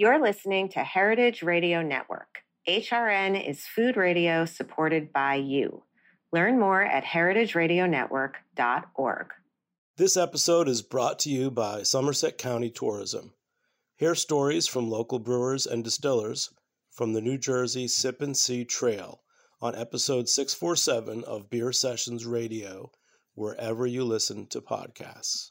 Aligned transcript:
You're 0.00 0.22
listening 0.22 0.68
to 0.68 0.84
Heritage 0.84 1.42
Radio 1.42 1.82
Network. 1.82 2.44
HRN 2.68 3.50
is 3.50 3.66
food 3.66 3.96
radio 3.96 4.44
supported 4.44 5.12
by 5.12 5.34
you. 5.34 5.82
Learn 6.32 6.60
more 6.60 6.80
at 6.80 7.02
heritageradionetwork.org. 7.02 9.26
This 9.96 10.16
episode 10.16 10.68
is 10.68 10.82
brought 10.82 11.18
to 11.18 11.30
you 11.30 11.50
by 11.50 11.82
Somerset 11.82 12.38
County 12.38 12.70
Tourism. 12.70 13.32
Hear 13.96 14.14
stories 14.14 14.68
from 14.68 14.88
local 14.88 15.18
brewers 15.18 15.66
and 15.66 15.82
distillers 15.82 16.50
from 16.92 17.12
the 17.12 17.20
New 17.20 17.36
Jersey 17.36 17.88
Sip 17.88 18.22
and 18.22 18.36
See 18.36 18.64
Trail 18.64 19.22
on 19.60 19.74
episode 19.74 20.28
647 20.28 21.24
of 21.24 21.50
Beer 21.50 21.72
Sessions 21.72 22.24
Radio, 22.24 22.92
wherever 23.34 23.84
you 23.84 24.04
listen 24.04 24.46
to 24.50 24.60
podcasts. 24.60 25.50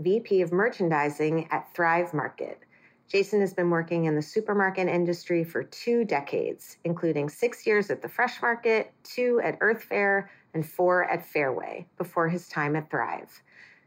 VP 0.00 0.42
of 0.42 0.52
Merchandising 0.52 1.48
at 1.52 1.72
Thrive 1.72 2.12
Market. 2.12 2.58
Jason 3.06 3.40
has 3.40 3.54
been 3.54 3.70
working 3.70 4.06
in 4.06 4.16
the 4.16 4.22
supermarket 4.22 4.88
industry 4.88 5.44
for 5.44 5.62
two 5.62 6.04
decades, 6.04 6.78
including 6.84 7.28
six 7.28 7.64
years 7.66 7.90
at 7.90 8.02
the 8.02 8.08
Fresh 8.08 8.42
Market, 8.42 8.92
two 9.04 9.40
at 9.44 9.58
Earth 9.60 9.84
Fare, 9.84 10.30
and 10.52 10.66
four 10.66 11.04
at 11.04 11.24
Fairway 11.24 11.86
before 11.96 12.28
his 12.28 12.48
time 12.48 12.74
at 12.74 12.90
Thrive. 12.90 13.42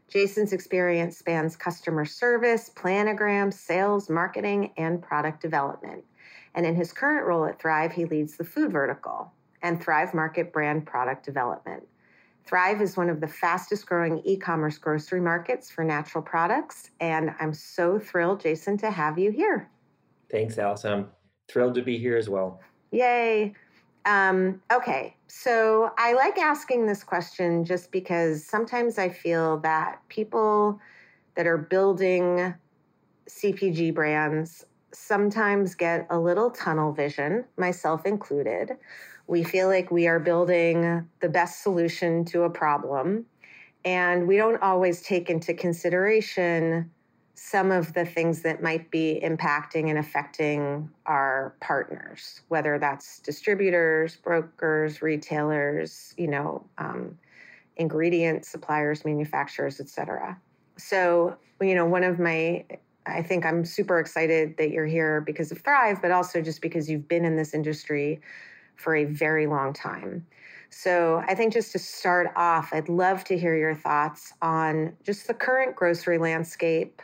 Jason's 0.08 0.54
experience 0.54 1.18
spans 1.18 1.56
customer 1.56 2.06
service, 2.06 2.70
planograms, 2.74 3.54
sales, 3.54 4.08
marketing, 4.08 4.72
and 4.78 5.02
product 5.02 5.42
development. 5.42 6.02
And 6.54 6.64
in 6.64 6.74
his 6.74 6.92
current 6.92 7.26
role 7.26 7.44
at 7.44 7.60
Thrive, 7.60 7.92
he 7.92 8.06
leads 8.06 8.36
the 8.36 8.44
food 8.44 8.72
vertical 8.72 9.30
and 9.60 9.82
Thrive 9.82 10.14
Market 10.14 10.52
brand 10.52 10.86
product 10.86 11.26
development. 11.26 11.86
Thrive 12.48 12.80
is 12.80 12.96
one 12.96 13.10
of 13.10 13.20
the 13.20 13.28
fastest 13.28 13.84
growing 13.84 14.22
e 14.24 14.38
commerce 14.38 14.78
grocery 14.78 15.20
markets 15.20 15.70
for 15.70 15.84
natural 15.84 16.22
products. 16.22 16.90
And 16.98 17.34
I'm 17.38 17.52
so 17.52 17.98
thrilled, 17.98 18.40
Jason, 18.40 18.78
to 18.78 18.90
have 18.90 19.18
you 19.18 19.30
here. 19.30 19.68
Thanks, 20.30 20.56
Alison. 20.56 20.92
I'm 20.92 21.06
thrilled 21.46 21.74
to 21.74 21.82
be 21.82 21.98
here 21.98 22.16
as 22.16 22.30
well. 22.30 22.60
Yay. 22.90 23.52
Um, 24.06 24.62
okay, 24.72 25.14
so 25.26 25.92
I 25.98 26.14
like 26.14 26.38
asking 26.38 26.86
this 26.86 27.04
question 27.04 27.66
just 27.66 27.92
because 27.92 28.46
sometimes 28.46 28.96
I 28.96 29.10
feel 29.10 29.58
that 29.58 30.00
people 30.08 30.80
that 31.34 31.46
are 31.46 31.58
building 31.58 32.54
CPG 33.28 33.94
brands 33.94 34.64
sometimes 34.90 35.74
get 35.74 36.06
a 36.08 36.18
little 36.18 36.50
tunnel 36.50 36.92
vision, 36.92 37.44
myself 37.58 38.06
included, 38.06 38.78
we 39.28 39.44
feel 39.44 39.68
like 39.68 39.90
we 39.90 40.08
are 40.08 40.18
building 40.18 41.06
the 41.20 41.28
best 41.28 41.62
solution 41.62 42.24
to 42.24 42.42
a 42.42 42.50
problem. 42.50 43.26
And 43.84 44.26
we 44.26 44.36
don't 44.36 44.60
always 44.62 45.02
take 45.02 45.30
into 45.30 45.54
consideration 45.54 46.90
some 47.34 47.70
of 47.70 47.92
the 47.92 48.04
things 48.04 48.42
that 48.42 48.62
might 48.62 48.90
be 48.90 49.20
impacting 49.22 49.90
and 49.90 49.98
affecting 49.98 50.90
our 51.06 51.54
partners, 51.60 52.40
whether 52.48 52.78
that's 52.80 53.20
distributors, 53.20 54.16
brokers, 54.16 55.02
retailers, 55.02 56.14
you 56.16 56.26
know, 56.26 56.64
um, 56.78 57.16
ingredient 57.76 58.44
suppliers, 58.44 59.04
manufacturers, 59.04 59.78
et 59.78 59.88
cetera. 59.88 60.36
So, 60.78 61.36
you 61.60 61.74
know, 61.76 61.86
one 61.86 62.02
of 62.02 62.18
my 62.18 62.64
I 63.06 63.22
think 63.22 63.46
I'm 63.46 63.64
super 63.64 63.98
excited 64.00 64.58
that 64.58 64.70
you're 64.70 64.84
here 64.84 65.22
because 65.22 65.50
of 65.50 65.58
Thrive, 65.62 66.02
but 66.02 66.10
also 66.10 66.42
just 66.42 66.60
because 66.60 66.90
you've 66.90 67.08
been 67.08 67.24
in 67.24 67.36
this 67.36 67.54
industry 67.54 68.20
for 68.78 68.96
a 68.96 69.04
very 69.04 69.46
long 69.46 69.72
time. 69.72 70.26
So, 70.70 71.22
I 71.26 71.34
think 71.34 71.52
just 71.52 71.72
to 71.72 71.78
start 71.78 72.30
off, 72.36 72.70
I'd 72.72 72.88
love 72.88 73.24
to 73.24 73.38
hear 73.38 73.56
your 73.56 73.74
thoughts 73.74 74.34
on 74.42 74.94
just 75.02 75.26
the 75.26 75.34
current 75.34 75.74
grocery 75.74 76.18
landscape, 76.18 77.00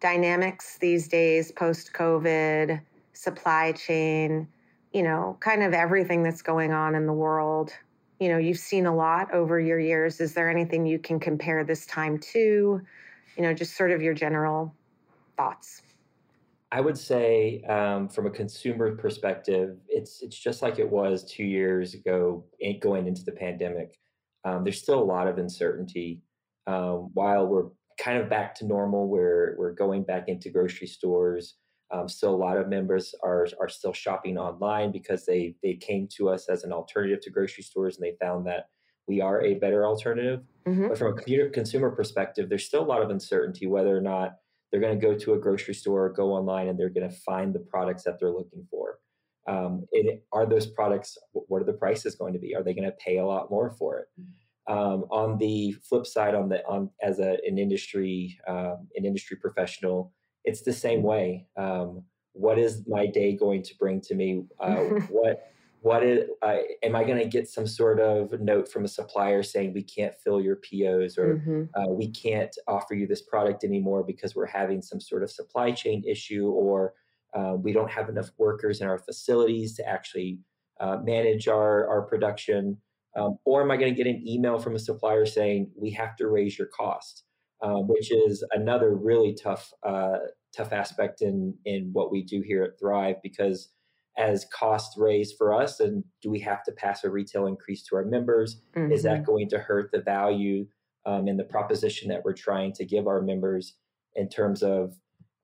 dynamics 0.00 0.78
these 0.78 1.08
days 1.08 1.50
post 1.52 1.92
COVID, 1.92 2.80
supply 3.12 3.72
chain, 3.72 4.48
you 4.92 5.02
know, 5.02 5.36
kind 5.40 5.62
of 5.62 5.74
everything 5.74 6.22
that's 6.22 6.42
going 6.42 6.72
on 6.72 6.94
in 6.94 7.06
the 7.06 7.12
world. 7.12 7.72
You 8.18 8.28
know, 8.28 8.38
you've 8.38 8.58
seen 8.58 8.86
a 8.86 8.94
lot 8.94 9.32
over 9.34 9.58
your 9.60 9.78
years. 9.78 10.20
Is 10.20 10.34
there 10.34 10.48
anything 10.48 10.86
you 10.86 10.98
can 10.98 11.20
compare 11.20 11.64
this 11.64 11.86
time 11.86 12.18
to? 12.18 12.80
You 13.36 13.42
know, 13.42 13.52
just 13.52 13.76
sort 13.76 13.90
of 13.90 14.02
your 14.02 14.14
general 14.14 14.74
thoughts. 15.36 15.82
I 16.72 16.80
would 16.80 16.96
say, 16.96 17.62
um, 17.68 18.08
from 18.08 18.26
a 18.26 18.30
consumer 18.30 18.94
perspective, 18.94 19.78
it's 19.88 20.22
it's 20.22 20.38
just 20.38 20.62
like 20.62 20.78
it 20.78 20.88
was 20.88 21.24
two 21.24 21.44
years 21.44 21.94
ago, 21.94 22.44
going 22.80 23.08
into 23.08 23.24
the 23.24 23.32
pandemic. 23.32 23.98
Um, 24.44 24.62
there's 24.62 24.80
still 24.80 25.02
a 25.02 25.04
lot 25.04 25.26
of 25.26 25.38
uncertainty. 25.38 26.22
Um, 26.66 27.10
while 27.14 27.46
we're 27.46 27.70
kind 27.98 28.18
of 28.18 28.30
back 28.30 28.54
to 28.56 28.66
normal, 28.66 29.08
we're 29.08 29.56
we're 29.58 29.72
going 29.72 30.04
back 30.04 30.28
into 30.28 30.48
grocery 30.48 30.86
stores. 30.86 31.56
Um, 31.92 32.08
still, 32.08 32.32
a 32.32 32.36
lot 32.36 32.56
of 32.56 32.68
members 32.68 33.16
are 33.24 33.48
are 33.60 33.68
still 33.68 33.92
shopping 33.92 34.38
online 34.38 34.92
because 34.92 35.26
they 35.26 35.56
they 35.64 35.74
came 35.74 36.06
to 36.16 36.28
us 36.28 36.48
as 36.48 36.62
an 36.62 36.72
alternative 36.72 37.20
to 37.22 37.30
grocery 37.30 37.64
stores, 37.64 37.96
and 37.96 38.06
they 38.06 38.16
found 38.24 38.46
that 38.46 38.68
we 39.08 39.20
are 39.20 39.42
a 39.42 39.54
better 39.54 39.84
alternative. 39.84 40.42
Mm-hmm. 40.68 40.86
But 40.86 40.98
from 40.98 41.18
a 41.18 41.48
consumer 41.50 41.90
perspective, 41.90 42.48
there's 42.48 42.66
still 42.66 42.84
a 42.84 42.86
lot 42.86 43.02
of 43.02 43.10
uncertainty 43.10 43.66
whether 43.66 43.96
or 43.96 44.00
not 44.00 44.36
they're 44.70 44.80
going 44.80 44.98
to 44.98 45.06
go 45.06 45.16
to 45.16 45.34
a 45.34 45.38
grocery 45.38 45.74
store, 45.74 46.08
go 46.10 46.32
online, 46.32 46.68
and 46.68 46.78
they're 46.78 46.90
going 46.90 47.08
to 47.08 47.16
find 47.16 47.54
the 47.54 47.60
products 47.60 48.04
that 48.04 48.18
they're 48.20 48.30
looking 48.30 48.66
for. 48.70 48.98
Um, 49.48 49.86
it, 49.90 50.24
are 50.32 50.46
those 50.46 50.66
products? 50.66 51.18
What 51.32 51.62
are 51.62 51.64
the 51.64 51.72
prices 51.72 52.14
going 52.14 52.32
to 52.34 52.38
be? 52.38 52.54
Are 52.54 52.62
they 52.62 52.74
going 52.74 52.88
to 52.88 52.96
pay 53.04 53.18
a 53.18 53.26
lot 53.26 53.50
more 53.50 53.70
for 53.78 53.98
it? 53.98 54.06
Um, 54.68 55.06
on 55.10 55.38
the 55.38 55.72
flip 55.88 56.06
side, 56.06 56.34
on 56.34 56.48
the 56.48 56.64
on 56.66 56.90
as 57.02 57.18
a, 57.18 57.38
an 57.44 57.58
industry 57.58 58.38
um, 58.46 58.86
an 58.94 59.04
industry 59.04 59.36
professional, 59.36 60.12
it's 60.44 60.62
the 60.62 60.72
same 60.72 61.02
way. 61.02 61.46
Um, 61.56 62.04
what 62.32 62.58
is 62.58 62.84
my 62.86 63.06
day 63.06 63.36
going 63.36 63.62
to 63.64 63.74
bring 63.78 64.00
to 64.02 64.14
me? 64.14 64.44
Uh, 64.60 64.76
what 65.10 65.50
what 65.82 66.04
is 66.04 66.28
uh, 66.42 66.56
am 66.82 66.94
i 66.94 67.04
going 67.04 67.18
to 67.18 67.28
get 67.28 67.48
some 67.48 67.66
sort 67.66 68.00
of 68.00 68.38
note 68.40 68.70
from 68.70 68.84
a 68.84 68.88
supplier 68.88 69.42
saying 69.42 69.72
we 69.72 69.82
can't 69.82 70.14
fill 70.22 70.40
your 70.40 70.56
pos 70.56 71.16
or 71.18 71.36
mm-hmm. 71.36 71.62
uh, 71.74 71.88
we 71.88 72.10
can't 72.10 72.56
offer 72.68 72.94
you 72.94 73.06
this 73.06 73.22
product 73.22 73.64
anymore 73.64 74.04
because 74.04 74.34
we're 74.34 74.46
having 74.46 74.82
some 74.82 75.00
sort 75.00 75.22
of 75.22 75.30
supply 75.30 75.70
chain 75.70 76.02
issue 76.06 76.48
or 76.48 76.94
uh, 77.34 77.54
we 77.54 77.72
don't 77.72 77.90
have 77.90 78.08
enough 78.08 78.30
workers 78.38 78.80
in 78.80 78.88
our 78.88 78.98
facilities 78.98 79.76
to 79.76 79.88
actually 79.88 80.40
uh, 80.80 80.96
manage 81.04 81.46
our, 81.46 81.88
our 81.88 82.02
production 82.02 82.76
um, 83.16 83.38
or 83.44 83.62
am 83.62 83.70
i 83.70 83.76
going 83.76 83.92
to 83.92 83.96
get 83.96 84.10
an 84.10 84.22
email 84.26 84.58
from 84.58 84.74
a 84.74 84.78
supplier 84.78 85.26
saying 85.26 85.70
we 85.76 85.90
have 85.90 86.14
to 86.16 86.28
raise 86.28 86.58
your 86.58 86.68
cost 86.68 87.24
um, 87.62 87.88
which 87.88 88.10
is 88.12 88.44
another 88.52 88.94
really 88.94 89.34
tough 89.34 89.72
uh, 89.86 90.18
tough 90.54 90.72
aspect 90.72 91.22
in 91.22 91.54
in 91.64 91.90
what 91.92 92.10
we 92.10 92.22
do 92.22 92.42
here 92.42 92.62
at 92.62 92.78
thrive 92.78 93.16
because 93.22 93.70
as 94.20 94.44
costs 94.52 94.98
raise 94.98 95.32
for 95.32 95.54
us 95.54 95.80
and 95.80 96.04
do 96.20 96.30
we 96.30 96.38
have 96.38 96.62
to 96.62 96.72
pass 96.72 97.04
a 97.04 97.10
retail 97.10 97.46
increase 97.46 97.82
to 97.82 97.96
our 97.96 98.04
members 98.04 98.60
mm-hmm. 98.76 98.92
is 98.92 99.02
that 99.02 99.16
mm-hmm. 99.16 99.24
going 99.24 99.48
to 99.48 99.58
hurt 99.58 99.90
the 99.92 100.02
value 100.02 100.66
um, 101.06 101.26
and 101.26 101.38
the 101.38 101.44
proposition 101.44 102.08
that 102.10 102.22
we're 102.22 102.34
trying 102.34 102.70
to 102.70 102.84
give 102.84 103.06
our 103.06 103.22
members 103.22 103.76
in 104.14 104.28
terms 104.28 104.62
of 104.62 104.94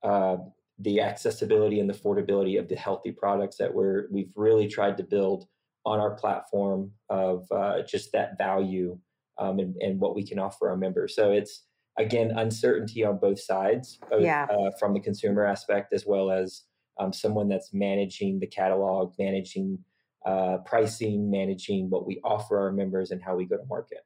uh, 0.03 0.37
the 0.77 1.01
accessibility 1.01 1.79
and 1.79 1.89
the 1.89 1.93
affordability 1.93 2.59
of 2.59 2.69
the 2.69 2.75
healthy 2.75 3.11
products 3.11 3.57
that 3.57 3.73
we're 3.73 4.07
we've 4.11 4.31
really 4.35 4.67
tried 4.67 4.95
to 4.95 5.03
build 5.03 5.47
on 5.83 5.99
our 5.99 6.13
platform 6.13 6.91
of 7.09 7.47
uh, 7.51 7.81
just 7.81 8.11
that 8.11 8.37
value 8.37 8.95
um, 9.39 9.57
and, 9.57 9.75
and, 9.81 9.99
what 9.99 10.15
we 10.15 10.25
can 10.25 10.37
offer 10.37 10.69
our 10.69 10.77
members 10.77 11.15
so 11.15 11.31
it's 11.31 11.63
again 11.97 12.29
uncertainty 12.37 13.03
on 13.03 13.17
both 13.17 13.39
sides 13.39 13.97
both, 14.11 14.21
yeah. 14.21 14.45
uh, 14.51 14.69
from 14.79 14.93
the 14.93 14.99
consumer 14.99 15.43
aspect 15.43 15.93
as 15.93 16.05
well 16.05 16.29
as 16.29 16.65
um, 16.99 17.13
someone 17.13 17.47
that's 17.47 17.73
managing 17.73 18.39
the 18.39 18.47
catalog, 18.47 19.13
managing 19.17 19.79
uh, 20.25 20.57
pricing, 20.65 21.29
managing 21.31 21.89
what 21.89 22.05
we 22.05 22.19
offer 22.23 22.59
our 22.59 22.71
members 22.71 23.11
and 23.11 23.21
how 23.21 23.35
we 23.35 23.45
go 23.45 23.57
to 23.57 23.65
market. 23.65 24.05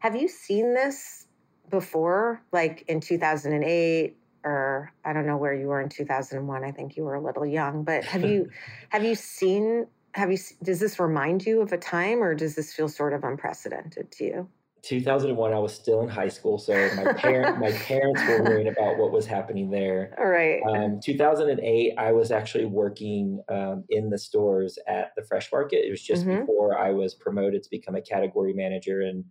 Have 0.00 0.16
you 0.16 0.28
seen 0.28 0.74
this 0.74 1.26
before, 1.70 2.42
like 2.52 2.84
in 2.88 3.00
2008? 3.00 4.16
Or 4.46 4.92
I 5.04 5.14
don't 5.14 5.26
know 5.26 5.38
where 5.38 5.54
you 5.54 5.68
were 5.68 5.80
in 5.80 5.88
2001. 5.88 6.64
I 6.64 6.70
think 6.70 6.96
you 6.96 7.04
were 7.04 7.14
a 7.14 7.20
little 7.20 7.46
young, 7.46 7.82
but 7.82 8.04
have 8.04 8.22
you 8.22 8.50
have 8.90 9.02
you 9.02 9.14
seen 9.14 9.86
have 10.12 10.30
you 10.30 10.38
does 10.62 10.80
this 10.80 11.00
remind 11.00 11.46
you 11.46 11.62
of 11.62 11.72
a 11.72 11.78
time 11.78 12.22
or 12.22 12.34
does 12.34 12.54
this 12.54 12.72
feel 12.72 12.88
sort 12.88 13.14
of 13.14 13.24
unprecedented 13.24 14.10
to 14.12 14.24
you 14.24 14.48
2001 14.84 15.52
i 15.52 15.58
was 15.58 15.74
still 15.74 16.02
in 16.02 16.08
high 16.08 16.28
school 16.28 16.58
so 16.58 16.72
my 16.96 17.12
parent 17.14 17.58
my 17.58 17.72
parents 17.72 18.20
were 18.26 18.42
worried 18.42 18.66
about 18.66 18.98
what 18.98 19.12
was 19.12 19.26
happening 19.26 19.70
there. 19.70 20.14
All 20.18 20.26
right. 20.26 20.60
Um, 20.68 21.00
2008 21.02 21.94
i 21.98 22.12
was 22.12 22.30
actually 22.30 22.66
working 22.66 23.40
um, 23.48 23.84
in 23.88 24.10
the 24.10 24.18
stores 24.18 24.78
at 24.86 25.12
the 25.16 25.24
fresh 25.24 25.50
market. 25.52 25.86
It 25.86 25.90
was 25.90 26.02
just 26.02 26.24
mm-hmm. 26.26 26.40
before 26.40 26.78
i 26.78 26.90
was 26.90 27.14
promoted 27.14 27.62
to 27.62 27.70
become 27.70 27.94
a 27.94 28.02
category 28.02 28.52
manager 28.52 29.00
and 29.00 29.24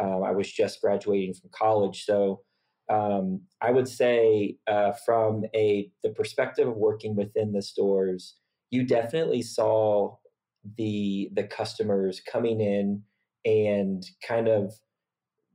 um, 0.00 0.22
i 0.22 0.30
was 0.30 0.50
just 0.50 0.80
graduating 0.80 1.34
from 1.34 1.50
college. 1.52 2.04
So 2.04 2.42
um, 2.88 3.42
i 3.60 3.70
would 3.70 3.88
say 3.88 4.56
uh, 4.66 4.92
from 5.04 5.44
a 5.54 5.90
the 6.02 6.10
perspective 6.10 6.68
of 6.68 6.76
working 6.76 7.16
within 7.16 7.52
the 7.52 7.62
stores 7.62 8.36
you 8.70 8.84
definitely 8.84 9.42
saw 9.42 10.16
the 10.76 11.30
the 11.34 11.44
customers 11.44 12.20
coming 12.30 12.60
in 12.60 13.02
and 13.44 14.04
kind 14.26 14.48
of 14.48 14.74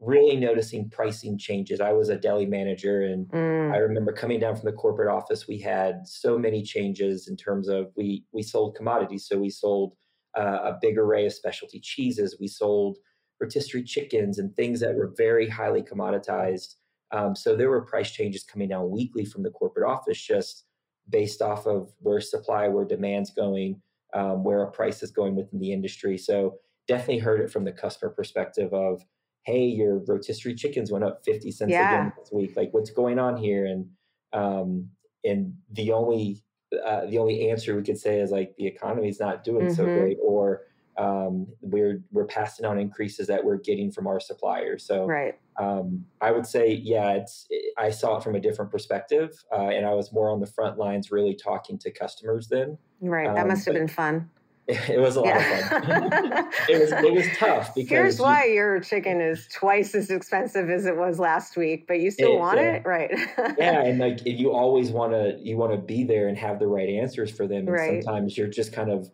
really 0.02 0.36
noticing 0.36 0.90
pricing 0.90 1.38
changes. 1.38 1.80
I 1.80 1.94
was 1.94 2.10
a 2.10 2.18
deli 2.18 2.46
manager 2.46 3.02
and 3.02 3.28
mm. 3.28 3.74
I 3.74 3.78
remember 3.78 4.12
coming 4.12 4.40
down 4.40 4.56
from 4.56 4.66
the 4.66 4.76
corporate 4.76 5.10
office 5.10 5.48
we 5.48 5.60
had 5.60 6.06
so 6.06 6.38
many 6.38 6.64
changes 6.64 7.28
in 7.28 7.38
terms 7.38 7.70
of 7.70 7.92
we 7.96 8.26
we 8.34 8.44
sold 8.44 8.76
commodities 8.76 9.26
so 9.28 9.38
we 9.38 9.50
sold 9.50 9.96
uh, 10.38 10.60
a 10.64 10.78
big 10.82 10.98
array 10.98 11.26
of 11.26 11.34
specialty 11.34 11.80
cheeses, 11.80 12.38
we 12.40 12.48
sold 12.48 12.98
rotisserie 13.40 13.84
chickens 13.84 14.40
and 14.40 14.56
things 14.56 14.80
that 14.80 14.96
were 14.96 15.14
very 15.18 15.50
highly 15.50 15.82
commoditized. 15.82 16.76
Um, 17.12 17.36
so 17.36 17.56
there 17.56 17.70
were 17.70 17.86
price 17.86 18.12
changes 18.12 18.44
coming 18.44 18.70
down 18.70 18.90
weekly 18.90 19.26
from 19.26 19.44
the 19.44 19.52
corporate 19.52 19.90
office 19.90 20.22
just 20.22 20.66
based 21.10 21.42
off 21.42 21.66
of 21.66 21.92
where 22.00 22.20
supply, 22.20 22.68
where 22.68 22.86
demand's 22.86 23.32
going, 23.32 23.82
um, 24.14 24.44
where 24.44 24.64
a 24.64 24.72
price 24.72 25.04
is 25.04 25.12
going 25.12 25.36
within 25.36 25.60
the 25.60 25.72
industry. 25.72 26.18
So 26.18 26.56
definitely 26.88 27.20
heard 27.20 27.42
it 27.42 27.52
from 27.52 27.64
the 27.64 27.72
customer 27.72 28.12
perspective 28.12 28.74
of, 28.74 29.04
hey, 29.46 29.66
your 29.66 30.00
rotisserie 30.08 30.56
chickens 30.56 30.92
went 30.92 31.04
up 31.04 31.24
50 31.24 31.52
cents 31.52 31.72
yeah. 31.72 32.02
again 32.02 32.14
this 32.18 32.32
week. 32.32 32.56
Like 32.56 32.74
what's 32.74 32.90
going 32.90 33.20
on 33.20 33.38
here? 33.38 33.66
And 33.66 33.88
um, 34.34 34.90
and 35.24 35.54
the 35.72 35.92
only 35.92 36.44
uh, 36.86 37.06
the 37.06 37.18
only 37.18 37.50
answer 37.50 37.76
we 37.76 37.84
could 37.84 37.98
say 37.98 38.20
is 38.20 38.32
like 38.32 38.56
the 38.58 38.68
economy 38.68 39.08
is 39.08 39.20
not 39.20 39.44
doing 39.44 39.68
mm-hmm. 39.68 39.76
so 39.76 39.86
great, 39.86 40.18
or 40.22 40.64
um, 40.98 41.48
we're 41.62 42.04
we're 42.12 42.26
passing 42.26 42.66
on 42.66 42.80
increases 42.80 43.28
that 43.28 43.44
we're 43.44 43.58
getting 43.58 43.92
from 43.92 44.08
our 44.08 44.20
suppliers. 44.20 44.86
So 44.86 45.06
right. 45.06 45.36
um, 45.60 46.06
I 46.22 46.32
would 46.32 46.46
say, 46.46 46.74
yeah, 46.74 47.14
it's 47.14 47.48
I 47.78 47.92
saw 47.92 48.18
it 48.18 48.24
from 48.24 48.36
a 48.36 48.40
different 48.40 48.72
perspective, 48.72 49.32
uh, 49.52 49.70
and 49.70 49.86
I 49.86 49.94
was 49.94 50.12
more 50.12 50.30
on 50.30 50.40
the 50.40 50.48
front 50.48 50.78
lines, 50.78 51.12
really 51.12 51.36
talking 51.36 51.78
to 51.80 51.92
customers 51.92 52.48
then. 52.48 52.78
Right, 53.00 53.34
that 53.34 53.44
um, 53.44 53.50
must 53.50 53.66
have 53.66 53.76
been 53.76 53.88
fun. 53.88 54.30
It 54.90 55.00
was 55.00 55.16
a 55.16 55.22
lot 55.22 55.36
yeah. 55.36 55.78
of 55.78 55.84
fun. 55.86 56.50
it 56.70 56.80
was 56.80 56.92
it 56.92 57.14
was 57.14 57.26
tough 57.38 57.76
because 57.76 57.90
here's 57.90 58.20
why 58.20 58.46
your 58.46 58.80
chicken 58.80 59.22
is 59.22 59.48
twice 59.54 59.94
as 59.94 60.10
expensive 60.10 60.72
as 60.72 60.88
it 60.88 60.98
was 60.98 61.20
last 61.20 61.56
week, 61.56 61.86
but 61.88 62.00
you 62.00 62.10
still 62.10 62.34
it, 62.34 62.40
want 62.40 62.58
uh, 62.58 62.64
it, 62.64 62.82
right? 62.84 63.12
yeah, 63.60 63.82
and 63.86 64.00
like 64.00 64.26
you 64.26 64.52
always 64.52 64.90
want 64.90 65.12
to 65.12 65.38
you 65.40 65.56
want 65.56 65.72
to 65.72 65.78
be 65.78 66.04
there 66.04 66.28
and 66.30 66.38
have 66.38 66.58
the 66.58 66.66
right 66.66 66.90
answers 66.90 67.30
for 67.30 67.48
them. 67.48 67.60
And 67.60 67.72
right. 67.72 68.04
sometimes 68.04 68.38
you're 68.40 68.48
just 68.48 68.74
kind 68.74 68.90
of 68.90 69.12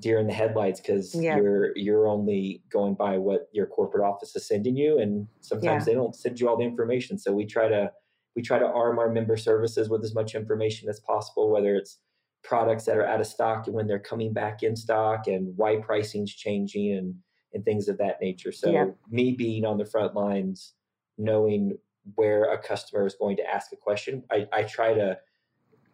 deer 0.00 0.18
in 0.18 0.26
the 0.26 0.32
headlights 0.32 0.80
because 0.80 1.14
yeah. 1.14 1.36
you're 1.36 1.76
you're 1.76 2.06
only 2.08 2.62
going 2.70 2.94
by 2.94 3.18
what 3.18 3.48
your 3.52 3.66
corporate 3.66 4.04
office 4.04 4.34
is 4.34 4.48
sending 4.48 4.74
you, 4.74 4.98
and 4.98 5.26
sometimes 5.42 5.82
yeah. 5.82 5.92
they 5.92 5.94
don't 5.94 6.16
send 6.16 6.40
you 6.40 6.48
all 6.48 6.56
the 6.56 6.64
information. 6.64 7.18
So 7.18 7.30
we 7.30 7.44
try 7.44 7.68
to 7.68 7.90
we 8.34 8.40
try 8.40 8.58
to 8.58 8.66
arm 8.66 8.98
our 8.98 9.10
member 9.10 9.36
services 9.36 9.90
with 9.90 10.02
as 10.02 10.14
much 10.14 10.34
information 10.34 10.88
as 10.88 10.98
possible, 11.00 11.50
whether 11.50 11.74
it's 11.76 11.98
products 12.44 12.84
that 12.84 12.96
are 12.96 13.06
out 13.06 13.20
of 13.20 13.26
stock 13.26 13.66
and 13.66 13.74
when 13.74 13.86
they're 13.86 13.98
coming 13.98 14.32
back 14.32 14.62
in 14.62 14.76
stock 14.76 15.26
and 15.26 15.56
why 15.56 15.76
pricing's 15.76 16.32
changing 16.32 16.92
and 16.92 17.14
and 17.54 17.64
things 17.64 17.88
of 17.88 17.98
that 17.98 18.20
nature. 18.20 18.52
So 18.52 18.70
yeah. 18.70 18.86
me 19.08 19.32
being 19.32 19.64
on 19.64 19.78
the 19.78 19.84
front 19.84 20.14
lines, 20.14 20.74
knowing 21.16 21.78
where 22.16 22.52
a 22.52 22.58
customer 22.58 23.06
is 23.06 23.14
going 23.14 23.36
to 23.36 23.48
ask 23.48 23.72
a 23.72 23.76
question, 23.76 24.24
I, 24.30 24.46
I 24.52 24.64
try 24.64 24.92
to 24.92 25.12
uh, 25.12 25.14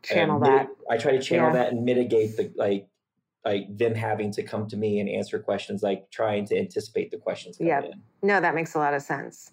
channel 0.03 0.43
uh, 0.43 0.47
that. 0.47 0.69
I 0.91 0.97
try 0.97 1.13
to 1.13 1.21
channel 1.21 1.49
yeah. 1.49 1.65
that 1.65 1.73
and 1.73 1.85
mitigate 1.85 2.37
the 2.37 2.53
like 2.57 2.89
like 3.45 3.75
them 3.75 3.95
having 3.95 4.31
to 4.33 4.43
come 4.43 4.67
to 4.69 4.77
me 4.77 5.01
and 5.01 5.09
answer 5.09 5.39
questions, 5.39 5.83
like 5.83 6.11
trying 6.11 6.47
to 6.47 6.59
anticipate 6.59 7.11
the 7.11 7.17
questions. 7.17 7.57
Yeah, 7.61 7.83
no, 8.23 8.41
that 8.41 8.55
makes 8.55 8.75
a 8.75 8.79
lot 8.79 8.95
of 8.95 9.03
sense. 9.03 9.51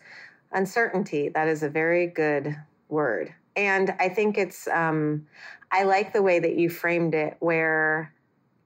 Uncertainty. 0.51 1.29
That 1.29 1.47
is 1.47 1.63
a 1.63 1.69
very 1.69 2.07
good 2.07 2.55
word, 2.89 3.33
and 3.57 3.93
I 3.99 4.07
think 4.07 4.37
it's. 4.37 4.67
Um, 4.69 5.27
I 5.69 5.83
like 5.83 6.13
the 6.13 6.21
way 6.21 6.39
that 6.39 6.55
you 6.55 6.69
framed 6.69 7.13
it, 7.13 7.35
where, 7.39 8.13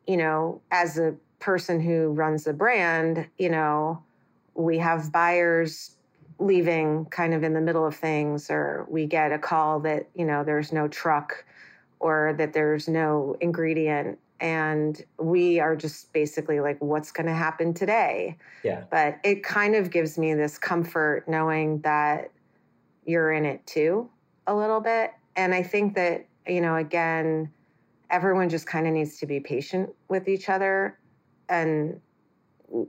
you 0.06 0.18
know, 0.18 0.62
as 0.70 1.00
a 1.00 1.16
person 1.40 1.82
who 1.82 2.10
runs 2.10 2.44
the 2.44 2.54
brand, 2.54 3.28
you 3.40 3.50
know, 3.50 4.04
we 4.54 4.78
have 4.78 5.12
buyers 5.12 5.96
leaving 6.38 7.06
kind 7.06 7.34
of 7.34 7.44
in 7.44 7.54
the 7.54 7.62
middle 7.62 7.88
of 7.88 7.96
things, 7.96 8.52
or 8.52 8.86
we 8.88 9.08
get 9.08 9.32
a 9.32 9.40
call 9.40 9.80
that, 9.80 10.10
you 10.14 10.26
know, 10.26 10.44
there's 10.44 10.72
no 10.72 10.88
truck 10.88 11.44
or 12.00 12.36
that 12.38 12.54
there's 12.54 12.88
no 12.88 13.36
ingredient. 13.42 14.20
And 14.40 15.04
we 15.20 15.60
are 15.60 15.76
just 15.76 16.14
basically 16.14 16.60
like, 16.60 16.78
what's 16.80 17.12
going 17.12 17.28
to 17.28 17.34
happen 17.34 17.74
today? 17.74 18.38
Yeah. 18.64 18.84
But 18.92 19.20
it 19.24 19.44
kind 19.44 19.76
of 19.76 19.90
gives 19.90 20.20
me 20.20 20.36
this 20.36 20.58
comfort 20.60 21.28
knowing 21.28 21.80
that 21.82 22.32
you're 23.06 23.32
in 23.32 23.46
it 23.46 23.66
too, 23.66 24.10
a 24.48 24.56
little 24.56 24.80
bit. 24.82 25.12
And 25.36 25.54
I 25.54 25.64
think 25.64 25.96
that 25.96 26.28
you 26.48 26.62
know, 26.62 26.76
again, 26.76 27.52
everyone 28.10 28.50
just 28.50 28.68
kind 28.68 28.88
of 28.88 28.94
needs 28.94 29.18
to 29.20 29.26
be 29.26 29.40
patient 29.40 29.90
with 30.10 30.28
each 30.28 30.50
other. 30.50 30.98
And, 31.50 32.00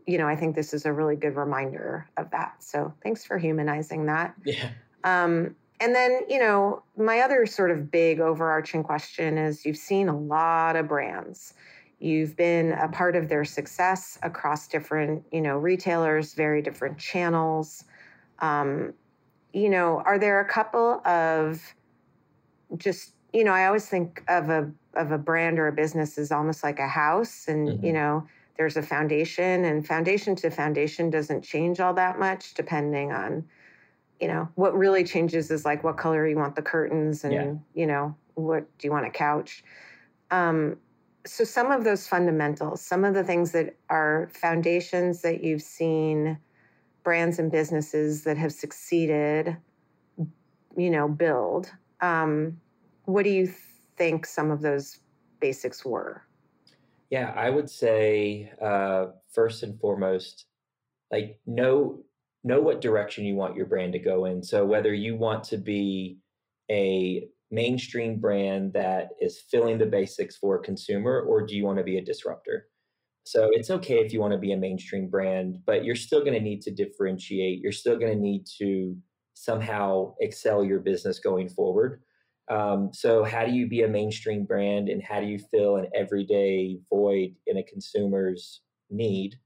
you 0.06 0.18
know, 0.18 0.26
I 0.26 0.36
think 0.36 0.54
this 0.54 0.72
is 0.72 0.86
a 0.86 0.92
really 0.92 1.16
good 1.16 1.36
reminder 1.36 2.08
of 2.16 2.30
that. 2.30 2.56
So 2.60 2.92
thanks 3.02 3.24
for 3.24 3.38
humanizing 3.38 4.06
that. 4.06 4.34
Yeah. 4.44 4.70
Um, 5.04 5.56
and 5.80 5.94
then, 5.94 6.20
you 6.28 6.38
know, 6.38 6.84
my 6.96 7.20
other 7.20 7.44
sort 7.46 7.72
of 7.72 7.90
big 7.90 8.20
overarching 8.20 8.84
question 8.84 9.36
is 9.36 9.66
you've 9.66 9.76
seen 9.76 10.08
a 10.08 10.16
lot 10.16 10.76
of 10.76 10.86
brands. 10.86 11.54
You've 11.98 12.36
been 12.36 12.72
a 12.72 12.88
part 12.88 13.16
of 13.16 13.28
their 13.28 13.44
success 13.44 14.18
across 14.22 14.68
different, 14.68 15.24
you 15.32 15.40
know, 15.40 15.56
retailers, 15.56 16.34
very 16.34 16.62
different 16.62 16.98
channels. 16.98 17.84
Um, 18.38 18.94
you 19.52 19.68
know, 19.68 20.02
are 20.04 20.18
there 20.18 20.40
a 20.40 20.48
couple 20.48 21.06
of 21.06 21.62
just 22.76 23.14
you 23.32 23.44
know, 23.44 23.52
I 23.52 23.66
always 23.66 23.86
think 23.86 24.22
of 24.28 24.50
a 24.50 24.70
of 24.94 25.10
a 25.10 25.18
brand 25.18 25.58
or 25.58 25.68
a 25.68 25.72
business 25.72 26.18
as 26.18 26.30
almost 26.30 26.62
like 26.62 26.78
a 26.78 26.88
house, 26.88 27.46
and 27.48 27.68
mm-hmm. 27.68 27.86
you 27.86 27.92
know, 27.92 28.26
there's 28.56 28.76
a 28.76 28.82
foundation, 28.82 29.64
and 29.64 29.86
foundation 29.86 30.36
to 30.36 30.50
foundation 30.50 31.10
doesn't 31.10 31.42
change 31.42 31.80
all 31.80 31.94
that 31.94 32.18
much 32.18 32.54
depending 32.54 33.12
on, 33.12 33.44
you 34.20 34.28
know, 34.28 34.48
what 34.54 34.76
really 34.76 35.04
changes 35.04 35.50
is 35.50 35.64
like 35.64 35.82
what 35.82 35.96
color 35.96 36.26
you 36.26 36.36
want 36.36 36.56
the 36.56 36.62
curtains, 36.62 37.24
and 37.24 37.32
yeah. 37.32 37.54
you 37.74 37.86
know, 37.86 38.14
what 38.34 38.66
do 38.78 38.86
you 38.86 38.92
want 38.92 39.06
a 39.06 39.10
couch. 39.10 39.64
Um, 40.30 40.76
so 41.24 41.44
some 41.44 41.70
of 41.70 41.84
those 41.84 42.06
fundamentals, 42.06 42.80
some 42.80 43.04
of 43.04 43.14
the 43.14 43.22
things 43.24 43.52
that 43.52 43.76
are 43.88 44.28
foundations 44.34 45.22
that 45.22 45.42
you've 45.42 45.62
seen 45.62 46.38
brands 47.02 47.38
and 47.38 47.50
businesses 47.50 48.24
that 48.24 48.36
have 48.36 48.52
succeeded, 48.52 49.56
you 50.76 50.90
know, 50.90 51.08
build. 51.08 51.70
Um, 52.00 52.60
what 53.04 53.24
do 53.24 53.30
you 53.30 53.52
think 53.96 54.26
some 54.26 54.50
of 54.50 54.60
those 54.60 55.00
basics 55.40 55.84
were? 55.84 56.22
Yeah, 57.10 57.32
I 57.36 57.50
would 57.50 57.68
say 57.68 58.52
uh, 58.60 59.06
first 59.32 59.62
and 59.62 59.78
foremost, 59.78 60.46
like 61.10 61.38
know 61.46 62.04
know 62.44 62.60
what 62.60 62.80
direction 62.80 63.24
you 63.24 63.36
want 63.36 63.54
your 63.54 63.66
brand 63.66 63.92
to 63.92 63.98
go 63.98 64.24
in. 64.24 64.42
So 64.42 64.64
whether 64.64 64.92
you 64.92 65.16
want 65.16 65.44
to 65.44 65.58
be 65.58 66.18
a 66.70 67.28
mainstream 67.50 68.18
brand 68.18 68.72
that 68.72 69.10
is 69.20 69.42
filling 69.50 69.78
the 69.78 69.86
basics 69.86 70.36
for 70.36 70.56
a 70.56 70.62
consumer, 70.62 71.20
or 71.20 71.46
do 71.46 71.54
you 71.56 71.64
want 71.64 71.78
to 71.78 71.84
be 71.84 71.98
a 71.98 72.04
disruptor? 72.04 72.68
So 73.24 73.48
it's 73.52 73.70
okay 73.70 74.00
if 74.00 74.12
you 74.12 74.20
want 74.20 74.32
to 74.32 74.38
be 74.38 74.52
a 74.52 74.56
mainstream 74.56 75.08
brand, 75.08 75.58
but 75.64 75.84
you're 75.84 75.94
still 75.94 76.20
going 76.20 76.34
to 76.34 76.40
need 76.40 76.62
to 76.62 76.70
differentiate. 76.70 77.60
You're 77.60 77.72
still 77.72 77.96
going 77.98 78.12
to 78.12 78.18
need 78.18 78.46
to 78.58 78.96
somehow 79.34 80.14
excel 80.20 80.64
your 80.64 80.80
business 80.80 81.18
going 81.18 81.48
forward. 81.48 82.02
Um, 82.50 82.90
so, 82.92 83.24
how 83.24 83.44
do 83.46 83.52
you 83.52 83.68
be 83.68 83.82
a 83.82 83.88
mainstream 83.88 84.44
brand 84.44 84.88
and 84.88 85.02
how 85.02 85.20
do 85.20 85.26
you 85.26 85.38
fill 85.38 85.76
an 85.76 85.86
everyday 85.94 86.78
void 86.90 87.36
in 87.46 87.56
a 87.56 87.62
consumer's 87.62 88.62
need? 88.90 89.36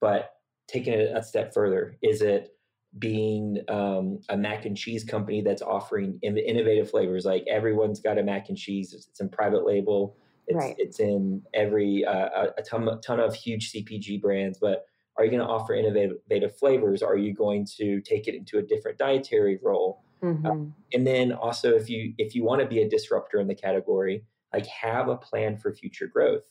But 0.00 0.30
taking 0.68 0.94
it 0.94 1.12
a 1.14 1.22
step 1.22 1.52
further, 1.52 1.96
is 2.02 2.22
it 2.22 2.50
being 2.98 3.58
um, 3.68 4.20
a 4.28 4.36
mac 4.36 4.64
and 4.64 4.76
cheese 4.76 5.04
company 5.04 5.42
that's 5.42 5.62
offering 5.62 6.18
innovative 6.22 6.90
flavors? 6.90 7.24
Like 7.24 7.44
everyone's 7.48 8.00
got 8.00 8.18
a 8.18 8.22
mac 8.22 8.48
and 8.48 8.56
cheese, 8.56 8.94
it's 8.94 9.20
in 9.20 9.28
private 9.28 9.66
label, 9.66 10.16
it's, 10.50 10.56
right. 10.56 10.74
it's 10.78 11.00
in 11.00 11.42
every 11.54 12.04
uh, 12.04 12.48
a, 12.58 12.62
ton, 12.62 13.00
ton 13.00 13.20
of 13.20 13.34
huge 13.34 13.72
CPG 13.72 14.20
brands, 14.20 14.58
but 14.60 14.84
are 15.16 15.24
you 15.24 15.30
going 15.30 15.42
to 15.42 15.46
offer 15.46 15.74
innovative 15.74 16.56
flavors? 16.58 17.02
Are 17.02 17.16
you 17.16 17.34
going 17.34 17.66
to 17.76 18.00
take 18.00 18.26
it 18.26 18.34
into 18.34 18.58
a 18.58 18.62
different 18.62 18.98
dietary 18.98 19.58
role? 19.62 20.02
Mm-hmm. 20.22 20.46
Uh, 20.46 20.64
and 20.92 21.06
then 21.06 21.32
also, 21.32 21.74
if 21.74 21.88
you 21.88 22.14
if 22.18 22.34
you 22.34 22.44
want 22.44 22.60
to 22.60 22.66
be 22.66 22.80
a 22.80 22.88
disruptor 22.88 23.38
in 23.38 23.46
the 23.46 23.54
category, 23.54 24.24
like 24.52 24.66
have 24.66 25.08
a 25.08 25.16
plan 25.16 25.56
for 25.56 25.72
future 25.72 26.06
growth. 26.06 26.42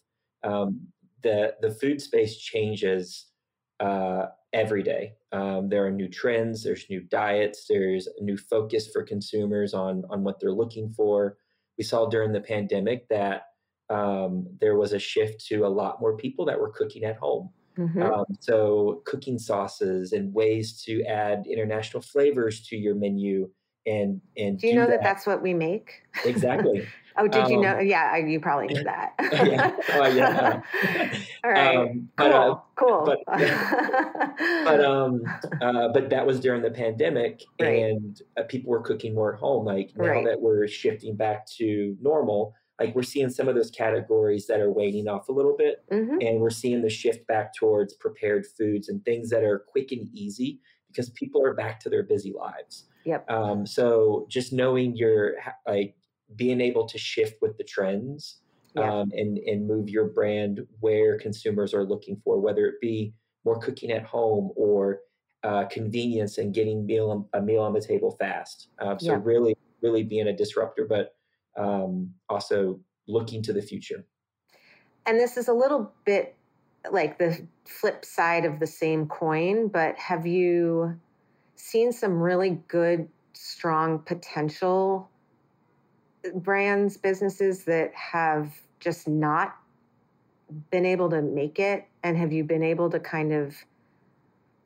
Um, 0.44 0.88
the 1.22 1.56
the 1.62 1.72
food 1.72 2.02
space 2.02 2.38
changes 2.38 3.28
uh, 3.80 4.28
every 4.54 4.84
day. 4.84 5.14
Um, 5.32 5.70
there 5.70 5.86
are 5.86 5.92
new 5.92 6.08
trends, 6.08 6.64
there's 6.64 6.90
new 6.90 7.02
diets, 7.02 7.66
there's 7.70 8.08
a 8.20 8.24
new 8.24 8.38
focus 8.38 8.90
for 8.92 9.04
consumers 9.04 9.74
on 9.74 10.04
on 10.10 10.24
what 10.24 10.40
they're 10.40 10.52
looking 10.52 10.92
for. 10.92 11.38
We 11.78 11.84
saw 11.84 12.08
during 12.10 12.34
the 12.34 12.42
pandemic 12.42 13.08
that 13.10 13.44
um, 13.90 14.48
there 14.60 14.78
was 14.78 14.94
a 14.94 15.00
shift 15.00 15.46
to 15.48 15.66
a 15.66 15.68
lot 15.68 16.00
more 16.00 16.16
people 16.16 16.46
that 16.46 16.60
were 16.60 16.70
cooking 16.70 17.04
at 17.04 17.18
home. 17.18 17.50
Mm-hmm. 17.78 18.02
Um, 18.02 18.26
so 18.40 19.02
cooking 19.06 19.40
sauces 19.40 20.12
and 20.12 20.34
ways 20.34 20.82
to 20.84 21.04
add 21.04 21.46
international 21.48 22.02
flavors 22.02 22.62
to 22.68 22.76
your 22.76 22.96
menu 22.96 23.50
and 23.86 24.22
and 24.38 24.60
do 24.60 24.68
you 24.68 24.74
do 24.74 24.80
know 24.80 24.86
that. 24.86 25.02
that. 25.02 25.04
that's 25.04 25.26
what 25.26 25.42
we 25.42 25.54
make 25.54 26.02
exactly 26.26 26.86
oh 27.18 27.28
did 27.28 27.44
um, 27.44 27.52
you 27.52 27.62
know 27.62 27.80
yeah 27.80 28.18
you 28.18 28.40
probably 28.40 28.68
knew 28.68 28.84
that 28.84 29.14
yeah 29.46 29.76
oh, 29.94 30.08
yeah 30.08 30.62
all 31.44 31.52
right 31.52 31.78
um, 31.78 32.10
cool 32.18 32.28
but, 32.28 32.32
uh, 32.32 32.56
cool 32.76 33.06
but, 33.06 33.20
but 34.66 34.86
um 34.86 35.24
uh, 35.62 35.88
but 35.94 36.10
that 36.10 36.26
was 36.26 36.40
during 36.40 36.62
the 36.62 36.72
pandemic 36.72 37.42
right. 37.60 37.84
and 37.84 38.22
uh, 38.38 38.44
people 38.44 38.70
were 38.70 38.82
cooking 38.82 39.16
more 39.16 39.34
at 39.34 39.40
home 39.40 39.66
like 39.66 39.92
now 39.96 40.06
right. 40.06 40.26
that 40.26 40.40
we're 40.40 40.68
shifting 40.68 41.16
back 41.16 41.46
to 41.46 41.96
normal 42.02 42.54
like 42.80 42.96
we're 42.96 43.04
seeing 43.04 43.30
some 43.30 43.48
of 43.48 43.56
those 43.56 43.72
categories 43.72 44.48
that 44.48 44.60
are 44.60 44.72
waning 44.72 45.08
off 45.08 45.30
a 45.30 45.32
little 45.32 45.56
bit 45.58 45.84
mm-hmm. 45.92 46.18
and 46.22 46.40
we're 46.40 46.50
seeing 46.50 46.82
the 46.82 46.90
shift 46.90 47.26
back 47.28 47.54
towards 47.54 47.94
prepared 47.94 48.46
foods 48.58 48.90
and 48.90 49.04
things 49.04 49.30
that 49.30 49.44
are 49.44 49.66
quick 49.68 49.92
and 49.92 50.08
easy 50.14 50.60
because 50.88 51.10
people 51.12 51.44
are 51.44 51.54
back 51.54 51.80
to 51.80 51.90
their 51.90 52.04
busy 52.04 52.34
lives 52.34 52.86
Yep. 53.06 53.30
Um, 53.30 53.66
so 53.66 54.26
just 54.30 54.54
knowing 54.54 54.96
your 54.96 55.36
like 55.68 55.96
being 56.36 56.62
able 56.62 56.86
to 56.88 56.98
shift 56.98 57.42
with 57.42 57.58
the 57.58 57.64
trends 57.64 58.40
um, 58.78 59.12
and 59.14 59.38
and 59.40 59.68
move 59.68 59.90
your 59.90 60.06
brand 60.06 60.62
where 60.80 61.18
consumers 61.18 61.74
are 61.74 61.84
looking 61.84 62.22
for, 62.24 62.40
whether 62.40 62.66
it 62.68 62.76
be 62.82 63.14
more 63.46 63.60
cooking 63.60 63.92
at 63.92 64.04
home 64.04 64.52
or 64.56 65.00
uh, 65.44 65.66
convenience 65.66 66.38
and 66.38 66.54
getting 66.54 66.86
meal 66.86 67.28
a 67.34 67.42
meal 67.42 67.62
on 67.62 67.74
the 67.74 67.82
table 67.82 68.16
fast. 68.20 68.68
Um, 68.80 69.00
so 69.00 69.16
really, 69.16 69.56
really 69.82 70.04
being 70.04 70.28
a 70.28 70.36
disruptor, 70.36 70.86
but 70.88 71.16
um, 71.60 72.14
also 72.30 72.80
looking 73.08 73.44
to 73.44 73.54
the 73.54 73.62
future. 73.62 74.06
And 75.06 75.20
this 75.20 75.38
is 75.38 75.48
a 75.48 75.54
little 75.54 75.92
bit 76.06 76.36
like 76.92 77.18
the 77.18 77.46
flip 77.66 78.06
side 78.06 78.46
of 78.46 78.60
the 78.60 78.68
same 78.68 79.08
coin, 79.08 79.68
but 79.68 79.98
have 79.98 80.26
you 80.26 81.00
seen 81.56 81.92
some 81.92 82.20
really 82.20 82.62
good, 82.68 83.08
strong 83.34 84.00
potential 84.00 85.10
brands, 86.36 86.98
businesses 86.98 87.66
that 87.66 87.94
have 87.94 88.54
just 88.80 89.08
not 89.08 89.58
been 90.72 90.86
able 90.86 91.10
to 91.10 91.22
make 91.22 91.60
it? 91.60 91.86
And 92.04 92.18
have 92.18 92.32
you 92.32 92.44
been 92.44 92.64
able 92.64 92.90
to 92.92 93.00
kind 93.00 93.34
of 93.34 93.56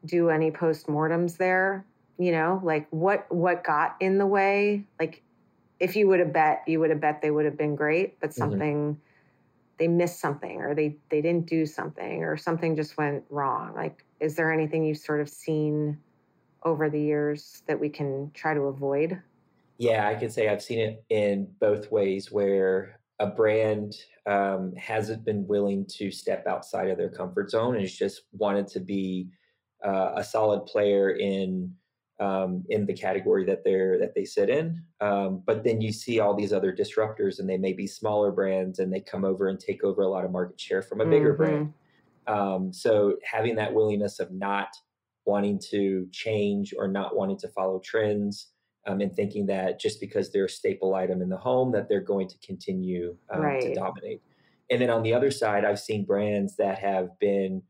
do 0.05 0.29
any 0.29 0.51
postmortems 0.51 1.37
there? 1.37 1.85
You 2.19 2.31
know, 2.31 2.61
like 2.63 2.87
what 2.91 3.25
what 3.33 3.63
got 3.63 3.95
in 3.99 4.19
the 4.19 4.27
way? 4.27 4.85
Like 4.99 5.23
if 5.83 5.97
you 5.97 6.07
would 6.07 6.21
have 6.21 6.31
bet, 6.31 6.63
you 6.65 6.79
would 6.79 6.89
have 6.91 7.01
bet 7.01 7.21
they 7.21 7.29
would 7.29 7.43
have 7.43 7.57
been 7.57 7.75
great, 7.75 8.17
but 8.21 8.29
mm-hmm. 8.29 8.39
something 8.39 8.77
mm-hmm. 8.93 8.99
they 9.77 9.87
missed 9.89 10.21
something 10.21 10.61
or 10.61 10.73
they 10.73 10.95
they 11.09 11.21
didn't 11.21 11.45
do 11.45 11.65
something 11.65 12.23
or 12.23 12.37
something 12.37 12.73
just 12.75 12.97
went 12.97 13.23
wrong. 13.29 13.75
Like 13.75 14.05
is 14.21 14.35
there 14.35 14.51
anything 14.51 14.85
you've 14.85 14.97
sort 14.97 15.19
of 15.19 15.27
seen 15.27 15.97
over 16.63 16.89
the 16.89 17.01
years 17.01 17.63
that 17.67 17.77
we 17.77 17.89
can 17.89 18.31
try 18.33 18.53
to 18.53 18.61
avoid? 18.61 19.21
Yeah, 19.77 20.07
I 20.07 20.15
can 20.15 20.29
say 20.29 20.47
I've 20.47 20.63
seen 20.63 20.79
it 20.79 21.03
in 21.09 21.49
both 21.59 21.91
ways 21.91 22.31
where 22.31 22.99
a 23.19 23.27
brand 23.27 23.95
um, 24.25 24.73
hasn't 24.77 25.25
been 25.25 25.45
willing 25.45 25.85
to 25.97 26.09
step 26.11 26.47
outside 26.47 26.89
of 26.89 26.97
their 26.97 27.09
comfort 27.09 27.51
zone 27.51 27.73
and 27.73 27.81
has 27.81 27.93
just 27.93 28.21
wanted 28.31 28.67
to 28.69 28.79
be 28.79 29.27
uh, 29.85 30.13
a 30.15 30.23
solid 30.23 30.65
player 30.65 31.09
in 31.09 31.73
um, 32.23 32.63
in 32.69 32.85
the 32.85 32.93
category 32.93 33.43
that 33.45 33.63
they're 33.63 33.99
that 33.99 34.15
they 34.15 34.23
sit 34.23 34.49
in. 34.49 34.81
Um, 35.01 35.43
but 35.45 35.63
then 35.63 35.81
you 35.81 35.91
see 35.91 36.19
all 36.19 36.33
these 36.33 36.53
other 36.53 36.71
disruptors, 36.71 37.39
and 37.39 37.49
they 37.49 37.57
may 37.57 37.73
be 37.73 37.85
smaller 37.85 38.31
brands, 38.31 38.79
and 38.79 38.93
they 38.93 39.01
come 39.01 39.25
over 39.25 39.49
and 39.49 39.59
take 39.59 39.83
over 39.83 40.03
a 40.03 40.07
lot 40.07 40.23
of 40.23 40.31
market 40.31 40.59
share 40.59 40.81
from 40.81 41.01
a 41.01 41.05
bigger 41.05 41.33
mm-hmm. 41.33 41.43
brand. 41.43 41.73
Um, 42.25 42.71
so 42.71 43.17
having 43.29 43.55
that 43.55 43.73
willingness 43.73 44.19
of 44.19 44.31
not 44.31 44.69
wanting 45.25 45.59
to 45.71 46.07
change 46.11 46.73
or 46.77 46.87
not 46.87 47.15
wanting 47.15 47.37
to 47.39 47.49
follow 47.49 47.79
trends 47.83 48.47
um, 48.87 49.01
and 49.01 49.13
thinking 49.13 49.45
that 49.47 49.79
just 49.79 49.99
because 49.99 50.31
they're 50.31 50.45
a 50.45 50.49
staple 50.49 50.95
item 50.95 51.21
in 51.21 51.29
the 51.29 51.37
home 51.37 51.71
that 51.73 51.89
they're 51.89 52.01
going 52.01 52.27
to 52.29 52.37
continue 52.45 53.15
um, 53.33 53.41
right. 53.41 53.61
to 53.61 53.73
dominate 53.73 54.21
and 54.69 54.81
then 54.81 54.89
on 54.89 55.01
the 55.01 55.13
other 55.13 55.31
side 55.31 55.63
i've 55.63 55.79
seen 55.79 56.03
brands 56.03 56.57
that 56.57 56.77
have 56.77 57.07
been 57.19 57.61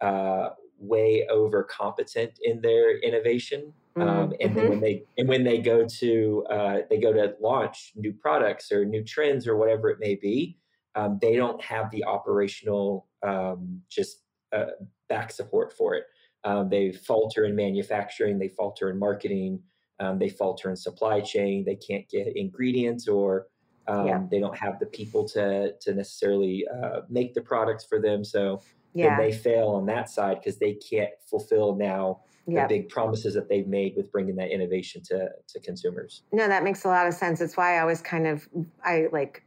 uh, 0.00 0.48
way 0.78 1.26
over 1.30 1.62
competent 1.62 2.32
in 2.42 2.60
their 2.62 2.98
innovation 3.00 3.72
um, 3.96 4.06
mm-hmm. 4.06 4.32
and 4.40 4.56
then 4.56 4.68
when 4.68 4.80
they 4.80 5.02
and 5.18 5.28
when 5.28 5.44
they 5.44 5.58
go 5.58 5.86
to 5.86 6.46
uh, 6.50 6.78
they 6.90 6.98
go 6.98 7.12
to 7.12 7.34
launch 7.40 7.92
new 7.96 8.12
products 8.12 8.72
or 8.72 8.84
new 8.84 9.04
trends 9.04 9.46
or 9.46 9.56
whatever 9.56 9.88
it 9.90 9.98
may 10.00 10.14
be 10.14 10.56
um, 10.94 11.18
they 11.20 11.36
don't 11.36 11.62
have 11.62 11.90
the 11.90 12.04
operational 12.04 13.06
um, 13.22 13.80
just 13.88 14.22
uh, 14.52 14.66
back 15.08 15.30
support 15.30 15.72
for 15.72 15.94
it 15.94 16.04
um, 16.44 16.68
they 16.68 16.92
falter 16.92 17.44
in 17.44 17.56
manufacturing, 17.56 18.38
they 18.38 18.48
falter 18.48 18.90
in 18.90 18.98
marketing, 18.98 19.60
um, 19.98 20.18
they 20.18 20.28
falter 20.28 20.68
in 20.68 20.76
supply 20.76 21.20
chain. 21.20 21.64
They 21.64 21.76
can't 21.76 22.08
get 22.08 22.36
ingredients, 22.36 23.08
or 23.08 23.46
um, 23.88 24.06
yeah. 24.06 24.22
they 24.30 24.40
don't 24.40 24.56
have 24.56 24.78
the 24.78 24.86
people 24.86 25.26
to 25.30 25.72
to 25.80 25.94
necessarily 25.94 26.66
uh, 26.68 27.00
make 27.08 27.32
the 27.32 27.40
products 27.40 27.84
for 27.84 28.00
them. 28.00 28.24
So 28.24 28.60
yeah. 28.94 29.16
they 29.16 29.32
fail 29.32 29.68
on 29.70 29.86
that 29.86 30.08
side 30.08 30.38
because 30.40 30.58
they 30.58 30.74
can't 30.74 31.10
fulfill 31.28 31.74
now 31.74 32.20
the 32.46 32.66
big 32.68 32.88
promises 32.90 33.32
that 33.34 33.48
they've 33.48 33.66
made 33.66 33.94
with 33.96 34.12
bringing 34.12 34.36
that 34.36 34.50
innovation 34.50 35.02
to 35.02 35.28
to 35.48 35.60
consumers. 35.60 36.22
No, 36.32 36.46
that 36.46 36.62
makes 36.62 36.84
a 36.84 36.88
lot 36.88 37.06
of 37.06 37.14
sense. 37.14 37.40
It's 37.40 37.56
why 37.56 37.76
I 37.76 37.80
always 37.80 38.02
kind 38.02 38.26
of 38.26 38.46
I 38.84 39.08
like 39.12 39.42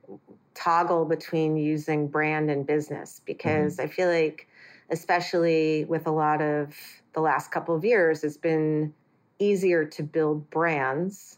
toggle 0.55 1.05
between 1.05 1.57
using 1.57 2.07
brand 2.07 2.49
and 2.49 2.65
business 2.65 3.21
because 3.23 3.77
mm-hmm. 3.77 3.85
I 3.85 3.87
feel 3.87 4.09
like 4.09 4.47
especially 4.89 5.85
with 5.85 6.07
a 6.07 6.11
lot 6.11 6.41
of 6.41 6.75
the 7.13 7.19
last 7.19 7.51
couple 7.51 7.75
of 7.75 7.83
years, 7.83 8.23
it's 8.23 8.37
been 8.37 8.93
easier 9.39 9.85
to 9.85 10.03
build 10.03 10.49
brands, 10.49 11.37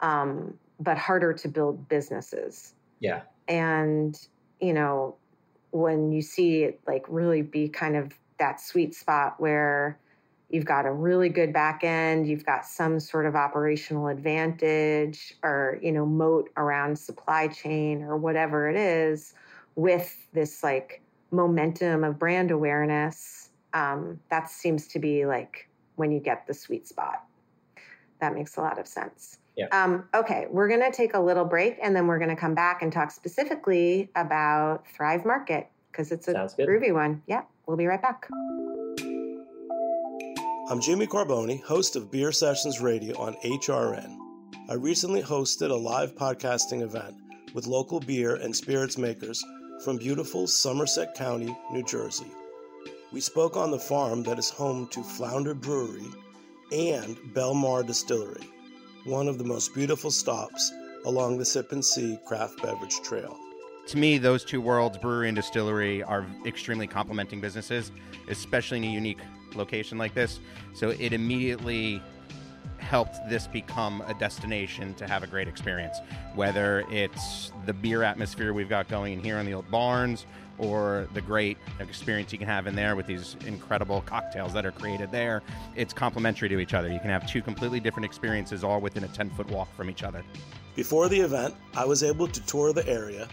um, 0.00 0.54
but 0.78 0.98
harder 0.98 1.32
to 1.32 1.48
build 1.48 1.88
businesses. 1.88 2.74
Yeah. 3.00 3.22
And, 3.48 4.18
you 4.60 4.72
know, 4.72 5.16
when 5.70 6.12
you 6.12 6.22
see 6.22 6.64
it 6.64 6.80
like 6.86 7.04
really 7.08 7.42
be 7.42 7.68
kind 7.68 7.96
of 7.96 8.12
that 8.38 8.60
sweet 8.60 8.94
spot 8.94 9.34
where 9.38 9.98
you've 10.48 10.64
got 10.64 10.84
a 10.84 10.92
really 10.92 11.28
good 11.28 11.52
back 11.52 11.84
end, 11.84 12.26
you've 12.26 12.44
got 12.44 12.66
some 12.66 12.98
sort 12.98 13.26
of 13.26 13.36
operational 13.36 14.08
advantage 14.08 15.34
or, 15.42 15.78
you 15.80 15.92
know, 15.92 16.04
moat 16.04 16.50
around 16.56 16.98
supply 16.98 17.46
chain 17.46 18.02
or 18.02 18.16
whatever 18.16 18.68
it 18.68 18.76
is 18.76 19.34
with 19.76 20.26
this 20.32 20.62
like 20.62 21.02
momentum 21.30 22.02
of 22.02 22.18
brand 22.18 22.50
awareness, 22.50 23.50
um, 23.72 24.18
that 24.30 24.50
seems 24.50 24.88
to 24.88 24.98
be 24.98 25.24
like 25.24 25.68
when 25.94 26.10
you 26.10 26.18
get 26.18 26.46
the 26.46 26.54
sweet 26.54 26.88
spot. 26.88 27.24
That 28.20 28.34
makes 28.34 28.56
a 28.56 28.60
lot 28.60 28.78
of 28.78 28.88
sense. 28.88 29.38
Yeah. 29.60 29.84
Um, 29.84 30.04
okay, 30.14 30.46
we're 30.50 30.68
going 30.68 30.80
to 30.80 30.90
take 30.90 31.12
a 31.12 31.20
little 31.20 31.44
break 31.44 31.76
and 31.82 31.94
then 31.94 32.06
we're 32.06 32.18
going 32.18 32.30
to 32.30 32.36
come 32.36 32.54
back 32.54 32.80
and 32.80 32.90
talk 32.90 33.10
specifically 33.10 34.10
about 34.16 34.86
Thrive 34.88 35.26
Market 35.26 35.68
because 35.92 36.12
it's 36.12 36.28
a 36.28 36.32
groovy 36.32 36.94
one. 36.94 37.22
Yeah, 37.26 37.42
we'll 37.66 37.76
be 37.76 37.86
right 37.86 38.00
back. 38.00 38.26
I'm 40.70 40.80
Jimmy 40.80 41.06
Carboni, 41.06 41.62
host 41.62 41.94
of 41.94 42.10
Beer 42.10 42.32
Sessions 42.32 42.80
Radio 42.80 43.18
on 43.18 43.34
HRN. 43.44 44.16
I 44.70 44.74
recently 44.74 45.20
hosted 45.20 45.70
a 45.70 45.74
live 45.74 46.14
podcasting 46.14 46.80
event 46.80 47.16
with 47.52 47.66
local 47.66 48.00
beer 48.00 48.36
and 48.36 48.56
spirits 48.56 48.96
makers 48.96 49.44
from 49.84 49.98
beautiful 49.98 50.46
Somerset 50.46 51.14
County, 51.14 51.54
New 51.70 51.82
Jersey. 51.82 52.32
We 53.12 53.20
spoke 53.20 53.58
on 53.58 53.70
the 53.70 53.78
farm 53.78 54.22
that 54.22 54.38
is 54.38 54.48
home 54.48 54.86
to 54.92 55.02
Flounder 55.02 55.52
Brewery 55.52 56.06
and 56.72 57.16
Belmar 57.34 57.84
Distillery, 57.86 58.46
one 59.04 59.28
of 59.28 59.38
the 59.38 59.44
most 59.44 59.74
beautiful 59.74 60.10
stops 60.10 60.72
along 61.06 61.38
the 61.38 61.44
Sip 61.44 61.72
and 61.72 61.84
See 61.84 62.18
craft 62.26 62.62
beverage 62.62 63.00
trail. 63.02 63.38
To 63.86 63.96
me, 63.96 64.18
those 64.18 64.44
two 64.44 64.60
worlds, 64.60 64.98
brewery 64.98 65.28
and 65.28 65.36
distillery, 65.36 66.02
are 66.02 66.26
extremely 66.44 66.86
complementing 66.86 67.40
businesses, 67.40 67.90
especially 68.28 68.78
in 68.78 68.84
a 68.84 68.88
unique 68.88 69.20
location 69.54 69.98
like 69.98 70.14
this. 70.14 70.38
So 70.74 70.90
it 70.90 71.12
immediately 71.12 72.02
helped 72.78 73.16
this 73.28 73.46
become 73.46 74.02
a 74.06 74.14
destination 74.14 74.94
to 74.94 75.06
have 75.06 75.22
a 75.22 75.26
great 75.26 75.48
experience. 75.48 75.98
Whether 76.34 76.84
it's 76.90 77.52
the 77.66 77.72
beer 77.72 78.02
atmosphere 78.02 78.52
we've 78.52 78.68
got 78.68 78.88
going 78.88 79.14
in 79.14 79.24
here 79.24 79.38
in 79.38 79.46
the 79.46 79.54
old 79.54 79.70
barns, 79.70 80.26
or 80.60 81.08
the 81.14 81.20
great 81.20 81.56
experience 81.78 82.32
you 82.32 82.38
can 82.38 82.46
have 82.46 82.66
in 82.66 82.76
there 82.76 82.94
with 82.94 83.06
these 83.06 83.36
incredible 83.46 84.02
cocktails 84.02 84.52
that 84.52 84.66
are 84.66 84.72
created 84.72 85.10
there, 85.10 85.42
it's 85.74 85.94
complementary 85.94 86.48
to 86.50 86.60
each 86.60 86.74
other. 86.74 86.92
You 86.92 87.00
can 87.00 87.08
have 87.08 87.26
two 87.26 87.40
completely 87.40 87.80
different 87.80 88.04
experiences 88.04 88.62
all 88.62 88.80
within 88.80 89.04
a 89.04 89.08
10 89.08 89.30
foot 89.30 89.50
walk 89.50 89.74
from 89.74 89.88
each 89.88 90.02
other. 90.02 90.22
Before 90.76 91.08
the 91.08 91.18
event, 91.18 91.54
I 91.74 91.84
was 91.84 92.02
able 92.02 92.28
to 92.28 92.46
tour 92.46 92.72
the 92.72 92.86
area 92.86 93.26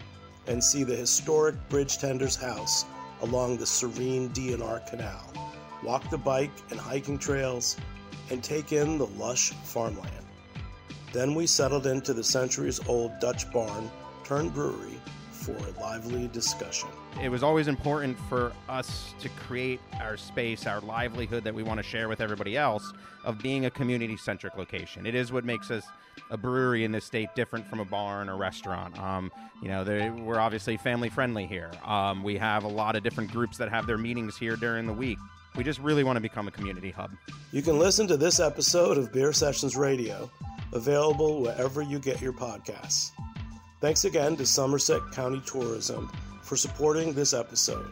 and 0.47 0.63
see 0.63 0.83
the 0.83 0.95
historic 0.95 1.55
bridge 1.69 1.97
tender's 1.97 2.35
house 2.35 2.85
along 3.21 3.57
the 3.57 3.65
serene 3.65 4.29
D&R 4.29 4.79
Canal, 4.89 5.33
walk 5.83 6.09
the 6.09 6.17
bike 6.17 6.51
and 6.69 6.79
hiking 6.79 7.17
trails, 7.17 7.77
and 8.29 8.43
take 8.43 8.71
in 8.71 8.97
the 8.97 9.07
lush 9.07 9.51
farmland. 9.63 10.25
Then 11.13 11.35
we 11.35 11.47
settled 11.47 11.87
into 11.87 12.13
the 12.13 12.23
centuries 12.23 12.79
old 12.87 13.19
Dutch 13.19 13.51
barn 13.51 13.89
turned 14.23 14.53
brewery 14.53 14.99
for 15.31 15.55
a 15.55 15.81
lively 15.81 16.27
discussion. 16.27 16.89
It 17.21 17.29
was 17.29 17.41
always 17.41 17.67
important 17.67 18.17
for 18.29 18.53
us 18.69 19.15
to 19.21 19.29
create 19.29 19.79
our 19.99 20.17
space, 20.17 20.67
our 20.67 20.79
livelihood 20.81 21.43
that 21.45 21.53
we 21.53 21.63
want 21.63 21.79
to 21.79 21.83
share 21.83 22.07
with 22.07 22.21
everybody 22.21 22.55
else 22.55 22.93
of 23.23 23.39
being 23.39 23.65
a 23.65 23.71
community 23.71 24.15
centric 24.17 24.55
location. 24.55 25.07
It 25.07 25.15
is 25.15 25.31
what 25.31 25.43
makes 25.43 25.71
us 25.71 25.83
a 26.29 26.37
brewery 26.37 26.83
in 26.83 26.91
this 26.91 27.05
state 27.05 27.29
different 27.35 27.65
from 27.67 27.79
a 27.79 27.85
bar 27.85 28.21
and 28.21 28.29
a 28.29 28.35
restaurant. 28.35 28.99
Um, 28.99 29.31
you 29.63 29.67
know, 29.67 29.83
we're 30.23 30.39
obviously 30.39 30.77
family 30.77 31.09
friendly 31.09 31.47
here. 31.47 31.71
Um, 31.83 32.23
we 32.23 32.37
have 32.37 32.65
a 32.65 32.67
lot 32.67 32.95
of 32.95 33.01
different 33.01 33.31
groups 33.31 33.57
that 33.57 33.69
have 33.69 33.87
their 33.87 33.97
meetings 33.97 34.37
here 34.37 34.55
during 34.55 34.85
the 34.85 34.93
week. 34.93 35.17
We 35.55 35.63
just 35.63 35.79
really 35.79 36.03
want 36.03 36.17
to 36.17 36.21
become 36.21 36.47
a 36.47 36.51
community 36.51 36.91
hub. 36.91 37.11
You 37.51 37.63
can 37.63 37.79
listen 37.79 38.07
to 38.09 38.17
this 38.17 38.39
episode 38.39 38.99
of 38.99 39.11
Beer 39.11 39.33
Sessions 39.33 39.75
Radio, 39.75 40.29
available 40.71 41.41
wherever 41.41 41.81
you 41.81 41.97
get 41.97 42.21
your 42.21 42.33
podcasts. 42.33 43.09
Thanks 43.81 44.05
again 44.05 44.35
to 44.37 44.45
Somerset 44.45 45.01
County 45.13 45.41
Tourism 45.47 46.11
for 46.47 46.55
supporting 46.55 47.13
this 47.13 47.33
episode. 47.33 47.91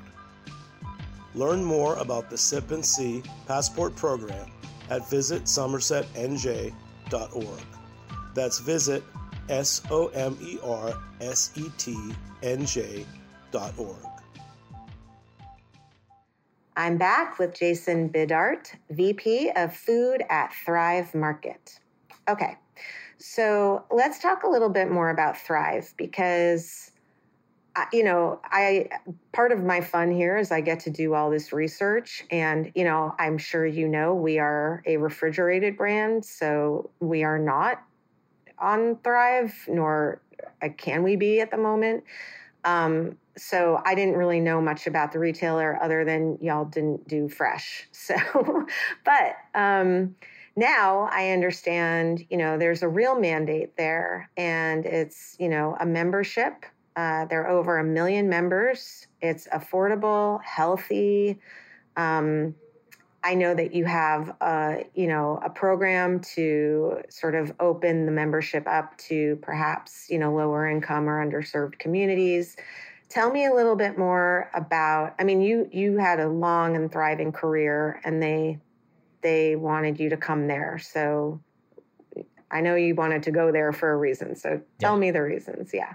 Learn 1.34 1.64
more 1.64 1.96
about 1.98 2.30
the 2.30 2.38
Sip 2.38 2.70
and 2.72 2.86
See 2.86 3.22
Passport 3.48 3.96
Program 3.98 4.50
at 4.90 5.02
visitsomersetnj.org. 5.02 7.62
That's 8.34 8.60
visit 8.60 9.04
S 9.50 9.82
O 9.92 10.08
M 10.08 10.38
E 10.42 10.58
R 10.64 10.94
S 11.20 11.52
E 11.56 11.70
T 11.78 12.14
N 12.44 12.66
J 12.66 13.06
dot 13.52 13.74
org. 13.78 13.98
I'm 16.78 16.98
back 16.98 17.40
with 17.40 17.54
Jason 17.54 18.10
Bidart, 18.10 18.74
VP 18.90 19.52
of 19.56 19.74
Food 19.76 20.24
at 20.30 20.54
Thrive 20.66 21.14
Market. 21.14 21.80
Okay, 22.30 22.56
so 23.18 23.84
let's 23.92 24.20
talk 24.20 24.44
a 24.44 24.50
little 24.50 24.70
bit 24.70 24.90
more 24.92 25.10
about 25.10 25.38
Thrive 25.38 25.94
because 25.98 26.92
you 27.92 28.04
know, 28.04 28.40
I 28.46 28.90
part 29.32 29.52
of 29.52 29.64
my 29.64 29.82
fun 29.82 30.12
here 30.12 30.38
is 30.38 30.52
I 30.52 30.62
get 30.62 30.80
to 30.82 30.90
do 30.90 31.14
all 31.14 31.30
this 31.30 31.52
research, 31.52 32.24
and 32.32 32.72
you 32.76 32.84
know, 32.84 33.14
I'm 33.20 33.38
sure 33.38 33.66
you 33.66 33.88
know 33.88 34.14
we 34.14 34.40
are 34.40 34.82
a 34.86 34.98
refrigerated 34.98 35.78
brand, 35.78 36.26
so 36.26 36.90
we 37.00 37.24
are 37.24 37.40
not 37.40 37.84
on 38.58 38.98
Thrive, 39.04 39.54
nor 39.68 40.22
uh, 40.62 40.70
can 40.78 41.04
we 41.04 41.16
be 41.16 41.42
at 41.42 41.52
the 41.52 41.58
moment. 41.58 42.04
Um, 42.64 43.18
so 43.38 43.82
I 43.86 43.96
didn't 43.96 44.16
really 44.16 44.40
know 44.40 44.62
much 44.62 44.88
about 44.88 45.12
the 45.12 45.20
retailer 45.20 45.82
other 45.82 46.06
than 46.06 46.38
y'all 46.42 46.66
didn't 46.66 47.08
do 47.08 47.30
fresh. 47.30 47.88
So, 48.06 48.68
but 49.04 49.36
um, 49.56 50.16
now 50.56 51.10
I 51.12 51.32
understand, 51.32 52.24
you 52.30 52.38
know, 52.38 52.58
there's 52.60 52.84
a 52.84 52.88
real 52.88 53.20
mandate 53.20 53.76
there 53.78 54.30
and 54.38 54.86
it's, 54.86 55.36
you 55.40 55.50
know, 55.50 55.76
a 55.80 55.88
membership. 55.88 56.66
Uh, 56.96 57.26
there 57.26 57.46
are 57.46 57.50
over 57.50 57.78
a 57.78 57.84
million 57.84 58.30
members. 58.30 59.08
It's 59.22 59.48
affordable, 59.48 60.42
healthy. 60.44 61.40
Um, 61.98 62.56
I 63.24 63.34
know 63.34 63.56
that 63.56 63.74
you 63.74 63.86
have, 63.86 64.36
a, 64.40 64.86
you 64.94 65.08
know, 65.08 65.40
a 65.44 65.50
program 65.50 66.20
to 66.36 67.02
sort 67.10 67.34
of 67.34 67.54
open 67.60 68.06
the 68.06 68.12
membership 68.12 68.68
up 68.68 68.96
to 69.10 69.38
perhaps, 69.42 70.08
you 70.10 70.20
know, 70.20 70.34
lower 70.34 70.70
income 70.70 71.10
or 71.10 71.26
underserved 71.26 71.80
communities. 71.80 72.56
Tell 73.10 73.32
me 73.32 73.46
a 73.46 73.54
little 73.54 73.76
bit 73.76 73.98
more 73.98 74.52
about. 74.54 75.16
I 75.20 75.24
mean, 75.24 75.42
you 75.42 75.68
you 75.72 75.98
had 75.98 76.20
a 76.20 76.28
long 76.28 76.76
and 76.76 76.92
thriving 76.92 77.32
career, 77.32 78.00
and 78.04 78.22
they 78.22 78.60
they 79.22 79.56
wanted 79.56 80.00
you 80.00 80.10
to 80.10 80.18
come 80.18 80.48
there. 80.48 80.78
So 80.78 81.40
I 82.52 82.62
know 82.62 82.76
you 82.76 82.94
wanted 82.94 83.24
to 83.24 83.32
go 83.32 83.52
there 83.52 83.74
for 83.74 83.92
a 83.92 83.98
reason. 83.98 84.36
So 84.36 84.62
tell 84.80 84.94
yeah. 84.94 85.00
me 85.00 85.12
the 85.12 85.22
reasons. 85.22 85.72
Yeah. 85.74 85.94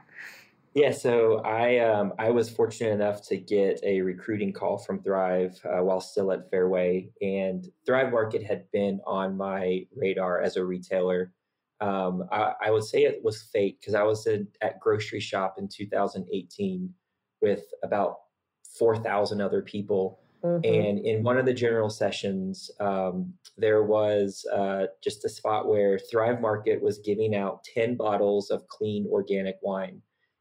Yeah, 0.75 0.93
so 0.93 1.39
I 1.39 1.79
um, 1.79 2.13
I 2.19 2.31
was 2.31 2.49
fortunate 2.49 2.93
enough 2.93 3.27
to 3.29 3.37
get 3.37 3.81
a 3.83 4.03
recruiting 4.03 4.53
call 4.53 4.79
from 4.79 5.03
Thrive 5.03 5.59
uh, 5.65 5.83
while 5.83 6.01
still 6.01 6.31
at 6.31 6.49
Fairway, 6.51 7.11
and 7.21 7.67
Thrive 7.85 8.13
Market 8.13 8.45
had 8.45 8.71
been 8.71 9.01
on 9.05 9.37
my 9.37 9.87
radar 9.97 10.41
as 10.41 10.57
a 10.57 10.65
retailer. 10.65 11.33
Um, 11.81 12.25
I, 12.31 12.53
I, 12.67 12.71
would 12.71 12.85
say 12.85 13.05
it 13.05 13.25
was 13.25 13.43
fate 13.43 13.81
because 13.81 13.95
I 13.95 14.03
was 14.03 14.27
in, 14.27 14.47
at 14.61 14.79
Groceryshop 14.83 15.53
in 15.57 15.67
2018 15.67 16.93
with 17.41 17.65
about 17.83 18.17
4,000 18.77 19.41
other 19.41 19.63
people 19.63 20.21
Mm-hmm. 20.45 20.65
And 20.65 20.99
in 21.05 21.23
one 21.23 21.39
of 21.39 21.45
the 21.45 21.53
general 21.53 21.91
sessions, 21.91 22.71
um, 22.81 23.33
there 23.59 23.83
was 23.83 24.47
uh, 24.53 24.87
just 25.03 25.25
a 25.25 25.29
spot 25.29 25.69
where 25.69 25.99
Thrive 25.99 26.41
Market 26.41 26.81
was 26.81 26.99
giving 26.99 27.35
out 27.35 27.65
10 27.75 27.97
bottles 27.97 28.51
of 28.51 28.67
clean 28.69 29.07
organic 29.11 29.57
wine. 29.63 30.01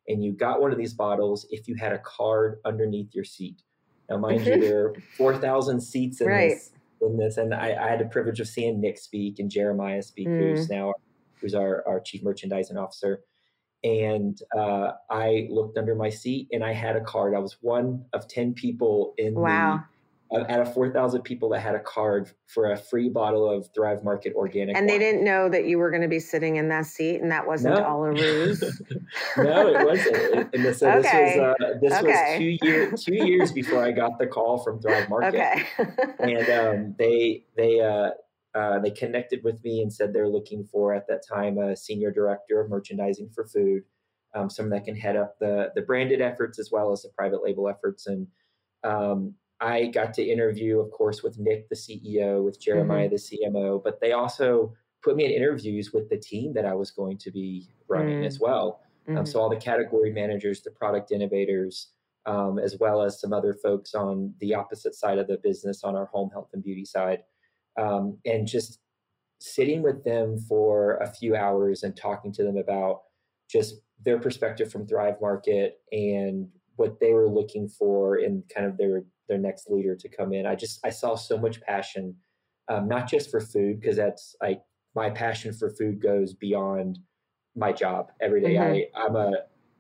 And 0.09 0.23
you 0.23 0.33
got 0.33 0.59
one 0.59 0.71
of 0.71 0.77
these 0.77 0.93
bottles 0.93 1.47
if 1.49 1.67
you 1.67 1.75
had 1.75 1.93
a 1.93 1.99
card 1.99 2.59
underneath 2.65 3.13
your 3.13 3.23
seat. 3.23 3.61
Now, 4.09 4.17
mind 4.17 4.45
you, 4.45 4.59
there 4.61 4.85
are 4.87 4.93
4,000 5.17 5.79
seats 5.79 6.19
in 6.19 6.27
right. 6.27 6.49
this. 6.49 6.71
In 7.01 7.17
this, 7.17 7.37
and 7.37 7.53
I, 7.53 7.77
I, 7.81 7.91
had 7.91 8.01
the 8.01 8.05
privilege 8.05 8.41
of 8.41 8.47
seeing 8.49 8.81
Nick 8.81 8.97
speak 8.97 9.39
and 9.39 9.49
Jeremiah 9.49 10.03
speak, 10.03 10.27
mm. 10.27 10.37
who's 10.37 10.69
now 10.69 10.91
who's 11.39 11.55
our, 11.55 11.81
our 11.87 12.01
chief 12.01 12.23
merchandising 12.23 12.75
officer 12.75 13.21
and 13.83 14.37
uh, 14.57 14.91
I 15.09 15.47
looked 15.49 15.77
under 15.77 15.95
my 15.95 16.09
seat 16.09 16.49
and 16.51 16.63
I 16.63 16.73
had 16.73 16.95
a 16.95 17.01
card. 17.01 17.33
I 17.33 17.39
was 17.39 17.57
one 17.61 18.05
of 18.13 18.27
10 18.27 18.53
people 18.53 19.13
in 19.17 19.35
wow. 19.35 19.77
the, 19.77 19.83
out 20.31 20.59
of 20.59 20.73
4,000 20.73 21.23
people 21.23 21.49
that 21.49 21.61
had 21.61 21.73
a 21.73 21.79
card 21.79 22.29
for 22.45 22.71
a 22.71 22.77
free 22.77 23.09
bottle 23.09 23.49
of 23.49 23.67
Thrive 23.73 24.03
Market 24.03 24.33
organic. 24.35 24.75
And 24.75 24.87
wine. 24.87 24.87
they 24.87 24.99
didn't 24.99 25.23
know 25.23 25.49
that 25.49 25.65
you 25.65 25.79
were 25.79 25.89
going 25.89 26.03
to 26.03 26.07
be 26.07 26.19
sitting 26.19 26.57
in 26.57 26.69
that 26.69 26.85
seat 26.85 27.19
and 27.21 27.31
that 27.31 27.47
wasn't 27.47 27.75
no. 27.75 27.83
all 27.83 28.03
a 28.05 28.11
ruse. 28.11 28.61
no, 29.37 29.67
it 29.67 29.85
wasn't. 29.85 30.53
And 30.53 30.75
so 30.75 30.89
okay. 30.89 31.01
this 31.01 31.37
was, 31.37 31.55
uh, 31.59 31.73
this 31.81 31.93
okay. 31.93 32.05
was 32.05 32.37
two, 32.37 32.65
year, 32.67 32.91
two 32.91 33.27
years 33.27 33.51
before 33.51 33.83
I 33.83 33.91
got 33.91 34.19
the 34.19 34.27
call 34.27 34.59
from 34.59 34.79
Thrive 34.79 35.09
Market. 35.09 35.33
Okay. 35.35 35.65
and 36.19 36.49
um, 36.49 36.95
they, 36.99 37.45
they, 37.57 37.81
uh, 37.81 38.11
uh, 38.53 38.79
they 38.79 38.91
connected 38.91 39.43
with 39.43 39.63
me 39.63 39.81
and 39.81 39.91
said 39.91 40.13
they're 40.13 40.29
looking 40.29 40.63
for 40.65 40.93
at 40.93 41.07
that 41.07 41.23
time 41.27 41.57
a 41.57 41.75
senior 41.75 42.11
director 42.11 42.61
of 42.61 42.69
merchandising 42.69 43.29
for 43.33 43.47
food, 43.47 43.83
um, 44.35 44.49
someone 44.49 44.71
that 44.71 44.85
can 44.85 44.95
head 44.95 45.15
up 45.15 45.37
the 45.39 45.71
the 45.75 45.81
branded 45.83 46.19
efforts 46.19 46.57
as 46.57 46.69
well 46.71 46.91
as 46.91 47.03
the 47.03 47.09
private 47.15 47.43
label 47.43 47.69
efforts. 47.69 48.07
And 48.07 48.27
um, 48.83 49.35
I 49.61 49.87
got 49.87 50.13
to 50.15 50.23
interview, 50.23 50.79
of 50.79 50.91
course, 50.91 51.21
with 51.21 51.37
Nick, 51.37 51.69
the 51.69 51.75
CEO, 51.75 52.43
with 52.43 52.61
Jeremiah, 52.61 53.09
mm-hmm. 53.09 53.15
the 53.15 53.59
CMO, 53.59 53.83
but 53.83 53.99
they 53.99 54.13
also 54.13 54.73
put 55.03 55.15
me 55.15 55.25
in 55.25 55.31
interviews 55.31 55.91
with 55.93 56.09
the 56.09 56.17
team 56.17 56.53
that 56.53 56.65
I 56.65 56.73
was 56.73 56.91
going 56.91 57.17
to 57.19 57.31
be 57.31 57.69
running 57.87 58.17
mm-hmm. 58.17 58.25
as 58.25 58.39
well. 58.39 58.81
Um, 59.07 59.15
mm-hmm. 59.15 59.25
so 59.25 59.39
all 59.39 59.49
the 59.49 59.57
category 59.57 60.11
managers, 60.11 60.61
the 60.61 60.71
product 60.71 61.11
innovators, 61.11 61.89
um, 62.25 62.59
as 62.59 62.77
well 62.79 63.01
as 63.01 63.19
some 63.19 63.33
other 63.33 63.53
folks 63.53 63.93
on 63.93 64.33
the 64.39 64.53
opposite 64.53 64.95
side 64.95 65.17
of 65.17 65.27
the 65.27 65.37
business 65.37 65.83
on 65.83 65.95
our 65.95 66.05
home 66.05 66.29
health 66.31 66.49
and 66.53 66.63
beauty 66.63 66.85
side 66.85 67.23
um, 67.77 68.17
and 68.25 68.47
just 68.47 68.79
sitting 69.39 69.81
with 69.81 70.03
them 70.03 70.37
for 70.37 70.97
a 70.97 71.07
few 71.07 71.35
hours 71.35 71.83
and 71.83 71.95
talking 71.95 72.31
to 72.33 72.43
them 72.43 72.57
about 72.57 73.01
just 73.49 73.75
their 74.03 74.19
perspective 74.19 74.71
from 74.71 74.85
Thrive 74.85 75.15
Market 75.21 75.79
and 75.91 76.47
what 76.75 76.99
they 76.99 77.13
were 77.13 77.29
looking 77.29 77.67
for 77.67 78.17
in 78.17 78.43
kind 78.53 78.67
of 78.67 78.77
their 78.77 79.03
their 79.29 79.37
next 79.37 79.69
leader 79.69 79.95
to 79.95 80.09
come 80.09 80.33
in. 80.33 80.45
I 80.45 80.55
just 80.55 80.79
I 80.83 80.89
saw 80.89 81.15
so 81.15 81.37
much 81.37 81.61
passion, 81.61 82.15
um, 82.67 82.87
not 82.87 83.07
just 83.07 83.31
for 83.31 83.39
food 83.39 83.79
because 83.79 83.95
that's 83.95 84.35
like 84.41 84.61
my 84.95 85.09
passion 85.09 85.53
for 85.53 85.69
food 85.69 86.01
goes 86.01 86.33
beyond 86.33 86.99
my 87.55 87.71
job 87.71 88.11
every 88.21 88.41
day. 88.41 88.55
Mm-hmm. 88.55 88.97
I 88.97 89.05
I'm 89.05 89.15
a 89.15 89.31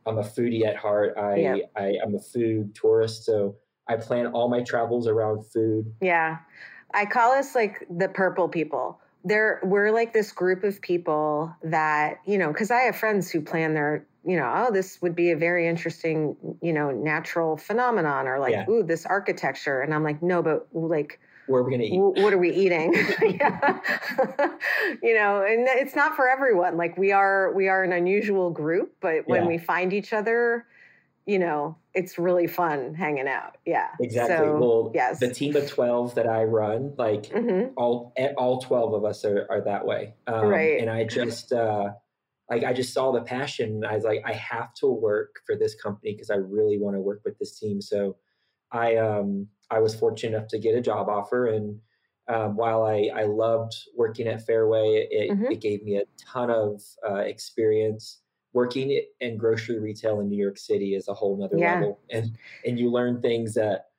I'm 0.05 0.17
a 0.17 0.23
foodie 0.23 0.65
at 0.65 0.77
heart. 0.77 1.17
I, 1.17 1.35
yeah. 1.35 1.55
I 1.75 1.95
I'm 2.03 2.15
a 2.15 2.19
food 2.19 2.73
tourist, 2.73 3.25
so 3.25 3.57
I 3.89 3.97
plan 3.97 4.27
all 4.27 4.47
my 4.49 4.61
travels 4.61 5.07
around 5.07 5.43
food. 5.51 5.91
Yeah. 6.01 6.37
I 6.93 7.05
call 7.05 7.31
us 7.31 7.55
like 7.55 7.85
the 7.89 8.07
purple 8.07 8.47
people. 8.47 8.99
There, 9.23 9.59
we're 9.63 9.91
like 9.91 10.13
this 10.13 10.31
group 10.31 10.63
of 10.63 10.81
people 10.81 11.53
that 11.63 12.19
you 12.25 12.37
know, 12.37 12.47
because 12.51 12.71
I 12.71 12.81
have 12.81 12.95
friends 12.95 13.29
who 13.29 13.41
plan 13.41 13.73
their, 13.73 14.05
you 14.25 14.37
know, 14.37 14.51
oh, 14.55 14.71
this 14.71 15.01
would 15.01 15.15
be 15.15 15.31
a 15.31 15.37
very 15.37 15.67
interesting, 15.67 16.35
you 16.61 16.73
know, 16.73 16.91
natural 16.91 17.57
phenomenon, 17.57 18.27
or 18.27 18.39
like, 18.39 18.53
yeah. 18.53 18.69
ooh, 18.69 18.83
this 18.83 19.05
architecture, 19.05 19.81
and 19.81 19.93
I'm 19.93 20.03
like, 20.03 20.23
no, 20.23 20.41
but 20.41 20.67
like 20.73 21.19
where 21.49 21.61
are 21.61 21.63
we 21.63 21.71
going 21.71 21.81
to 21.81 21.87
eat? 21.87 22.23
What 22.23 22.31
are 22.31 22.37
we 22.37 22.51
eating? 22.51 22.93
yeah. 23.21 23.79
you 25.03 25.15
know, 25.15 25.43
and 25.43 25.67
it's 25.67 25.95
not 25.95 26.15
for 26.15 26.29
everyone. 26.29 26.77
Like 26.77 26.95
we 26.97 27.11
are, 27.11 27.51
we 27.53 27.67
are 27.67 27.83
an 27.83 27.91
unusual 27.91 28.51
group, 28.51 28.93
but 29.01 29.27
when 29.27 29.43
yeah. 29.43 29.47
we 29.47 29.57
find 29.57 29.91
each 29.91 30.13
other, 30.13 30.67
you 31.25 31.39
know, 31.39 31.75
it's 31.99 32.17
really 32.17 32.47
fun 32.47 32.93
hanging 32.93 33.27
out. 33.27 33.57
Yeah. 33.65 33.87
Exactly. 33.99 34.37
So, 34.37 34.57
well, 34.57 34.91
yes. 34.93 35.19
the 35.19 35.33
team 35.33 35.55
of 35.55 35.69
12 35.69 36.15
that 36.15 36.27
I 36.27 36.43
run, 36.43 36.93
like 36.97 37.23
mm-hmm. 37.23 37.73
all, 37.77 38.13
all 38.37 38.61
12 38.61 38.93
of 38.93 39.05
us 39.05 39.25
are, 39.25 39.45
are 39.49 39.61
that 39.65 39.85
way. 39.85 40.13
Um, 40.27 40.47
right. 40.47 40.79
And 40.79 40.89
I 40.89 41.03
just, 41.03 41.51
uh, 41.51 41.89
like, 42.49 42.63
I 42.63 42.73
just 42.73 42.93
saw 42.93 43.11
the 43.11 43.21
passion. 43.21 43.83
I 43.83 43.95
was 43.95 44.03
like, 44.03 44.21
I 44.25 44.33
have 44.33 44.73
to 44.75 44.87
work 44.87 45.41
for 45.45 45.55
this 45.55 45.75
company 45.75 46.13
because 46.13 46.29
I 46.29 46.35
really 46.35 46.79
want 46.79 46.95
to 46.95 47.01
work 47.01 47.21
with 47.25 47.37
this 47.37 47.59
team. 47.59 47.81
So, 47.81 48.15
I 48.71 48.97
um, 48.97 49.47
I 49.69 49.79
was 49.79 49.95
fortunate 49.95 50.37
enough 50.37 50.47
to 50.49 50.59
get 50.59 50.75
a 50.75 50.81
job 50.81 51.09
offer, 51.09 51.47
and 51.47 51.79
um, 52.27 52.55
while 52.55 52.83
I 52.83 53.09
I 53.13 53.23
loved 53.23 53.73
working 53.95 54.27
at 54.27 54.45
Fairway, 54.45 55.07
it, 55.09 55.31
mm-hmm. 55.31 55.51
it 55.51 55.61
gave 55.61 55.83
me 55.83 55.97
a 55.97 56.03
ton 56.17 56.49
of 56.49 56.81
uh, 57.07 57.15
experience. 57.15 58.19
Working 58.53 58.99
in 59.19 59.37
grocery 59.37 59.79
retail 59.79 60.19
in 60.21 60.29
New 60.29 60.41
York 60.41 60.57
City 60.57 60.95
is 60.95 61.07
a 61.07 61.13
whole 61.13 61.37
nother 61.37 61.57
yeah. 61.57 61.75
level, 61.75 61.99
and 62.09 62.37
and 62.65 62.79
you 62.79 62.89
learn 62.89 63.21
things 63.21 63.53
that 63.53 63.89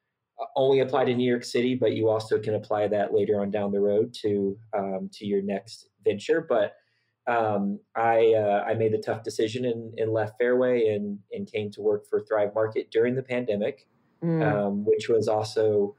only 0.57 0.81
apply 0.81 1.05
to 1.05 1.15
New 1.15 1.29
York 1.29 1.45
City, 1.45 1.75
but 1.75 1.93
you 1.93 2.09
also 2.09 2.39
can 2.39 2.55
apply 2.55 2.89
that 2.89 3.13
later 3.13 3.41
on 3.41 3.51
down 3.51 3.73
the 3.73 3.81
road 3.81 4.15
to 4.23 4.59
um, 4.77 5.11
to 5.15 5.27
your 5.27 5.43
next 5.43 5.89
venture. 6.05 6.45
But 6.49 6.75
um, 7.27 7.79
I 7.95 8.35
uh, 8.35 8.65
I 8.67 8.75
made 8.75 8.93
the 8.93 8.99
tough 8.99 9.23
decision 9.23 9.67
and, 9.67 9.99
and, 9.99 10.13
left 10.13 10.39
Fairway 10.39 10.89
and 10.89 11.19
and 11.33 11.51
came 11.51 11.71
to 11.73 11.83
work 11.83 12.07
for 12.09 12.25
Thrive 12.25 12.55
Market 12.55 12.91
during 12.91 13.15
the 13.15 13.23
pandemic, 13.23 13.87
mm. 14.25 14.43
um, 14.43 14.85
which 14.85 15.09
was 15.09 15.29
also 15.29 15.95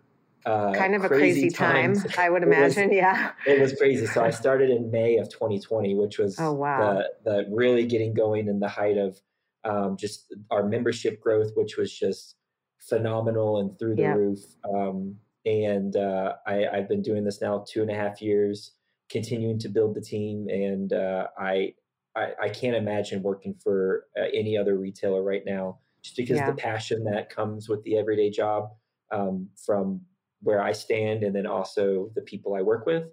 uh, 0.45 0.73
kind 0.73 0.95
of 0.95 1.03
a 1.03 1.07
crazy, 1.07 1.49
time. 1.49 1.95
I 2.17 2.29
would 2.29 2.43
imagine. 2.51 2.89
was, 2.89 2.95
yeah, 2.95 3.31
it 3.45 3.59
was 3.59 3.73
crazy. 3.73 4.05
So 4.07 4.23
I 4.23 4.29
started 4.29 4.69
in 4.69 4.91
May 4.91 5.17
of 5.17 5.29
2020, 5.29 5.95
which 5.95 6.17
was 6.17 6.39
oh, 6.39 6.53
wow. 6.53 6.93
the 6.93 7.09
the 7.23 7.45
really 7.51 7.85
getting 7.85 8.13
going 8.13 8.47
in 8.47 8.59
the 8.59 8.69
height 8.69 8.97
of 8.97 9.19
um, 9.63 9.97
just 9.97 10.33
our 10.49 10.67
membership 10.67 11.21
growth, 11.21 11.51
which 11.55 11.77
was 11.77 11.93
just 11.93 12.35
phenomenal 12.79 13.59
and 13.59 13.77
through 13.77 13.95
the 13.95 14.07
roof. 14.07 14.39
Um, 14.73 15.17
and 15.45 15.95
uh, 15.95 16.33
I, 16.45 16.67
I've 16.67 16.87
been 16.87 17.01
doing 17.01 17.23
this 17.23 17.41
now 17.41 17.63
two 17.67 17.81
and 17.81 17.89
a 17.89 17.95
half 17.95 18.21
years 18.21 18.73
continuing 19.09 19.59
to 19.59 19.69
build 19.69 19.95
the 19.95 20.01
team, 20.01 20.47
and 20.49 20.93
uh, 20.93 21.27
I, 21.37 21.73
I, 22.15 22.27
I 22.43 22.49
can't 22.49 22.75
imagine 22.75 23.21
working 23.21 23.55
for 23.61 24.05
uh, 24.17 24.25
any 24.33 24.57
other 24.57 24.77
retailer 24.77 25.23
right 25.23 25.43
now, 25.45 25.79
just 26.01 26.15
because 26.15 26.37
yeah. 26.37 26.49
the 26.49 26.55
passion 26.55 27.03
that 27.05 27.29
comes 27.29 27.67
with 27.67 27.83
the 27.83 27.97
everyday 27.97 28.29
job 28.29 28.69
um, 29.11 29.49
from 29.65 30.01
where 30.41 30.61
I 30.61 30.71
stand, 30.71 31.23
and 31.23 31.35
then 31.35 31.45
also 31.45 32.11
the 32.15 32.21
people 32.21 32.55
I 32.55 32.61
work 32.61 32.85
with, 32.85 33.03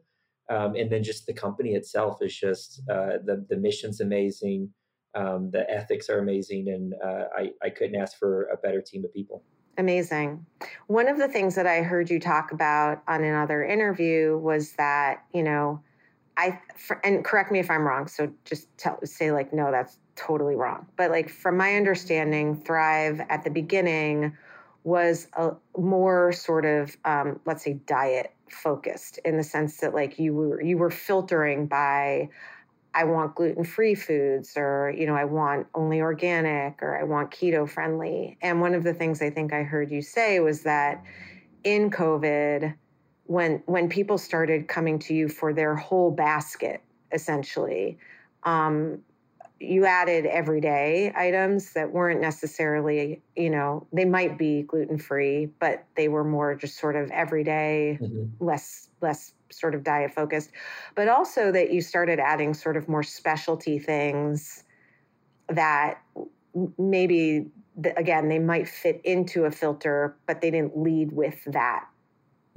um, 0.50 0.74
and 0.76 0.90
then 0.90 1.02
just 1.02 1.26
the 1.26 1.32
company 1.32 1.74
itself 1.74 2.18
is 2.22 2.36
just 2.36 2.82
uh, 2.90 3.18
the 3.24 3.44
the 3.48 3.56
mission's 3.56 4.00
amazing. 4.00 4.70
Um, 5.14 5.50
the 5.50 5.68
ethics 5.70 6.08
are 6.10 6.18
amazing, 6.18 6.68
and 6.68 6.94
uh, 7.04 7.24
I, 7.36 7.50
I 7.62 7.70
couldn't 7.70 7.96
ask 7.96 8.18
for 8.18 8.44
a 8.52 8.56
better 8.56 8.80
team 8.82 9.04
of 9.04 9.12
people. 9.12 9.42
Amazing. 9.78 10.44
One 10.88 11.08
of 11.08 11.18
the 11.18 11.28
things 11.28 11.54
that 11.54 11.66
I 11.66 11.82
heard 11.82 12.10
you 12.10 12.18
talk 12.18 12.50
about 12.50 13.02
on 13.06 13.22
another 13.22 13.64
interview 13.64 14.36
was 14.36 14.72
that, 14.72 15.24
you 15.32 15.42
know, 15.44 15.80
I 16.36 16.60
and 17.04 17.24
correct 17.24 17.52
me 17.52 17.58
if 17.60 17.70
I'm 17.70 17.82
wrong. 17.82 18.08
So 18.08 18.32
just 18.44 18.68
tell 18.76 18.98
say 19.04 19.30
like 19.32 19.52
no, 19.52 19.70
that's 19.70 19.98
totally 20.16 20.56
wrong. 20.56 20.86
But 20.96 21.10
like 21.10 21.28
from 21.28 21.56
my 21.56 21.76
understanding, 21.76 22.56
Thrive 22.56 23.20
at 23.28 23.44
the 23.44 23.50
beginning 23.50 24.36
was 24.84 25.28
a 25.34 25.50
more 25.76 26.32
sort 26.32 26.64
of 26.64 26.96
um, 27.04 27.40
let's 27.44 27.64
say 27.64 27.74
diet 27.86 28.32
focused 28.50 29.18
in 29.24 29.36
the 29.36 29.42
sense 29.42 29.78
that 29.78 29.94
like 29.94 30.18
you 30.18 30.34
were 30.34 30.62
you 30.62 30.78
were 30.78 30.90
filtering 30.90 31.66
by 31.66 32.28
I 32.94 33.04
want 33.04 33.34
gluten 33.34 33.64
free 33.64 33.94
foods 33.94 34.54
or 34.56 34.92
you 34.96 35.06
know 35.06 35.14
I 35.14 35.24
want 35.24 35.66
only 35.74 36.00
organic 36.00 36.82
or 36.82 36.98
I 36.98 37.04
want 37.04 37.30
keto 37.30 37.68
friendly. 37.68 38.38
And 38.40 38.60
one 38.60 38.74
of 38.74 38.84
the 38.84 38.94
things 38.94 39.20
I 39.20 39.30
think 39.30 39.52
I 39.52 39.62
heard 39.62 39.90
you 39.90 40.02
say 40.02 40.40
was 40.40 40.62
that 40.62 41.02
in 41.64 41.90
COVID 41.90 42.74
when 43.24 43.62
when 43.66 43.88
people 43.88 44.16
started 44.16 44.68
coming 44.68 44.98
to 45.00 45.14
you 45.14 45.28
for 45.28 45.52
their 45.52 45.76
whole 45.76 46.10
basket 46.10 46.82
essentially 47.12 47.98
um, 48.44 49.02
you 49.60 49.84
added 49.86 50.24
everyday 50.26 51.12
items 51.16 51.72
that 51.72 51.92
weren't 51.92 52.20
necessarily 52.20 53.20
you 53.36 53.50
know 53.50 53.86
they 53.92 54.04
might 54.04 54.38
be 54.38 54.62
gluten 54.62 54.98
free 54.98 55.46
but 55.58 55.84
they 55.96 56.08
were 56.08 56.24
more 56.24 56.54
just 56.54 56.78
sort 56.78 56.94
of 56.94 57.10
everyday 57.10 57.98
mm-hmm. 58.00 58.24
less 58.44 58.88
less 59.00 59.32
sort 59.50 59.74
of 59.74 59.82
diet 59.82 60.12
focused 60.14 60.50
but 60.94 61.08
also 61.08 61.50
that 61.50 61.72
you 61.72 61.80
started 61.80 62.20
adding 62.20 62.54
sort 62.54 62.76
of 62.76 62.88
more 62.88 63.02
specialty 63.02 63.78
things 63.78 64.62
that 65.48 66.00
maybe 66.78 67.46
again 67.96 68.28
they 68.28 68.38
might 68.38 68.68
fit 68.68 69.00
into 69.04 69.44
a 69.44 69.50
filter 69.50 70.16
but 70.26 70.40
they 70.40 70.50
didn't 70.50 70.76
lead 70.76 71.10
with 71.10 71.42
that 71.46 71.88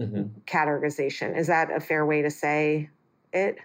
mm-hmm. 0.01 0.39
categorization. 0.45 1.37
Is 1.37 1.47
that 1.47 1.71
a 1.71 1.79
fair 1.79 2.05
way 2.05 2.21
to 2.21 2.31
say 2.31 2.89
it? 3.33 3.57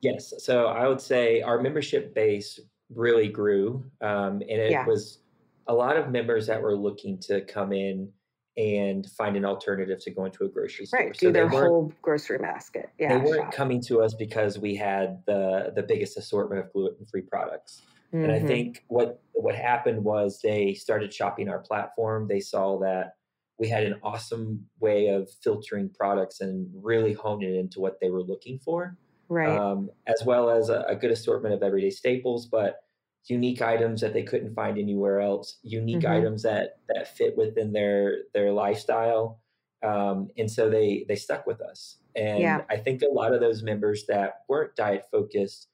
Yes. 0.00 0.34
So 0.38 0.66
I 0.66 0.88
would 0.88 1.00
say 1.00 1.42
our 1.42 1.60
membership 1.60 2.14
base 2.14 2.58
really 2.94 3.28
grew, 3.28 3.84
um, 4.00 4.40
and 4.40 4.50
it 4.50 4.70
yeah. 4.70 4.86
was 4.86 5.18
a 5.66 5.74
lot 5.74 5.96
of 5.96 6.10
members 6.10 6.46
that 6.46 6.60
were 6.60 6.76
looking 6.76 7.18
to 7.18 7.40
come 7.42 7.72
in 7.72 8.10
and 8.56 9.08
find 9.16 9.36
an 9.36 9.44
alternative 9.44 9.98
to 10.02 10.10
going 10.10 10.30
to 10.32 10.44
a 10.44 10.48
grocery 10.48 10.86
store. 10.86 11.00
Right, 11.00 11.12
do 11.14 11.28
so 11.28 11.32
their 11.32 11.48
whole 11.48 11.92
grocery 12.02 12.38
basket. 12.38 12.90
Yeah, 12.98 13.18
they 13.18 13.24
weren't 13.24 13.44
shop. 13.44 13.54
coming 13.54 13.80
to 13.84 14.02
us 14.02 14.14
because 14.14 14.58
we 14.58 14.74
had 14.74 15.22
the 15.26 15.72
the 15.74 15.82
biggest 15.82 16.18
assortment 16.18 16.64
of 16.64 16.72
gluten 16.72 17.06
free 17.06 17.22
products. 17.22 17.82
Mm-hmm. 18.12 18.24
And 18.24 18.32
I 18.32 18.38
mm-hmm. 18.38 18.46
think 18.46 18.84
what 18.88 19.22
what 19.32 19.54
happened 19.54 20.04
was 20.04 20.40
they 20.42 20.74
started 20.74 21.14
shopping 21.14 21.48
our 21.48 21.60
platform. 21.60 22.28
They 22.28 22.40
saw 22.40 22.78
that 22.80 23.14
we 23.58 23.68
had 23.68 23.84
an 23.84 23.94
awesome 24.02 24.66
way 24.80 25.08
of 25.08 25.30
filtering 25.42 25.88
products 25.88 26.40
and 26.40 26.68
really 26.74 27.12
honing 27.12 27.56
into 27.56 27.80
what 27.80 27.98
they 28.00 28.10
were 28.10 28.22
looking 28.22 28.58
for. 28.58 28.96
Right. 29.32 29.56
Um, 29.56 29.90
as 30.06 30.22
well 30.24 30.50
as 30.50 30.68
a, 30.68 30.84
a, 30.88 30.96
good 30.96 31.10
assortment 31.10 31.54
of 31.54 31.62
everyday 31.62 31.90
staples, 31.90 32.46
but 32.46 32.80
unique 33.28 33.62
items 33.62 34.00
that 34.00 34.12
they 34.12 34.22
couldn't 34.22 34.54
find 34.54 34.78
anywhere 34.78 35.20
else, 35.20 35.58
unique 35.62 36.00
mm-hmm. 36.00 36.12
items 36.12 36.42
that 36.42 36.78
that 36.88 37.16
fit 37.16 37.36
within 37.36 37.72
their 37.72 38.24
their 38.34 38.52
lifestyle. 38.52 39.40
Um, 39.82 40.28
and 40.36 40.50
so 40.50 40.68
they 40.68 41.04
they 41.08 41.16
stuck 41.16 41.46
with 41.46 41.60
us. 41.60 41.98
And 42.14 42.40
yeah. 42.40 42.62
I 42.68 42.76
think 42.76 43.02
a 43.02 43.12
lot 43.12 43.32
of 43.32 43.40
those 43.40 43.62
members 43.62 44.04
that 44.06 44.42
weren't 44.48 44.76
diet 44.76 45.04
focused 45.10 45.68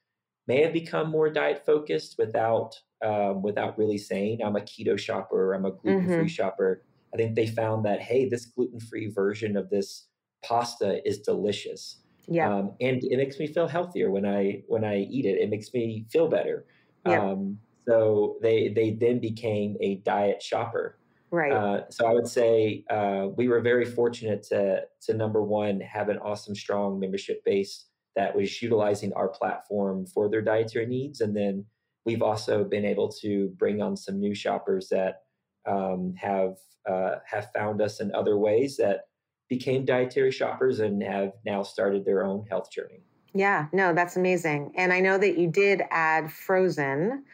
may 0.47 0.63
have 0.63 0.73
become 0.73 1.11
more 1.11 1.29
diet 1.29 1.65
focused 1.67 2.17
without 2.19 2.81
um, 3.05 3.43
without 3.43 3.79
really 3.79 3.99
saying 3.99 4.41
I'm 4.45 4.57
a 4.57 4.61
keto 4.61 4.99
shopper, 4.99 5.51
or 5.51 5.55
I'm 5.55 5.65
a 5.65 5.73
gluten 5.73 6.07
free 6.07 6.17
mm-hmm. 6.17 6.27
shopper 6.27 6.83
I 7.13 7.17
think 7.17 7.35
they 7.35 7.47
found 7.47 7.85
that 7.85 8.01
hey, 8.01 8.29
this 8.29 8.47
gluten 8.47 8.81
free 8.81 9.09
version 9.09 9.57
of 9.57 9.71
this 9.71 10.07
pasta 10.45 11.07
is 11.09 11.19
delicious. 11.19 12.01
Yeah, 12.29 12.55
um, 12.55 12.73
and 12.81 13.03
it 13.03 13.17
makes 13.17 13.39
me 13.39 13.47
feel 13.47 13.69
healthier 13.69 14.11
when 14.11 14.27
I 14.27 14.63
when 14.69 14.85
I 14.85 14.99
eat 14.99 15.25
it. 15.25 15.39
It 15.41 15.51
makes 15.51 15.73
me 15.73 16.07
feel 16.11 16.29
better. 16.29 16.67
Yeah. 17.07 17.23
Um, 17.23 17.59
so 17.89 18.37
they 18.43 18.69
they 18.69 18.91
then 18.91 19.19
became 19.19 19.77
a 19.81 19.97
diet 19.97 20.43
shopper. 20.43 20.99
Right. 21.31 21.53
Uh, 21.53 21.91
so 21.91 22.07
I 22.07 22.13
would 22.13 22.27
say 22.27 22.85
uh, 22.91 23.29
we 23.37 23.49
were 23.49 23.61
very 23.61 23.85
fortunate 23.85 24.43
to 24.45 24.83
to 25.03 25.15
number 25.15 25.43
one 25.43 25.81
have 25.81 26.09
an 26.09 26.19
awesome 26.19 26.55
strong 26.55 27.01
membership 27.01 27.45
base 27.45 27.87
that 28.17 28.35
was 28.37 28.61
utilizing 28.63 29.13
our 29.15 29.29
platform 29.29 30.07
for 30.07 30.29
their 30.29 30.43
dietary 30.43 30.87
needs, 30.87 31.21
and 31.21 31.37
then 31.37 31.65
we've 32.05 32.23
also 32.23 32.65
been 32.65 32.85
able 32.85 33.09
to 33.11 33.49
bring 33.59 33.81
on 33.81 33.97
some 33.97 34.19
new 34.19 34.35
shoppers 34.35 34.89
that 34.91 35.23
um, 35.67 36.15
have 36.17 36.57
uh, 36.89 37.17
have 37.27 37.49
found 37.55 37.81
us 37.83 38.01
in 38.01 38.15
other 38.15 38.39
ways 38.39 38.77
that 38.79 39.08
became 39.49 39.85
dietary 39.85 40.31
shoppers 40.31 40.81
and 40.81 41.03
have 41.03 41.33
now 41.45 41.63
started 41.63 42.05
their 42.05 42.25
own 42.25 42.47
health 42.49 42.71
journey. 42.71 43.03
Yeah, 43.35 43.67
no, 43.73 43.95
that's 43.95 44.17
amazing. 44.17 44.73
And 44.77 44.93
I 44.93 45.01
know 45.01 45.19
that 45.19 45.39
you 45.39 45.49
did 45.49 45.83
add 45.91 46.33
frozen. 46.33 47.25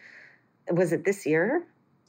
Was 0.70 0.92
it 0.92 1.04
this 1.04 1.26
year? 1.26 1.66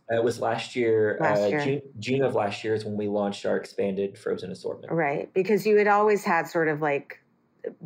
it 0.10 0.24
was 0.24 0.40
last 0.40 0.76
year. 0.76 1.18
Last 1.20 1.42
uh, 1.42 1.48
year. 1.48 1.60
June, 1.64 1.82
June 2.00 2.22
of 2.22 2.36
last 2.36 2.64
year 2.64 2.76
is 2.76 2.86
when 2.86 2.96
we 2.96 3.08
launched 3.08 3.46
our 3.46 3.58
expanded 3.58 4.18
frozen 4.18 4.52
assortment. 4.52 4.92
Right, 4.94 5.34
because 5.34 5.66
you 5.66 5.78
had 5.78 5.88
always 5.88 6.24
had 6.24 6.48
sort 6.48 6.68
of 6.68 6.82
like 6.82 7.20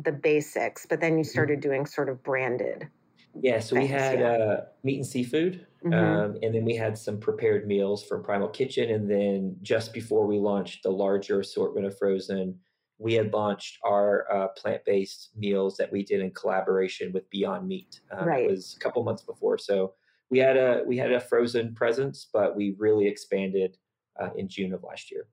the 0.02 0.12
basics, 0.12 0.86
but 0.86 1.00
then 1.00 1.16
you 1.16 1.24
mm-hmm. 1.24 1.30
started 1.30 1.60
doing 1.60 1.86
sort 1.86 2.08
of 2.08 2.22
branded. 2.22 2.88
Yeah, 3.34 3.60
so 3.60 3.76
we 3.76 3.86
had 3.86 4.20
yeah. 4.20 4.26
uh, 4.26 4.64
meat 4.82 4.96
and 4.96 5.06
seafood, 5.06 5.66
mm-hmm. 5.84 5.94
um, 5.94 6.38
and 6.42 6.54
then 6.54 6.64
we 6.64 6.74
had 6.74 6.98
some 6.98 7.18
prepared 7.18 7.66
meals 7.66 8.04
from 8.04 8.22
Primal 8.22 8.48
Kitchen. 8.48 8.90
And 8.90 9.10
then 9.10 9.56
just 9.62 9.92
before 9.92 10.26
we 10.26 10.38
launched 10.38 10.82
the 10.82 10.90
larger 10.90 11.40
assortment 11.40 11.86
of 11.86 11.96
frozen, 11.96 12.58
we 12.98 13.14
had 13.14 13.32
launched 13.32 13.78
our 13.84 14.26
uh, 14.32 14.48
plant 14.48 14.84
based 14.84 15.30
meals 15.36 15.76
that 15.76 15.90
we 15.90 16.04
did 16.04 16.20
in 16.20 16.32
collaboration 16.32 17.12
with 17.12 17.28
Beyond 17.30 17.66
Meat. 17.66 18.00
Um, 18.10 18.26
right. 18.26 18.44
It 18.44 18.50
was 18.50 18.76
a 18.76 18.80
couple 18.82 19.02
months 19.04 19.22
before, 19.22 19.58
so 19.58 19.94
we 20.28 20.38
had 20.38 20.56
a 20.56 20.82
we 20.86 20.96
had 20.96 21.12
a 21.12 21.20
frozen 21.20 21.74
presence, 21.74 22.28
but 22.32 22.56
we 22.56 22.74
really 22.78 23.06
expanded 23.06 23.76
uh, 24.20 24.30
in 24.36 24.48
June 24.48 24.74
of 24.74 24.82
last 24.82 25.10
year. 25.10 25.26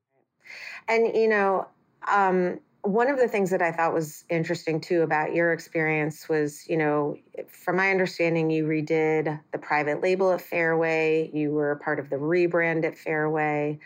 And 0.88 1.14
you 1.16 1.28
know, 1.28 1.66
um, 2.10 2.60
one 2.82 3.08
of 3.08 3.18
the 3.18 3.28
things 3.28 3.50
that 3.50 3.60
I 3.60 3.72
thought 3.72 3.92
was 3.92 4.24
interesting 4.28 4.80
too 4.80 5.02
about 5.02 5.34
your 5.34 5.52
experience 5.52 6.28
was, 6.28 6.66
you 6.68 6.76
know, 6.76 7.16
from 7.48 7.76
my 7.76 7.90
understanding, 7.90 8.50
you 8.50 8.66
redid 8.66 9.40
the 9.52 9.58
private 9.58 10.02
label 10.02 10.32
at 10.32 10.40
Fairway, 10.40 11.30
you 11.32 11.50
were 11.50 11.76
part 11.76 11.98
of 11.98 12.08
the 12.08 12.16
rebrand 12.16 12.84
at 12.84 12.96
Fairway. 12.96 13.78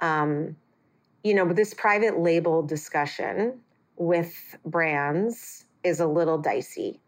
Um, 0.00 0.56
you 1.24 1.34
know, 1.34 1.52
this 1.52 1.74
private 1.74 2.20
label 2.20 2.62
discussion 2.62 3.60
with 3.96 4.56
brands 4.64 5.64
is 5.82 6.00
a 6.00 6.06
little 6.06 6.38
dicey. 6.38 7.00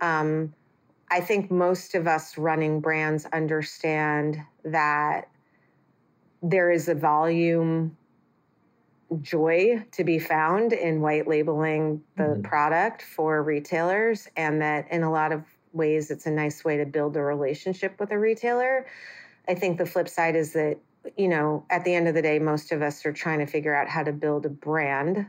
Um, 0.00 0.54
I 1.10 1.20
think 1.20 1.50
most 1.50 1.94
of 1.94 2.06
us 2.06 2.36
running 2.36 2.80
brands 2.80 3.26
understand 3.32 4.40
that 4.64 5.28
there 6.42 6.70
is 6.70 6.88
a 6.88 6.94
volume 6.94 7.96
joy 9.22 9.84
to 9.92 10.04
be 10.04 10.18
found 10.18 10.72
in 10.72 11.00
white 11.00 11.28
labeling 11.28 12.02
the 12.16 12.22
Mhm. 12.22 12.42
product 12.42 13.02
for 13.02 13.42
retailers, 13.42 14.28
and 14.36 14.60
that 14.60 14.90
in 14.90 15.02
a 15.02 15.10
lot 15.10 15.32
of 15.32 15.44
ways 15.72 16.10
it's 16.10 16.26
a 16.26 16.30
nice 16.30 16.64
way 16.64 16.76
to 16.76 16.86
build 16.86 17.16
a 17.16 17.22
relationship 17.22 17.98
with 18.00 18.10
a 18.10 18.18
retailer. 18.18 18.86
I 19.48 19.54
think 19.54 19.78
the 19.78 19.86
flip 19.86 20.08
side 20.08 20.34
is 20.34 20.52
that, 20.54 20.78
you 21.16 21.28
know, 21.28 21.64
at 21.70 21.84
the 21.84 21.94
end 21.94 22.08
of 22.08 22.14
the 22.14 22.22
day, 22.22 22.38
most 22.38 22.72
of 22.72 22.82
us 22.82 23.06
are 23.06 23.12
trying 23.12 23.38
to 23.38 23.46
figure 23.46 23.74
out 23.74 23.88
how 23.88 24.02
to 24.02 24.12
build 24.12 24.44
a 24.46 24.50
brand 24.50 25.26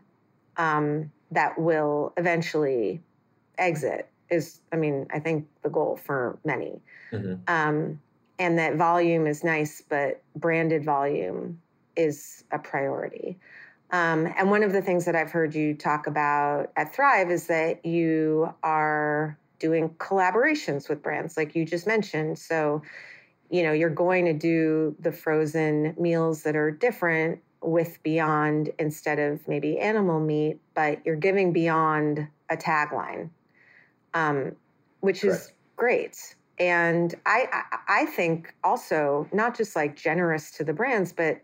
um, 0.57 1.11
that 1.31 1.59
will 1.59 2.13
eventually 2.17 3.01
exit. 3.57 4.09
Is, 4.29 4.59
I 4.73 4.75
mean, 4.75 5.07
I 5.11 5.19
think 5.19 5.47
the 5.61 5.69
goal 5.69 5.97
for 5.97 6.39
many. 6.43 6.81
Mhm. 7.11 7.39
Um, 7.47 8.01
and 8.39 8.57
that 8.57 8.75
volume 8.75 9.27
is 9.27 9.43
nice, 9.43 9.81
but 9.81 10.21
branded 10.35 10.83
volume 10.83 11.61
is 11.95 12.43
a 12.51 12.59
priority. 12.59 13.37
Um, 13.91 14.34
and 14.38 14.50
one 14.50 14.63
of 14.63 14.73
the 14.73 14.82
things 14.82 15.06
that 15.06 15.15
I've 15.15 15.32
heard 15.32 15.56
you 15.56 15.73
talk 15.73 16.08
about 16.08 16.71
at 16.76 16.93
Thrive 16.93 17.32
is 17.32 17.47
that 17.47 17.86
you 17.86 18.54
are 18.63 19.38
doing 19.60 19.89
collaborations 19.91 20.89
with 20.89 21.02
brands, 21.02 21.38
like 21.38 21.56
you 21.56 21.65
just 21.65 21.88
mentioned. 21.88 22.38
So, 22.38 22.82
you 23.50 23.63
know, 23.63 23.71
you're 23.71 23.89
going 23.89 24.26
to 24.26 24.34
do 24.34 24.95
the 25.00 25.12
frozen 25.12 25.95
meals 25.97 26.43
that 26.43 26.56
are 26.56 26.69
different 26.69 27.39
with 27.62 28.02
Beyond 28.04 28.71
instead 28.78 29.19
of 29.19 29.47
maybe 29.47 29.80
animal 29.80 30.19
meat, 30.19 30.60
but 30.73 31.00
you're 31.06 31.15
giving 31.15 31.54
Beyond 31.54 32.28
a 32.50 32.58
tagline, 32.58 33.30
um, 34.13 34.56
which 35.00 35.23
is 35.23 35.54
great. 35.76 36.36
And 36.60 37.15
I, 37.26 37.47
I, 37.52 38.02
I 38.02 38.06
think 38.06 38.54
also 38.63 39.28
not 39.32 39.56
just 39.56 39.76
like 39.76 39.95
generous 39.95 40.52
to 40.52 40.63
the 40.63 40.73
brands, 40.73 41.13
but 41.13 41.41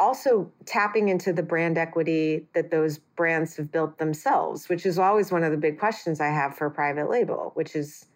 also 0.00 0.50
tapping 0.66 1.08
into 1.08 1.32
the 1.32 1.42
brand 1.42 1.78
equity 1.78 2.46
that 2.54 2.70
those 2.70 2.98
brands 2.98 3.56
have 3.56 3.70
built 3.70 3.98
themselves, 3.98 4.68
which 4.68 4.84
is 4.84 4.98
always 4.98 5.30
one 5.30 5.44
of 5.44 5.50
the 5.50 5.56
big 5.56 5.78
questions 5.78 6.20
I 6.20 6.28
have 6.28 6.56
for 6.56 6.68
private 6.70 7.08
label, 7.08 7.52
which 7.54 7.76
is 7.76 8.06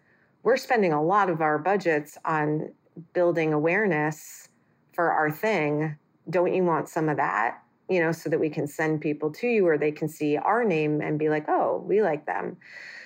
we're 0.43 0.57
spending 0.57 0.93
a 0.93 1.03
lot 1.03 1.29
of 1.29 1.41
our 1.41 1.57
budgets 1.57 2.17
on 2.25 2.71
building 3.13 3.53
awareness 3.53 4.49
for 4.93 5.11
our 5.11 5.31
thing. 5.31 5.95
Don't 6.29 6.53
you 6.53 6.63
want 6.63 6.89
some 6.89 7.09
of 7.09 7.17
that? 7.17 7.61
You 7.89 8.01
know, 8.01 8.11
so 8.11 8.29
that 8.29 8.39
we 8.39 8.49
can 8.49 8.67
send 8.67 8.99
people 9.01 9.31
to 9.33 9.47
you 9.47 9.65
or 9.65 9.77
they 9.77 9.91
can 9.91 10.09
see 10.09 10.35
our 10.35 10.63
name 10.63 11.01
and 11.01 11.17
be 11.17 11.29
like, 11.29 11.45
oh, 11.47 11.83
we 11.85 12.01
like 12.01 12.25
them. 12.25 12.57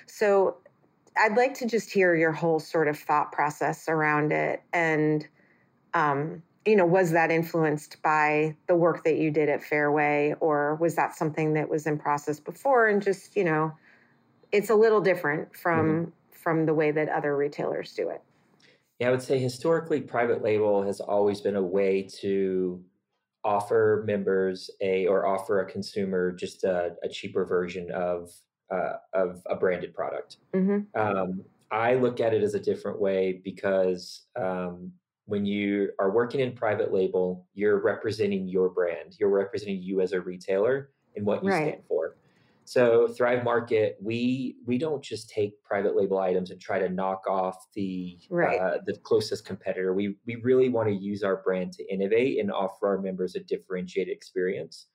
So 0.06 0.56
I'd 1.16 1.36
like 1.36 1.54
to 1.54 1.66
just 1.66 1.90
hear 1.90 2.14
your 2.14 2.32
whole 2.32 2.58
sort 2.58 2.88
of 2.88 2.98
thought 2.98 3.32
process 3.32 3.88
around 3.88 4.32
it. 4.32 4.62
And, 4.72 5.26
um, 5.94 6.42
you 6.64 6.76
know, 6.76 6.86
was 6.86 7.10
that 7.10 7.30
influenced 7.30 8.00
by 8.02 8.56
the 8.68 8.74
work 8.74 9.04
that 9.04 9.16
you 9.16 9.30
did 9.30 9.48
at 9.48 9.62
Fairway, 9.62 10.34
or 10.40 10.76
was 10.76 10.94
that 10.94 11.14
something 11.14 11.54
that 11.54 11.68
was 11.68 11.86
in 11.86 11.98
process 11.98 12.38
before? 12.38 12.86
And 12.86 13.02
just, 13.02 13.36
you 13.36 13.44
know, 13.44 13.72
it's 14.52 14.70
a 14.70 14.74
little 14.74 15.00
different 15.00 15.56
from 15.56 16.12
from 16.30 16.66
the 16.66 16.74
way 16.74 16.90
that 16.90 17.08
other 17.08 17.36
retailers 17.36 17.92
do 17.94 18.08
it. 18.10 18.20
Yeah, 18.98 19.08
I 19.08 19.10
would 19.10 19.22
say 19.22 19.38
historically, 19.38 20.00
private 20.00 20.42
label 20.42 20.82
has 20.82 21.00
always 21.00 21.40
been 21.40 21.56
a 21.56 21.62
way 21.62 22.08
to 22.20 22.84
offer 23.44 24.04
members 24.06 24.70
a 24.80 25.06
or 25.06 25.26
offer 25.26 25.60
a 25.60 25.70
consumer 25.70 26.30
just 26.30 26.62
a, 26.62 26.94
a 27.02 27.08
cheaper 27.08 27.44
version 27.44 27.90
of 27.90 28.30
uh, 28.70 28.94
of 29.12 29.42
a 29.46 29.56
branded 29.56 29.94
product. 29.94 30.36
hmm 30.54 30.80
Um, 30.94 31.44
I 31.70 31.94
look 31.94 32.20
at 32.20 32.34
it 32.34 32.42
as 32.42 32.54
a 32.54 32.60
different 32.60 33.00
way 33.00 33.40
because 33.42 34.26
um, 34.36 34.92
when 35.26 35.46
you 35.46 35.90
are 35.98 36.10
working 36.10 36.40
in 36.40 36.52
private 36.52 36.92
label, 36.92 37.46
you're 37.54 37.80
representing 37.80 38.48
your 38.48 38.68
brand. 38.70 39.16
You're 39.18 39.30
representing 39.30 39.82
you 39.82 40.00
as 40.00 40.12
a 40.12 40.20
retailer 40.20 40.90
and 41.16 41.24
what 41.24 41.42
you 41.44 41.50
Right. 41.50 41.68
stand 41.68 41.84
for. 41.86 42.16
So 42.64 43.08
Thrive 43.08 43.42
Market, 43.44 43.98
we 44.00 44.56
we 44.66 44.78
don't 44.78 45.02
just 45.02 45.28
take 45.28 45.62
private 45.64 45.96
label 45.96 46.18
items 46.18 46.50
and 46.50 46.60
try 46.60 46.78
to 46.78 46.88
knock 46.88 47.24
off 47.28 47.56
the 47.74 48.18
Right. 48.30 48.60
uh, 48.60 48.78
the 48.86 48.96
closest 48.98 49.44
competitor. 49.44 49.92
We 49.94 50.16
we 50.26 50.36
really 50.36 50.68
want 50.68 50.88
to 50.88 50.94
use 50.94 51.22
our 51.24 51.42
brand 51.42 51.72
to 51.74 51.92
innovate 51.92 52.38
and 52.38 52.52
offer 52.52 52.86
our 52.88 52.98
members 52.98 53.34
a 53.34 53.40
differentiated 53.40 54.14
experience 54.14 54.86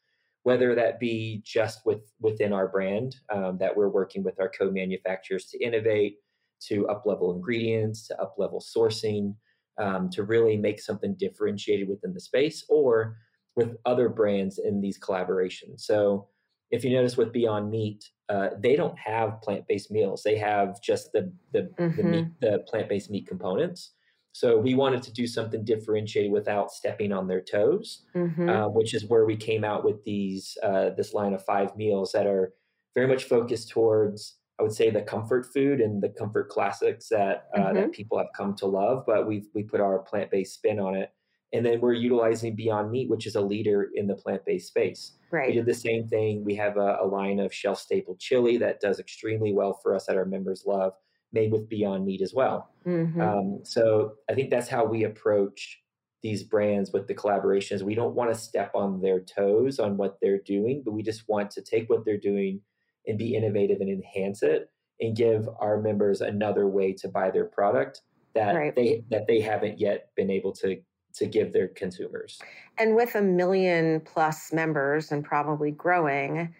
whether 0.44 0.74
that 0.76 0.98
be 0.98 1.42
just 1.44 1.86
with 1.86 2.13
within 2.22 2.54
our 2.54 2.70
brand 2.70 3.18
um, 3.30 3.58
that 3.58 3.76
we're 3.76 3.90
working 3.90 4.24
with 4.24 4.40
our 4.40 4.48
co-manufacturers 4.48 5.48
to 5.48 5.58
innovate 5.62 6.20
to 6.62 6.88
up 6.88 7.06
level 7.06 7.34
ingredients 7.36 8.08
to 8.08 8.18
up 8.22 8.36
level 8.38 8.62
sourcing 8.62 9.36
um, 9.78 10.10
to 10.12 10.24
really 10.24 10.58
make 10.58 10.80
something 10.82 11.16
differentiated 11.16 11.88
within 11.88 12.13
the 12.13 12.20
space 12.20 12.66
or 12.70 13.18
with 13.56 13.78
other 13.86 14.10
brands 14.10 14.60
in 14.60 14.82
these 14.82 15.00
collaborations. 15.00 15.82
So 15.82 16.28
if 16.70 16.84
you 16.84 16.92
notice 16.92 17.18
with 17.18 17.32
beyond 17.32 17.72
meat 17.72 18.10
uh, 18.30 18.50
they 18.60 18.76
don't 18.76 18.98
have 19.00 19.42
plant-based 19.42 19.90
meals. 19.90 20.22
They 20.24 20.38
have 20.38 20.82
just 20.82 21.12
the 21.13 21.32
the, 21.54 21.72
the 21.96 22.04
meat 22.04 22.28
the 22.42 22.60
plant-based 22.68 23.10
meat 23.10 23.28
components. 23.28 23.94
So 24.34 24.58
we 24.58 24.76
wanted 24.76 25.02
to 25.04 25.13
do 25.13 25.26
something 25.26 25.63
differentiated 25.63 26.32
without 26.32 26.72
stepping 26.72 27.12
on 27.12 27.28
their 27.28 27.42
toes 27.42 28.04
hmm 28.13 28.50
uh, 28.50 28.68
which 28.70 28.94
is 28.94 29.06
where 29.06 29.26
we 29.26 29.36
came 29.36 29.63
out 29.63 29.84
with 29.84 30.04
these 30.04 30.58
uh, 30.63 30.90
this 30.92 31.13
line 31.13 31.34
of 31.34 31.44
five 31.46 31.76
meals 31.76 32.12
that 32.12 32.28
are 32.28 32.54
very 32.96 33.08
much 33.08 33.24
focused 33.26 33.70
towards 33.70 34.36
I 34.60 34.63
would 34.63 34.74
say 34.74 34.89
the 34.89 35.02
comfort 35.02 35.46
food 35.46 35.80
and 35.82 36.02
the 36.02 36.10
comfort 36.10 36.50
classics 36.50 37.10
that 37.10 37.48
uh, 37.56 37.74
that 37.74 37.91
people 37.91 38.17
have 38.17 38.28
come 38.36 38.56
to 38.56 38.65
love, 38.65 39.04
but 39.06 39.28
we 39.28 39.43
we 39.54 39.63
put 39.63 39.82
our 39.82 40.00
plant 40.00 40.32
based 40.32 40.56
spin 40.56 40.80
on 40.80 40.96
it, 40.96 41.12
and 41.54 41.65
then 41.65 41.80
we're 41.80 41.93
utilizing 41.93 42.56
Beyond 42.56 42.91
Meat, 42.91 43.10
which 43.10 43.28
is 43.28 43.36
a 43.36 43.41
leader 43.41 43.89
in 43.93 44.08
the 44.08 44.15
plant 44.15 44.43
based 44.46 44.67
space. 44.67 45.13
Right. 45.32 45.50
We 45.50 45.54
did 45.54 45.65
the 45.65 45.74
same 45.74 46.08
thing. 46.08 46.43
We 46.43 46.56
have 46.56 46.78
a, 46.78 46.98
a 47.02 47.06
line 47.06 47.39
of 47.39 47.54
shelf 47.54 47.80
staple 47.80 48.15
chili 48.17 48.58
that 48.58 48.80
does 48.80 49.00
extremely 49.00 49.54
well 49.54 49.80
for 49.84 49.93
us 49.93 50.06
that 50.08 50.17
our 50.17 50.26
members 50.26 50.63
love, 50.65 50.93
made 51.32 51.52
with 51.52 51.70
Beyond 51.70 52.06
Meat 52.06 52.22
as 52.22 52.34
well. 52.34 52.74
hmm 52.84 53.22
Um, 53.22 53.60
so 53.63 54.15
I 54.30 54.34
think 54.34 54.50
that's 54.50 54.70
how 54.70 54.86
we 54.86 55.04
approach 55.04 55.84
these 56.24 56.43
brands 56.43 56.91
with 56.91 57.08
the 57.08 57.13
collaborations. 57.13 57.84
We 57.84 57.93
don't 57.93 58.15
want 58.15 58.34
to 58.34 58.39
step 58.39 58.72
on 58.74 59.02
their 59.02 59.20
toes 59.20 59.80
on 59.80 59.98
what 59.98 60.17
they're 60.20 60.39
doing, 60.41 60.82
but 60.84 60.93
we 60.93 61.04
just 61.04 61.30
want 61.30 61.52
to 61.52 61.62
take 61.62 61.89
what 61.89 62.06
they're 62.06 62.17
doing 62.17 62.62
and 63.08 63.17
be 63.17 63.36
innovative 63.36 63.82
and 63.82 63.89
enhance 63.89 64.43
it 64.43 64.70
and 65.00 65.15
give 65.15 65.48
our 65.60 65.80
members 65.80 66.22
another 66.22 66.67
way 66.67 66.93
to 66.93 67.08
buy 67.08 67.32
their 67.32 67.46
product 67.46 68.02
that 68.34 68.56
Right. 68.56 68.76
they 68.76 69.04
that 69.10 69.28
they 69.28 69.41
haven't 69.41 69.80
yet 69.80 70.10
been 70.15 70.30
able 70.30 70.52
to 70.54 70.78
to 71.15 71.26
give 71.26 71.52
their 71.54 71.67
consumers. 71.67 72.39
And 72.78 72.96
with 72.96 73.15
a 73.15 73.22
million 73.22 74.02
plus 74.02 74.54
members 74.54 75.12
and 75.12 75.26
probably 75.26 75.72
growing, 75.72 76.54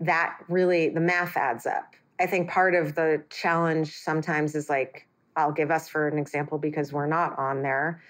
that 0.00 0.36
really, 0.48 0.90
the 0.90 1.00
math 1.00 1.36
adds 1.36 1.64
up. 1.66 1.94
I 2.20 2.26
think 2.26 2.50
part 2.50 2.74
of 2.74 2.94
the 2.94 3.24
challenge 3.30 3.96
sometimes 3.96 4.54
is 4.54 4.68
like, 4.68 5.08
I'll 5.36 5.52
give 5.52 5.70
us 5.70 5.88
for 5.88 6.06
an 6.06 6.18
example 6.18 6.58
because 6.58 6.92
we're 6.92 7.06
not 7.06 7.38
on 7.38 7.62
there. 7.62 8.02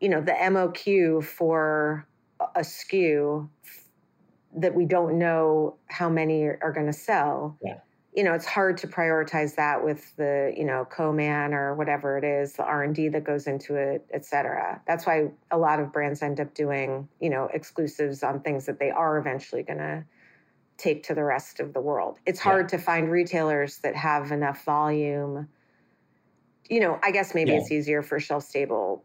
You 0.00 0.08
know, 0.08 0.20
the 0.20 0.32
MOQ 0.32 1.24
for 1.24 2.06
a 2.40 2.60
SKU 2.60 3.48
that 4.56 4.74
we 4.74 4.84
don't 4.86 5.18
know 5.18 5.76
how 5.88 6.08
many 6.08 6.44
are 6.44 6.72
going 6.74 6.86
to 6.86 6.92
sell. 6.92 7.58
Yeah. 7.62 7.78
You 8.14 8.24
know, 8.24 8.32
it's 8.32 8.46
hard 8.46 8.78
to 8.78 8.86
prioritize 8.88 9.56
that 9.56 9.84
with 9.84 10.16
the, 10.16 10.54
you 10.56 10.64
know, 10.64 10.86
co-man 10.90 11.52
or 11.52 11.74
whatever 11.74 12.16
it 12.16 12.24
is, 12.24 12.54
the 12.54 12.64
R&D 12.64 13.10
that 13.10 13.24
goes 13.24 13.46
into 13.46 13.74
it, 13.74 14.06
et 14.10 14.24
cetera. 14.24 14.80
That's 14.86 15.04
why 15.06 15.28
a 15.50 15.58
lot 15.58 15.80
of 15.80 15.92
brands 15.92 16.22
end 16.22 16.40
up 16.40 16.54
doing, 16.54 17.08
you 17.20 17.28
know, 17.28 17.50
exclusives 17.52 18.22
on 18.22 18.40
things 18.40 18.64
that 18.64 18.78
they 18.78 18.90
are 18.90 19.18
eventually 19.18 19.62
going 19.62 19.80
to 19.80 20.02
take 20.78 21.02
to 21.04 21.14
the 21.14 21.24
rest 21.24 21.60
of 21.60 21.74
the 21.74 21.80
world. 21.80 22.18
It's 22.24 22.38
Yeah. 22.40 22.52
hard 22.52 22.68
to 22.70 22.78
find 22.78 23.10
retailers 23.10 23.78
that 23.80 23.94
have 23.94 24.32
enough 24.32 24.64
volume. 24.64 25.48
You 26.70 26.80
know, 26.80 26.98
I 27.02 27.10
guess 27.10 27.34
maybe 27.34 27.50
Yeah. 27.52 27.58
it's 27.58 27.70
easier 27.70 28.02
for 28.02 28.18
shelf 28.18 28.44
stable. 28.44 29.04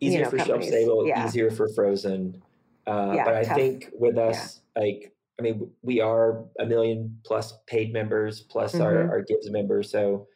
you 0.00 0.08
Easier 0.08 0.22
know, 0.24 0.30
for 0.30 0.38
shelf 0.38 0.62
stable, 0.62 1.06
Yeah. 1.06 1.26
easier 1.26 1.50
for 1.50 1.68
frozen. 1.68 2.40
Uh, 2.86 3.12
Yeah, 3.16 3.24
but 3.24 3.34
I 3.34 3.44
tough. 3.44 3.56
think 3.56 3.90
with 3.92 4.18
us, 4.18 4.62
like, 4.76 5.14
I 5.38 5.42
mean, 5.42 5.70
we 5.82 6.00
are 6.00 6.44
a 6.58 6.66
million 6.66 7.18
plus 7.24 7.54
paid 7.66 7.92
members, 7.92 8.40
plus 8.42 8.74
our, 8.80 8.92
Mhm. 8.92 9.10
our 9.10 9.22
Gives 9.22 9.50
members. 9.50 9.90
So, 9.90 10.26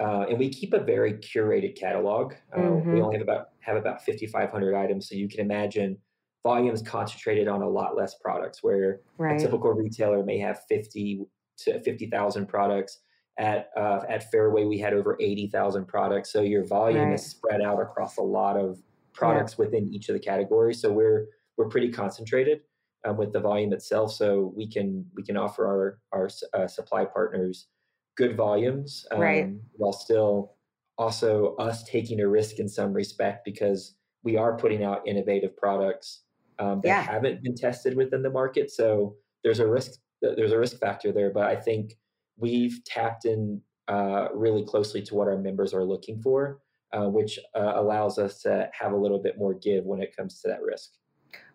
uh, 0.00 0.26
and 0.28 0.38
we 0.38 0.48
keep 0.48 0.72
a 0.72 0.80
very 0.80 1.14
curated 1.14 1.76
catalog. 1.76 2.34
Uh, 2.52 2.58
Mhm. 2.60 2.92
We 2.92 3.00
only 3.00 3.16
have 3.16 3.22
about 3.22 3.48
have 3.60 3.76
about 3.76 4.04
5,500 4.04 4.74
items. 4.74 5.08
So 5.08 5.14
you 5.16 5.28
can 5.28 5.40
imagine 5.40 5.98
volumes 6.44 6.80
concentrated 6.82 7.48
on 7.48 7.62
a 7.62 7.68
lot 7.68 7.96
less 7.96 8.14
products 8.14 8.62
where 8.62 9.00
a 9.18 9.38
typical 9.38 9.72
retailer 9.72 10.22
may 10.24 10.38
have 10.38 10.62
50 10.68 11.26
to 11.58 11.80
50,000 11.80 12.46
products. 12.46 13.00
At 13.38 13.70
uh, 13.76 14.02
at 14.08 14.30
Fairway, 14.30 14.64
we 14.64 14.78
had 14.78 14.94
over 14.94 15.16
80,000 15.20 15.86
products. 15.86 16.30
So 16.32 16.42
your 16.42 16.64
volume 16.64 17.10
Right. 17.10 17.14
is 17.14 17.26
spread 17.26 17.60
out 17.60 17.80
across 17.82 18.16
a 18.18 18.22
lot 18.22 18.56
of 18.56 18.80
products 19.12 19.58
within 19.58 19.92
each 19.92 20.08
of 20.08 20.12
the 20.14 20.20
categories. 20.20 20.80
So 20.80 20.92
we're 20.92 21.26
we're 21.56 21.68
pretty 21.68 21.90
concentrated 21.90 22.62
um, 23.06 23.16
with 23.16 23.32
the 23.32 23.40
volume 23.40 23.72
itself. 23.72 24.12
So 24.12 24.52
we 24.56 24.68
can 24.68 25.06
we 25.14 25.22
can 25.22 25.36
offer 25.36 25.66
our 25.66 26.00
our 26.12 26.28
uh, 26.54 26.66
supply 26.68 27.04
partners 27.04 27.68
good 28.16 28.36
volumes 28.36 29.06
um, 29.12 29.20
Right. 29.20 29.50
while 29.72 29.92
still 29.92 30.56
also 30.98 31.54
us 31.56 31.84
taking 31.84 32.20
a 32.20 32.28
risk 32.28 32.58
in 32.58 32.68
some 32.68 32.92
respect 32.92 33.44
because 33.44 33.96
we 34.22 34.36
are 34.36 34.56
putting 34.56 34.82
out 34.82 35.06
innovative 35.06 35.56
products 35.56 36.22
um, 36.58 36.80
that 36.80 36.88
Yeah. 36.88 37.02
haven't 37.02 37.42
been 37.42 37.54
tested 37.54 37.96
within 37.96 38.22
the 38.22 38.30
market. 38.30 38.70
So 38.70 39.16
there's 39.44 39.60
a 39.60 39.66
risk 39.68 40.00
there's 40.22 40.52
a 40.52 40.58
risk 40.58 40.78
factor 40.78 41.12
there, 41.12 41.30
but 41.30 41.44
I 41.44 41.56
think 41.56 41.98
we've 42.38 42.82
tapped 42.84 43.26
in 43.26 43.62
uh, 43.88 44.28
really 44.34 44.64
closely 44.64 45.02
to 45.02 45.14
what 45.14 45.28
our 45.28 45.36
members 45.38 45.74
are 45.74 45.84
looking 45.84 46.20
for, 46.22 46.62
uh, 46.92 47.06
which 47.08 47.38
uh, 47.54 47.72
allows 47.76 48.18
us 48.18 48.40
to 48.42 48.68
have 48.72 48.92
a 48.92 48.96
little 48.96 49.18
bit 49.22 49.36
more 49.38 49.52
give 49.54 49.84
when 49.84 50.00
it 50.00 50.16
comes 50.16 50.40
to 50.40 50.48
that 50.48 50.62
risk. 50.62 50.94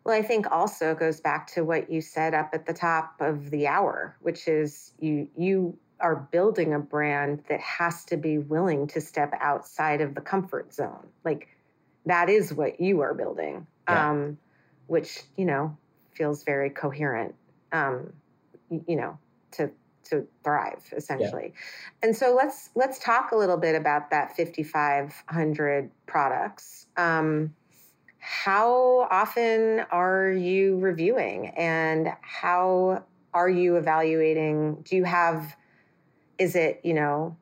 Well, 0.03 0.15
I 0.15 0.21
think 0.23 0.51
also 0.51 0.95
goes 0.95 1.19
back 1.21 1.47
to 1.53 1.63
what 1.63 1.91
you 1.91 2.01
said 2.01 2.33
up 2.33 2.49
at 2.53 2.65
the 2.65 2.73
top 2.73 3.15
of 3.19 3.51
the 3.51 3.67
hour, 3.67 4.15
which 4.21 4.47
is 4.47 4.93
you 4.99 5.27
you 5.37 5.77
are 5.99 6.15
building 6.15 6.73
a 6.73 6.79
brand 6.79 7.43
that 7.47 7.59
has 7.59 8.03
to 8.05 8.17
be 8.17 8.39
willing 8.39 8.87
to 8.87 8.99
step 8.99 9.31
outside 9.39 10.01
of 10.01 10.15
the 10.15 10.21
comfort 10.21 10.73
zone. 10.73 11.07
Like 11.23 11.47
that 12.07 12.29
is 12.29 12.51
what 12.53 12.81
you 12.81 13.01
are 13.01 13.13
building, 13.13 13.67
Yeah. 13.87 14.09
um, 14.09 14.37
which 14.87 15.21
you 15.37 15.45
know 15.45 15.77
feels 16.13 16.43
very 16.43 16.71
coherent. 16.71 17.35
Um, 17.71 18.13
you 18.87 18.95
know, 18.95 19.17
to 19.51 19.69
to 20.05 20.27
thrive 20.43 20.83
essentially. 20.95 21.53
And 22.01 22.15
so 22.15 22.33
let's 22.35 22.69
let's 22.75 22.99
talk 22.99 23.31
a 23.31 23.35
little 23.35 23.57
bit 23.57 23.75
about 23.75 24.09
that 24.09 24.35
5500 24.35 25.91
products. 26.05 26.87
Um, 26.97 27.53
how 28.21 29.07
often 29.09 29.79
are 29.91 30.29
you 30.29 30.77
reviewing 30.77 31.47
and 31.57 32.13
how 32.21 33.03
are 33.33 33.49
you 33.49 33.77
evaluating? 33.77 34.75
Do 34.83 34.95
you 34.95 35.03
have 35.03 35.55
is 36.37 36.55
it 36.55 36.81
you 36.83 36.93
know 36.93 37.35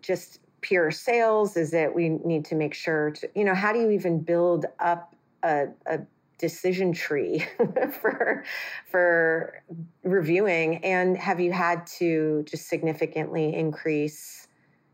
just 0.00 0.38
pure 0.60 0.92
sales? 0.92 1.56
Is 1.56 1.74
it 1.74 1.92
we 1.92 2.08
need 2.08 2.44
to 2.46 2.54
make 2.54 2.72
sure 2.72 3.10
to 3.10 3.28
you 3.34 3.44
know 3.44 3.54
how 3.54 3.72
do 3.72 3.80
you 3.80 3.90
even 3.90 4.20
build 4.20 4.66
up 4.78 5.16
a, 5.42 5.66
a 5.86 5.98
decision 6.38 6.92
tree 6.92 7.44
for 8.00 8.44
for 8.88 9.60
reviewing? 10.04 10.84
And 10.84 11.16
have 11.16 11.40
you 11.40 11.50
had 11.50 11.84
to 11.98 12.44
just 12.48 12.68
significantly 12.68 13.56
increase 13.56 14.46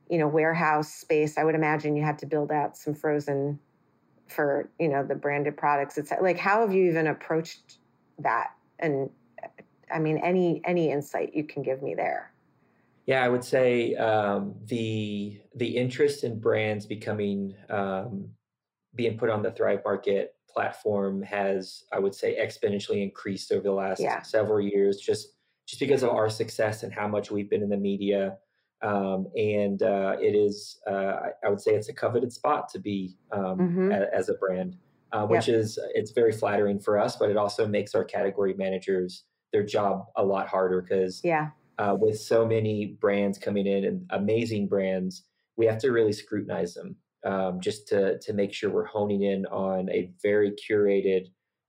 you 0.09 0.17
know 0.17 0.27
warehouse 0.27 0.91
space? 0.91 1.37
I 1.37 1.45
would 1.45 1.55
imagine 1.55 1.97
you 1.97 2.03
had 2.03 2.19
to 2.21 2.27
build 2.27 2.51
out 2.51 2.79
some 2.79 2.95
frozen 2.95 3.59
for 4.29 4.69
you 4.81 4.89
know 4.89 5.05
the 5.05 5.15
branded 5.15 5.57
products 5.57 5.99
it's 5.99 6.13
like 6.21 6.39
how 6.39 6.61
have 6.61 6.73
you 6.73 6.89
even 6.89 7.07
approached 7.07 7.79
that 8.19 8.49
and 8.79 9.09
i 9.93 9.99
mean 9.99 10.19
any 10.19 10.61
any 10.65 10.91
insight 10.91 11.35
you 11.35 11.45
can 11.45 11.63
give 11.63 11.83
me 11.83 11.95
there 11.95 12.33
Yeah, 13.07 13.23
I 13.23 13.29
would 13.29 13.45
say 13.45 13.95
um, 13.95 14.55
the 14.67 15.41
the 15.55 15.77
interest 15.77 16.25
in 16.25 16.41
brands 16.41 16.87
becoming 16.87 17.55
um, 17.71 18.31
being 18.97 19.17
put 19.17 19.31
on 19.31 19.43
the 19.43 19.53
Thrive 19.53 19.83
Market 19.85 20.35
platform 20.49 21.23
has, 21.23 21.85
I 21.93 21.99
would 22.01 22.15
say, 22.15 22.37
exponentially 22.45 23.03
increased 23.03 23.53
over 23.53 23.63
the 23.63 23.73
last 23.73 24.01
Yeah. 24.01 24.23
several 24.23 24.61
years, 24.61 24.99
just 24.99 25.37
just 25.69 25.81
because 25.81 26.03
of 26.03 26.11
our 26.11 26.29
success 26.29 26.83
and 26.83 26.93
how 26.93 27.07
much 27.07 27.31
we've 27.31 27.49
been 27.51 27.63
in 27.63 27.69
the 27.69 27.77
media. 27.77 28.39
Um, 28.83 29.29
and 29.37 29.83
uh, 29.83 30.17
it 30.21 30.35
is, 30.35 30.81
uh, 30.87 31.31
I, 31.45 31.49
would 31.49 31.61
say, 31.61 31.75
it's 31.75 31.89
a 31.89 31.95
coveted 31.95 32.33
spot 32.33 32.69
to 32.71 32.79
be 32.79 33.17
um, 33.33 33.59
Mhm. 33.59 33.93
a, 33.95 34.15
as 34.15 34.29
a 34.29 34.35
brand, 34.35 34.77
uh, 35.13 35.27
which 35.27 35.49
is 35.49 35.79
it's 35.95 36.11
very 36.11 36.33
flattering 36.33 36.79
for 36.79 36.99
us, 36.99 37.17
but 37.17 37.31
it 37.31 37.37
also 37.37 37.67
makes 37.67 37.95
our 37.95 38.05
category 38.05 38.55
managers 38.55 39.25
their 39.53 39.63
job 39.65 40.07
a 40.17 40.25
lot 40.25 40.49
harder 40.49 40.83
because 40.83 41.23
yeah 41.25 41.51
uh, 41.79 41.97
with 41.99 42.19
so 42.19 42.47
many 42.47 42.87
brands 42.87 43.39
coming 43.39 43.67
in 43.67 43.85
and 43.85 44.07
amazing 44.11 44.67
brands, 44.67 45.25
we 45.57 45.67
have 45.67 45.79
to 45.79 45.91
really 45.93 46.13
scrutinize 46.13 46.75
them 46.75 46.97
um, 47.25 47.61
just 47.61 47.89
to 47.89 48.19
to 48.21 48.33
make 48.33 48.53
sure 48.53 48.71
we're 48.71 48.85
honing 48.85 49.23
in 49.23 49.47
on 49.47 49.89
a 49.91 50.11
very 50.23 50.53
curated 50.53 51.27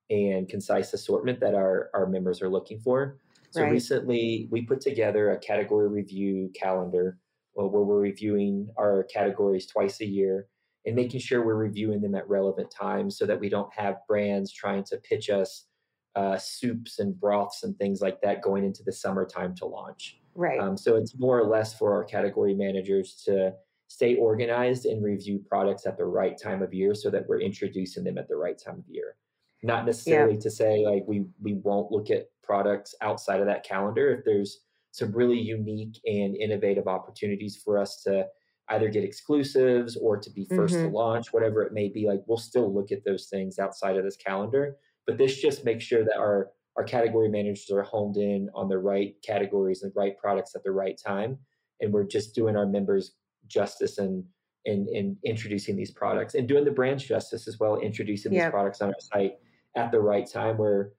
and 0.10 0.48
concise 0.48 0.93
assortment 0.93 1.39
that 1.39 1.54
our 1.56 1.89
our 1.93 2.08
members 2.08 2.41
are 2.41 2.50
looking 2.50 2.80
for. 2.80 3.20
So 3.58 3.63
Right. 3.63 3.72
recently, 3.72 4.48
we 4.52 4.62
put 4.67 4.82
together 4.82 5.32
a 5.32 5.39
category 5.39 5.88
review 5.89 6.52
calendar 6.54 7.17
uh, 7.60 7.65
where 7.65 7.82
we're 7.82 8.00
reviewing 8.00 8.70
our 8.78 9.04
categories 9.06 9.65
twice 9.65 10.00
a 10.00 10.06
year 10.06 10.48
and 10.86 10.96
making 10.96 11.22
sure 11.22 11.43
we're 11.43 11.56
reviewing 11.56 12.02
them 12.02 12.13
at 12.13 12.30
relevant 12.30 12.70
times 12.70 13.17
so 13.17 13.26
that 13.26 13.39
we 13.39 13.50
don't 13.50 13.74
have 13.74 13.98
brands 14.08 14.54
trying 14.54 14.84
to 14.84 14.98
pitch 14.98 15.32
us 15.32 15.67
uh, 16.15 16.38
soups 16.38 17.00
and 17.00 17.20
broths 17.20 17.63
and 17.63 17.76
things 17.80 18.00
like 18.00 18.22
that 18.22 18.43
going 18.43 18.63
into 18.63 18.84
the 18.84 18.91
summertime 18.91 19.56
to 19.56 19.65
launch. 19.65 20.22
right 20.36 20.60
Um, 20.62 20.78
so 20.78 20.96
it's 20.96 21.17
more 21.17 21.39
or 21.39 21.48
less 21.48 21.74
for 21.76 21.93
our 21.93 22.04
category 22.04 22.54
managers 22.54 23.24
to 23.26 23.56
stay 23.88 24.15
organized 24.17 24.86
and 24.86 25.04
review 25.04 25.43
products 25.50 25.88
at 25.88 25.98
the 25.98 26.06
right 26.06 26.38
time 26.39 26.62
of 26.62 26.76
year 26.76 26.93
so 26.93 27.10
that 27.10 27.28
we're 27.28 27.41
introducing 27.41 28.04
them 28.04 28.20
at 28.20 28.28
the 28.28 28.36
right 28.36 28.58
time 28.58 28.80
of 28.80 28.86
year. 28.88 29.17
Not 29.63 29.86
necessarily 29.88 30.38
to 30.38 30.52
say 30.52 30.86
like 30.86 31.04
we 31.08 31.26
we 31.41 31.54
won't 31.56 31.91
look 31.91 32.12
at 32.12 32.30
products 32.48 32.96
outside 33.02 33.42
of 33.42 33.46
that 33.46 33.64
calendar 33.64 34.16
if 34.16 34.26
there's 34.26 34.62
some 34.92 35.12
really 35.12 35.38
unique 35.38 36.00
and 36.06 36.36
innovative 36.36 36.88
opportunities 36.88 37.62
for 37.64 37.78
us 37.78 38.02
to 38.04 38.26
either 38.70 38.90
get 38.90 39.04
exclusives 39.04 39.96
or 39.98 40.18
to 40.18 40.30
be 40.32 40.46
1st 40.46 40.70
to 40.70 40.76
mm-hmm. 40.78 40.96
launch, 40.96 41.32
whatever 41.32 41.62
it 41.62 41.74
may 41.74 41.88
be. 41.88 42.08
Like 42.08 42.22
we'll 42.26 42.38
still 42.38 42.74
look 42.74 42.92
at 42.92 43.06
those 43.06 43.28
things 43.28 43.60
outside 43.60 43.98
of 43.98 44.04
this 44.04 44.18
calendar, 44.18 44.78
but 45.06 45.18
this 45.18 45.40
just 45.40 45.66
makes 45.66 45.84
sure 45.84 46.04
that 46.04 46.18
our 46.18 46.50
our 46.76 46.84
category 46.84 47.28
managers 47.28 47.72
are 47.72 47.82
honed 47.82 48.18
in 48.18 48.50
on 48.54 48.70
the 48.70 48.78
right 48.78 49.16
categories 49.26 49.82
and 49.82 49.92
right 49.96 50.16
products 50.18 50.56
at 50.56 50.64
the 50.64 50.72
right 50.72 51.00
time, 51.04 51.38
and 51.82 51.92
we're 51.92 52.04
just 52.04 52.36
doing 52.36 52.56
our 52.56 52.68
members 52.68 53.14
justice 53.48 53.98
and 53.98 54.24
in 54.66 54.88
in 54.92 55.18
introducing 55.24 55.76
these 55.76 55.92
products 55.92 56.36
and 56.36 56.48
doing 56.48 56.66
the 56.66 56.72
brands 56.72 57.04
justice 57.04 57.48
as 57.48 57.60
well, 57.60 57.78
introducing 57.78 58.32
these 58.32 58.50
products 58.50 58.82
on 58.82 58.90
our 58.90 59.00
site 59.00 59.34
at 59.76 59.92
the 59.92 60.00
right 60.00 60.30
time. 60.30 60.58
Where 60.58 60.92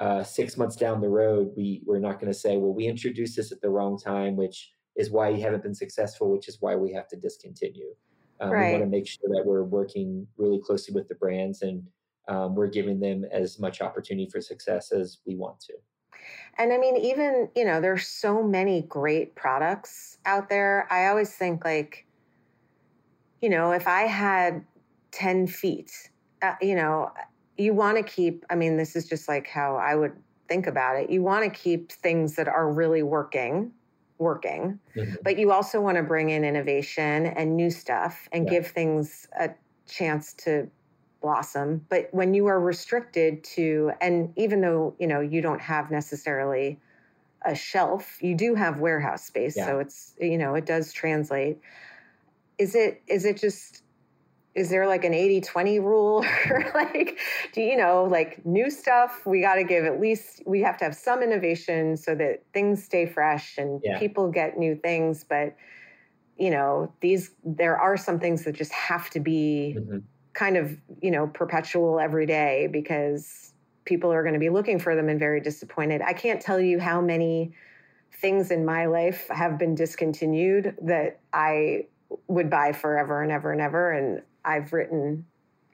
uh, 0.00 0.22
six 0.22 0.56
months 0.56 0.76
down 0.76 1.00
the 1.00 1.08
road, 1.08 1.52
we 1.56 1.82
we're 1.86 1.98
not 1.98 2.20
going 2.20 2.32
to 2.32 2.38
say, 2.38 2.56
well, 2.56 2.72
we 2.72 2.86
introduced 2.86 3.36
this 3.36 3.52
at 3.52 3.60
the 3.60 3.70
wrong 3.70 3.98
time, 3.98 4.36
which 4.36 4.72
is 4.96 5.10
why 5.10 5.28
you 5.28 5.42
haven't 5.42 5.62
been 5.62 5.74
successful, 5.74 6.30
which 6.30 6.48
is 6.48 6.58
why 6.60 6.76
we 6.76 6.92
have 6.92 7.08
to 7.08 7.16
discontinue. 7.16 7.94
Um, 8.40 8.50
We 8.50 8.56
want 8.56 8.82
to 8.82 8.86
make 8.86 9.06
sure 9.06 9.28
that 9.28 9.44
we're 9.44 9.64
working 9.64 10.26
really 10.36 10.60
closely 10.60 10.94
with 10.94 11.08
the 11.08 11.14
brands 11.14 11.62
and 11.62 11.82
um, 12.28 12.54
we're 12.54 12.68
giving 12.68 13.00
them 13.00 13.24
as 13.30 13.58
much 13.58 13.80
opportunity 13.80 14.28
for 14.30 14.40
success 14.40 14.92
as 14.92 15.18
we 15.26 15.36
want 15.36 15.60
to. 15.60 15.74
And 16.56 16.72
I 16.72 16.78
mean, 16.78 16.96
even, 16.96 17.48
you 17.54 17.64
know, 17.64 17.80
there's 17.80 18.06
so 18.06 18.42
many 18.42 18.82
great 18.82 19.34
products 19.34 20.18
out 20.24 20.48
there. 20.48 20.86
I 20.90 21.08
always 21.08 21.32
think, 21.34 21.64
like, 21.64 22.06
you 23.42 23.50
know, 23.50 23.72
if 23.72 23.86
I 23.86 24.02
had 24.02 24.64
10 25.10 25.48
feet, 25.48 25.92
uh, 26.42 26.54
you 26.62 26.74
know, 26.74 27.12
you 27.56 27.74
want 27.74 27.96
to 27.98 28.02
keep, 28.02 28.44
I 28.50 28.54
mean, 28.56 28.76
this 28.76 28.96
is 28.96 29.08
just 29.08 29.28
like 29.28 29.46
how 29.46 29.76
I 29.76 29.94
would 29.94 30.12
think 30.48 30.66
about 30.66 30.96
it. 30.96 31.10
You 31.10 31.22
want 31.22 31.44
to 31.44 31.50
keep 31.50 31.92
things 31.92 32.36
that 32.36 32.48
are 32.48 32.70
really 32.70 33.02
working, 33.02 33.72
working, 34.18 34.80
Mhm. 34.96 35.22
but 35.22 35.38
you 35.38 35.52
also 35.52 35.80
want 35.80 35.96
to 35.96 36.02
bring 36.02 36.30
in 36.30 36.44
innovation 36.44 37.26
and 37.26 37.56
new 37.56 37.70
stuff 37.70 38.28
and 38.32 38.44
Yeah. 38.44 38.50
give 38.50 38.66
things 38.68 39.26
a 39.38 39.50
chance 39.86 40.32
to 40.34 40.70
blossom 41.20 41.86
but 41.88 42.08
when 42.12 42.34
you 42.34 42.46
are 42.46 42.60
restricted 42.60 43.42
to 43.42 43.90
and 44.02 44.30
even 44.36 44.60
though 44.60 44.94
you 44.98 45.06
know 45.06 45.20
you 45.20 45.40
don't 45.40 45.60
have 45.60 45.90
necessarily 45.90 46.78
a 47.46 47.54
shelf 47.54 48.22
you 48.22 48.34
do 48.34 48.54
have 48.54 48.78
warehouse 48.78 49.24
space 49.24 49.56
Yeah. 49.56 49.66
so 49.66 49.78
it's 49.78 50.14
you 50.20 50.36
know 50.36 50.54
it 50.54 50.66
does 50.66 50.92
translate 50.92 51.58
is 52.58 52.74
it 52.74 53.02
is 53.08 53.24
it 53.24 53.38
just 53.38 53.83
is 54.54 54.70
there 54.70 54.86
like 54.86 55.04
an 55.04 55.12
80-20 55.12 55.80
rule 55.82 56.24
or 56.50 56.70
like 56.74 57.18
do 57.52 57.60
you 57.60 57.76
know 57.76 58.04
like 58.04 58.44
new 58.46 58.70
stuff 58.70 59.26
we 59.26 59.40
got 59.40 59.56
to 59.56 59.64
give 59.64 59.84
at 59.84 60.00
least 60.00 60.42
we 60.46 60.60
have 60.60 60.76
to 60.78 60.84
have 60.84 60.94
some 60.94 61.22
innovation 61.22 61.96
so 61.96 62.14
that 62.14 62.44
things 62.52 62.84
stay 62.84 63.06
fresh 63.06 63.58
and 63.58 63.80
Yeah. 63.82 63.98
people 63.98 64.30
get 64.30 64.58
new 64.58 64.76
things 64.76 65.24
but 65.24 65.56
you 66.36 66.50
know 66.50 66.92
these 67.00 67.30
there 67.44 67.76
are 67.76 67.96
some 67.96 68.18
things 68.18 68.44
that 68.44 68.54
just 68.54 68.72
have 68.72 69.10
to 69.10 69.20
be 69.20 69.76
Mhm. 69.78 70.02
kind 70.32 70.56
of 70.56 70.80
you 71.00 71.10
know 71.10 71.26
perpetual 71.28 72.00
every 72.00 72.26
day 72.26 72.68
because 72.70 73.52
people 73.84 74.12
are 74.12 74.22
going 74.22 74.34
to 74.34 74.40
be 74.40 74.50
looking 74.50 74.78
for 74.78 74.96
them 74.96 75.08
and 75.08 75.18
very 75.18 75.40
disappointed 75.40 76.02
i 76.02 76.12
can't 76.12 76.40
tell 76.40 76.60
you 76.60 76.78
how 76.80 77.00
many 77.00 77.52
things 78.20 78.50
in 78.50 78.64
my 78.64 78.86
life 78.86 79.28
have 79.28 79.58
been 79.58 79.74
discontinued 79.74 80.76
that 80.82 81.20
i 81.32 81.84
would 82.28 82.48
buy 82.50 82.72
forever 82.72 83.22
and 83.22 83.30
ever 83.32 83.52
and 83.52 83.60
ever 83.60 83.92
and 83.92 84.22
i've 84.44 84.72
written 84.72 85.24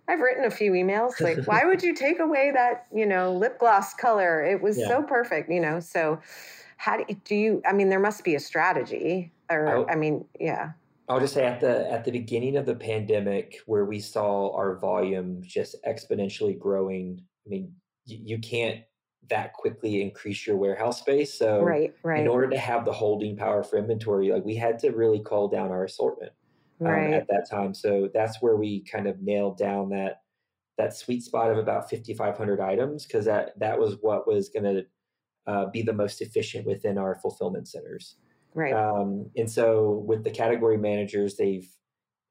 i've 0.09 0.21
written 0.21 0.45
a 0.45 0.51
few 0.51 0.73
emails 0.73 1.21
like 1.21 1.39
why 1.47 1.65
would 1.65 1.83
you 1.83 1.95
take 1.95 2.19
away 2.19 2.51
that 2.53 2.87
you 2.95 3.07
know 3.07 3.33
lip 3.33 3.59
gloss 3.59 3.95
color 3.95 4.45
it 4.45 4.61
was 4.61 4.79
Yeah. 4.79 4.89
so 4.89 5.03
perfect 5.03 5.51
you 5.51 5.61
know 5.61 5.81
so 5.81 6.21
how 6.77 6.97
do 6.97 7.05
you, 7.09 7.21
do 7.25 7.35
you 7.35 7.63
i 7.67 7.73
mean 7.73 7.89
there 7.89 8.01
must 8.01 8.25
be 8.25 8.35
a 8.35 8.41
strategy 8.41 9.33
or 9.51 9.91
i 9.91 9.95
mean 9.95 10.25
yeah 10.39 10.73
I'll 11.11 11.19
just 11.19 11.35
say 11.35 11.45
at 11.45 11.61
the 11.61 11.91
at 11.91 12.05
the 12.05 12.13
beginning 12.13 12.57
of 12.57 12.67
the 12.67 12.75
pandemic, 12.77 13.59
where 13.67 13.85
we 13.85 13.99
saw 13.99 14.55
our 14.55 14.77
volume 14.77 15.43
just 15.43 15.75
exponentially 15.85 16.57
growing. 16.57 17.21
I 17.45 17.51
mean, 17.51 17.75
you, 18.07 18.19
you 18.23 18.39
can't 18.39 18.83
that 19.29 19.53
quickly 19.55 20.03
increase 20.03 20.47
your 20.47 20.57
warehouse 20.57 21.01
space. 21.01 21.35
So, 21.35 21.63
right 21.63 21.93
right 22.05 22.21
in 22.21 22.29
order 22.29 22.49
to 22.51 22.59
have 22.59 22.85
the 22.85 22.93
holding 22.93 23.37
power 23.37 23.65
for 23.65 23.77
inventory, 23.77 24.31
like 24.31 24.45
we 24.45 24.55
had 24.55 24.79
to 24.81 24.91
really 24.91 25.19
call 25.19 25.49
down 25.49 25.73
our 25.73 25.85
assortment 25.85 26.31
right 26.81 27.13
at 27.13 27.29
that 27.29 27.47
time. 27.51 27.75
So 27.75 28.09
that's 28.13 28.41
where 28.41 28.57
we 28.57 28.85
kind 28.85 29.07
of 29.07 29.21
nailed 29.21 29.59
down 29.59 29.91
that 29.91 30.23
that 30.79 30.97
sweet 30.97 31.23
spot 31.23 31.51
of 31.51 31.59
about 31.59 31.91
5,500 31.91 32.61
items 32.61 33.05
because 33.05 33.27
that 33.27 33.59
that 33.59 33.79
was 33.79 33.97
what 34.01 34.27
was 34.27 34.49
going 34.49 34.65
to 34.65 34.87
uh, 35.47 35.67
be 35.67 35.83
the 35.83 35.93
most 35.93 36.23
efficient 36.23 36.67
within 36.67 36.97
our 36.97 37.17
fulfillment 37.17 37.69
centers. 37.69 38.17
Right. 38.55 38.73
Um, 38.73 39.31
and 39.37 39.51
so 39.51 40.03
with 40.07 40.25
the 40.25 40.31
category 40.31 40.79
managers, 40.79 41.37
they've 41.37 41.69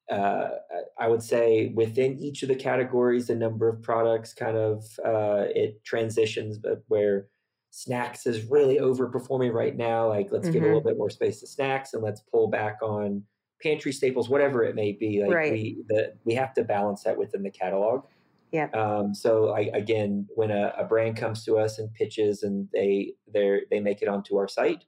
uh, 0.10 0.50
I 0.98 1.08
would 1.08 1.22
say 1.22 1.68
within 1.76 2.18
each 2.18 2.42
of 2.42 2.50
the 2.50 2.56
categories, 2.56 3.28
the 3.28 3.36
number 3.36 3.70
of 3.70 3.84
products 3.84 4.34
kind 4.34 4.58
of 4.58 4.84
uh, 5.06 5.46
it 5.54 5.84
transitions, 5.84 6.58
but 6.58 6.84
where 6.88 7.28
snacks 7.70 8.26
is 8.26 8.50
really 8.50 8.80
overperforming 8.80 9.54
right 9.54 9.78
now. 9.78 10.08
Like 10.08 10.32
let's 10.32 10.46
mm-hmm. 10.46 10.54
give 10.54 10.64
a 10.64 10.66
little 10.66 10.82
bit 10.82 10.98
more 10.98 11.12
space 11.12 11.40
to 11.42 11.48
snacks 11.48 11.94
and 11.94 12.02
let's 12.02 12.22
pull 12.22 12.50
back 12.50 12.78
on 12.82 13.24
pantry 13.62 13.92
staples, 13.92 14.30
whatever 14.30 14.64
it 14.64 14.76
may 14.76 14.92
be. 14.92 15.22
Like 15.22 15.34
right. 15.34 15.52
we 15.52 15.84
the, 15.88 16.14
we 16.24 16.34
have 16.36 16.54
to 16.56 16.64
balance 16.64 17.04
that 17.04 17.18
within 17.18 17.44
the 17.44 17.52
catalog. 17.52 18.06
Yeah. 18.52 18.70
Um, 18.74 19.14
so 19.14 19.50
I, 19.50 19.70
again, 19.74 20.28
when 20.36 20.50
a, 20.50 20.74
a, 20.78 20.84
brand 20.84 21.18
comes 21.18 21.46
to 21.46 21.60
us 21.60 21.78
and 21.78 21.94
pitches 21.94 22.42
and 22.42 22.68
they 22.74 23.14
they 23.32 23.62
they 23.70 23.80
make 23.80 24.02
it 24.02 24.08
onto 24.08 24.38
our 24.38 24.48
site, 24.48 24.86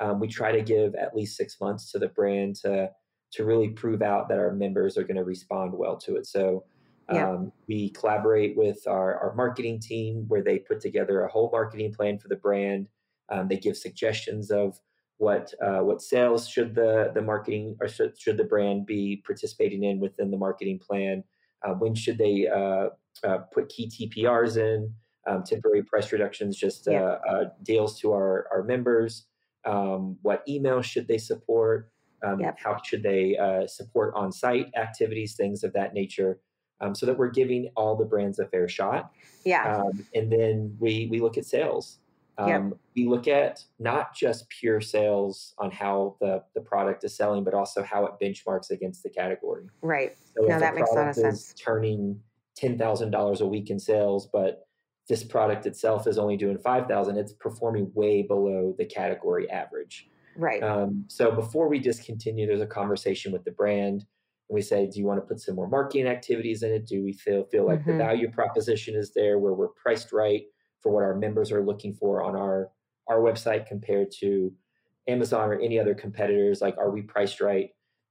um, 0.00 0.18
we 0.18 0.26
try 0.26 0.50
to 0.50 0.62
give 0.62 0.94
at 0.96 1.14
least 1.14 1.36
six 1.36 1.60
months 1.60 1.92
to 1.92 1.98
the 1.98 2.08
brand 2.08 2.56
to 2.56 2.90
to 3.32 3.44
really 3.44 3.68
prove 3.68 4.02
out 4.02 4.28
that 4.28 4.38
our 4.38 4.52
members 4.52 4.98
are 4.98 5.04
going 5.04 5.16
to 5.16 5.24
respond 5.24 5.72
well 5.74 5.96
to 5.98 6.16
it. 6.16 6.26
So 6.26 6.64
yeah. 7.12 7.30
Um, 7.30 7.52
we 7.68 7.90
collaborate 7.90 8.56
with 8.56 8.78
our, 8.86 9.18
our 9.18 9.34
marketing 9.34 9.78
team 9.78 10.24
where 10.28 10.42
they 10.42 10.58
put 10.58 10.80
together 10.80 11.22
a 11.22 11.30
whole 11.30 11.50
marketing 11.52 11.92
plan 11.92 12.18
for 12.18 12.28
the 12.28 12.36
brand. 12.36 12.88
Um, 13.30 13.48
they 13.48 13.58
give 13.58 13.76
suggestions 13.76 14.50
of 14.50 14.78
what 15.24 15.52
uh, 15.64 15.80
what 15.80 16.02
sales 16.02 16.48
should 16.48 16.74
the 16.74 17.10
the 17.14 17.22
marketing 17.22 17.76
or 17.80 17.88
should, 17.88 18.18
should 18.18 18.36
the 18.36 18.44
brand 18.44 18.86
be 18.86 19.22
participating 19.26 19.84
in 19.84 19.98
within 19.98 20.30
the 20.30 20.36
marketing 20.36 20.78
plan. 20.78 21.24
Uh, 21.64 21.72
when 21.74 21.94
should 21.94 22.18
they 22.18 22.46
uh, 22.46 22.88
uh 23.24 23.38
put 23.52 23.68
key 23.68 23.88
TPRs 23.88 24.56
in, 24.56 24.92
um, 25.26 25.42
temporary 25.42 25.82
price 25.82 26.12
reductions, 26.12 26.56
just 26.56 26.86
yeah. 26.88 27.02
Uh, 27.02 27.18
uh, 27.30 27.44
deals 27.62 27.98
to 28.00 28.12
our 28.12 28.46
our 28.52 28.62
members. 28.62 29.26
Um, 29.64 30.18
what 30.22 30.42
email 30.46 30.82
should 30.82 31.08
they 31.08 31.18
support? 31.18 31.90
Um, 32.22 32.40
yep. 32.40 32.58
How 32.62 32.78
should 32.82 33.02
they 33.02 33.36
support 33.66 34.14
on 34.14 34.30
site 34.32 34.68
activities, 34.76 35.34
things 35.34 35.64
of 35.64 35.72
that 35.72 35.94
nature 35.94 36.38
um, 36.80 36.94
so 36.94 37.06
that 37.06 37.16
we're 37.16 37.30
giving 37.30 37.70
all 37.76 37.96
the 37.96 38.04
brands 38.04 38.38
a 38.38 38.46
fair 38.46 38.68
shot. 38.68 39.10
Yeah. 39.44 39.76
Um, 39.76 40.06
and 40.14 40.30
then 40.30 40.76
we 40.78 41.08
we 41.10 41.20
look 41.20 41.38
at 41.38 41.46
sales. 41.46 41.98
Um, 42.36 42.48
yep. 42.48 42.62
We 42.96 43.06
look 43.06 43.28
at 43.28 43.62
not 43.78 44.14
just 44.14 44.48
pure 44.48 44.80
sales 44.80 45.54
on 45.58 45.70
how 45.70 46.16
the 46.20 46.42
the 46.54 46.60
product 46.60 47.04
is 47.04 47.16
selling, 47.16 47.44
but 47.44 47.54
also 47.54 47.82
how 47.82 48.06
it 48.06 48.12
benchmarks 48.20 48.70
against 48.70 49.02
the 49.02 49.10
category. 49.10 49.66
Right. 49.82 50.16
So 50.36 50.46
no, 50.46 50.58
that 50.58 50.74
makes 50.74 50.90
a 50.90 50.94
lot 50.94 51.08
of 51.08 51.14
sense. 51.14 51.54
Turning 51.54 52.20
ten 52.56 52.76
thousand 52.78 53.10
dollars 53.10 53.40
a 53.40 53.46
week 53.46 53.70
in 53.70 53.78
sales, 53.78 54.28
but 54.32 54.66
this 55.08 55.22
product 55.22 55.66
itself 55.66 56.06
is 56.06 56.18
only 56.18 56.36
doing 56.36 56.58
five 56.58 56.86
thousand. 56.86 57.18
It's 57.18 57.32
performing 57.32 57.90
way 57.94 58.22
below 58.22 58.74
the 58.76 58.84
category 58.84 59.48
average. 59.50 60.08
Right. 60.36 60.62
Um, 60.62 61.04
so 61.08 61.30
before 61.30 61.68
we 61.68 61.78
discontinue, 61.78 62.46
there's 62.46 62.60
a 62.60 62.66
conversation 62.66 63.32
with 63.32 63.44
the 63.44 63.52
brand 63.52 64.04
and 64.48 64.54
we 64.54 64.62
say, 64.62 64.86
do 64.86 64.98
you 64.98 65.06
want 65.06 65.20
to 65.20 65.26
put 65.26 65.40
some 65.40 65.54
more 65.54 65.68
marketing 65.68 66.06
activities 66.06 66.62
in 66.62 66.72
it? 66.72 66.86
Do 66.86 67.02
we 67.02 67.12
feel 67.12 67.44
feel 67.44 67.66
like 67.66 67.80
mm-hmm. 67.80 67.92
the 67.92 67.96
value 67.98 68.30
proposition 68.30 68.94
is 68.94 69.12
there 69.14 69.38
where 69.38 69.54
we're 69.54 69.68
priced 69.68 70.12
right 70.12 70.42
for 70.84 70.92
what 70.92 71.02
our 71.02 71.16
members 71.16 71.50
are 71.50 71.64
looking 71.64 71.94
for 71.94 72.22
on 72.22 72.36
our 72.36 72.70
our 73.08 73.18
website 73.18 73.66
compared 73.66 74.10
to 74.20 74.52
Amazon 75.08 75.48
or 75.48 75.58
any 75.58 75.80
other 75.80 75.94
competitors? 75.94 76.60
Like, 76.60 76.76
are 76.78 76.90
we 76.90 77.02
priced 77.02 77.40
right? 77.40 77.70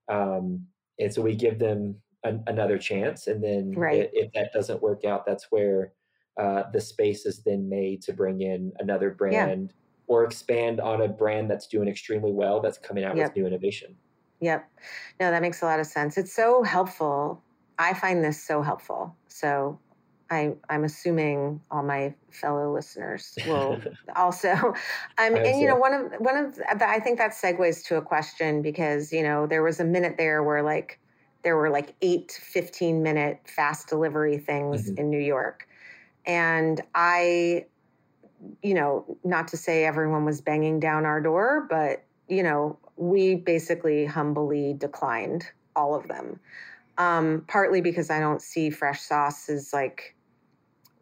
Um, 0.09 0.65
and 0.99 1.13
so 1.13 1.21
we 1.21 1.35
give 1.35 1.59
them 1.59 1.95
an, 2.23 2.43
another 2.47 2.77
chance, 2.77 3.27
and 3.27 3.41
then 3.41 3.73
right. 3.77 4.01
if, 4.01 4.09
if, 4.13 4.33
that 4.33 4.51
doesn't 4.53 4.81
work 4.81 5.05
out, 5.05 5.25
that's 5.25 5.47
where 5.49 5.93
uh, 6.39 6.63
the 6.73 6.81
space 6.81 7.25
is 7.25 7.43
then 7.43 7.69
made 7.69 8.01
to 8.01 8.13
bring 8.13 8.41
in 8.41 8.73
another 8.79 9.11
brand 9.11 9.71
yeah. 9.71 10.05
or 10.07 10.23
expand 10.23 10.79
on 10.79 11.01
a 11.01 11.07
brand 11.07 11.49
that's 11.49 11.67
doing 11.67 11.87
extremely 11.87 12.31
well 12.31 12.59
that's 12.59 12.77
coming 12.77 13.03
out 13.03 13.15
yep. 13.15 13.29
with 13.29 13.37
new 13.37 13.47
innovation. 13.47 13.95
Yep. 14.41 14.69
No, 15.19 15.31
that 15.31 15.41
makes 15.41 15.61
a 15.61 15.65
lot 15.65 15.79
of 15.79 15.85
sense. 15.85 16.17
It's 16.17 16.33
so 16.33 16.63
helpful. 16.63 17.41
I 17.79 17.93
find 17.93 18.23
this 18.23 18.43
so 18.43 18.61
helpful. 18.61 19.15
So 19.27 19.79
I, 20.33 20.53
I'm 20.69 20.83
assuming 20.83 21.61
all 21.71 21.83
my 21.83 22.13
fellow 22.31 22.73
listeners 22.73 23.37
will 23.47 23.79
also. 24.15 24.49
Um, 24.51 24.75
and 25.17 25.61
you 25.61 25.67
know, 25.67 25.75
one 25.75 25.93
of 25.93 26.11
one 26.19 26.37
of 26.37 26.55
the, 26.55 26.87
I 26.87 26.99
think 26.99 27.17
that 27.19 27.31
segues 27.31 27.85
to 27.85 27.97
a 27.97 28.01
question 28.01 28.61
because 28.61 29.13
you 29.13 29.23
know 29.23 29.47
there 29.47 29.63
was 29.63 29.79
a 29.79 29.85
minute 29.85 30.15
there 30.17 30.43
where 30.43 30.63
like 30.63 30.99
there 31.43 31.55
were 31.55 31.69
like 31.69 31.93
eight 32.01 32.31
15 32.31 33.03
minute 33.03 33.39
fast 33.45 33.87
delivery 33.87 34.37
things 34.37 34.89
mm-hmm. 34.89 34.99
in 34.99 35.09
New 35.09 35.19
York, 35.19 35.67
and 36.25 36.81
I, 36.95 37.65
you 38.61 38.73
know, 38.73 39.17
not 39.23 39.47
to 39.49 39.57
say 39.57 39.85
everyone 39.85 40.25
was 40.25 40.41
banging 40.41 40.79
down 40.79 41.05
our 41.05 41.21
door, 41.21 41.67
but 41.69 42.03
you 42.27 42.43
know, 42.43 42.77
we 42.95 43.35
basically 43.35 44.05
humbly 44.05 44.73
declined 44.73 45.45
all 45.75 45.95
of 45.95 46.07
them. 46.07 46.39
Um, 46.97 47.43
partly 47.47 47.81
because 47.81 48.11
I 48.11 48.19
don't 48.19 48.41
see 48.41 48.69
fresh 48.69 49.01
sauce 49.01 49.49
as 49.49 49.73
like 49.73 50.15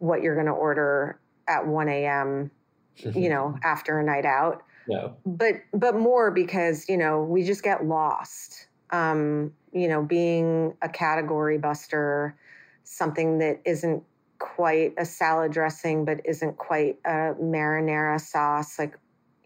what 0.02 0.20
you're 0.20 0.34
going 0.34 0.46
to 0.46 0.52
order 0.52 1.20
at 1.46 1.64
1 1.64 1.88
a.m. 1.88 2.50
you 2.96 3.28
know, 3.28 3.56
after 3.62 3.98
a 3.98 4.04
night 4.04 4.26
out. 4.26 4.62
No. 4.88 5.16
But 5.24 5.54
but 5.72 5.94
more 5.94 6.32
because 6.32 6.88
you 6.88 6.96
know 6.96 7.22
we 7.22 7.44
just 7.44 7.62
get 7.62 7.86
lost. 7.86 8.66
Um, 8.90 9.54
you 9.72 9.88
know, 9.88 10.02
being 10.02 10.76
a 10.82 10.88
category 10.88 11.56
buster, 11.56 12.36
something 12.84 13.38
that 13.38 13.60
isn't 13.64 14.02
quite 14.38 14.92
a 14.98 15.06
salad 15.06 15.52
dressing, 15.52 16.04
but 16.04 16.20
isn't 16.26 16.58
quite 16.58 16.98
a 17.06 17.34
marinara 17.40 18.20
sauce. 18.20 18.78
Like 18.78 18.98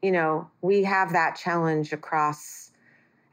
you 0.02 0.11
know, 0.11 0.50
we 0.62 0.82
have 0.84 1.12
that 1.12 1.36
challenge 1.36 1.92
across 1.92 2.72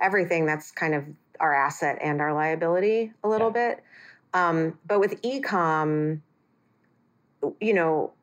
everything 0.01 0.45
that's 0.45 0.71
kind 0.71 0.93
of 0.93 1.05
our 1.39 1.53
asset 1.53 1.97
and 2.01 2.21
our 2.21 2.33
liability 2.33 3.13
a 3.23 3.29
little 3.29 3.51
yeah. 3.55 3.69
bit. 3.75 3.83
Um, 4.33 4.77
but 4.85 4.99
with 4.99 5.21
ecom, 5.21 6.19
you 7.59 7.73
know, 7.73 8.13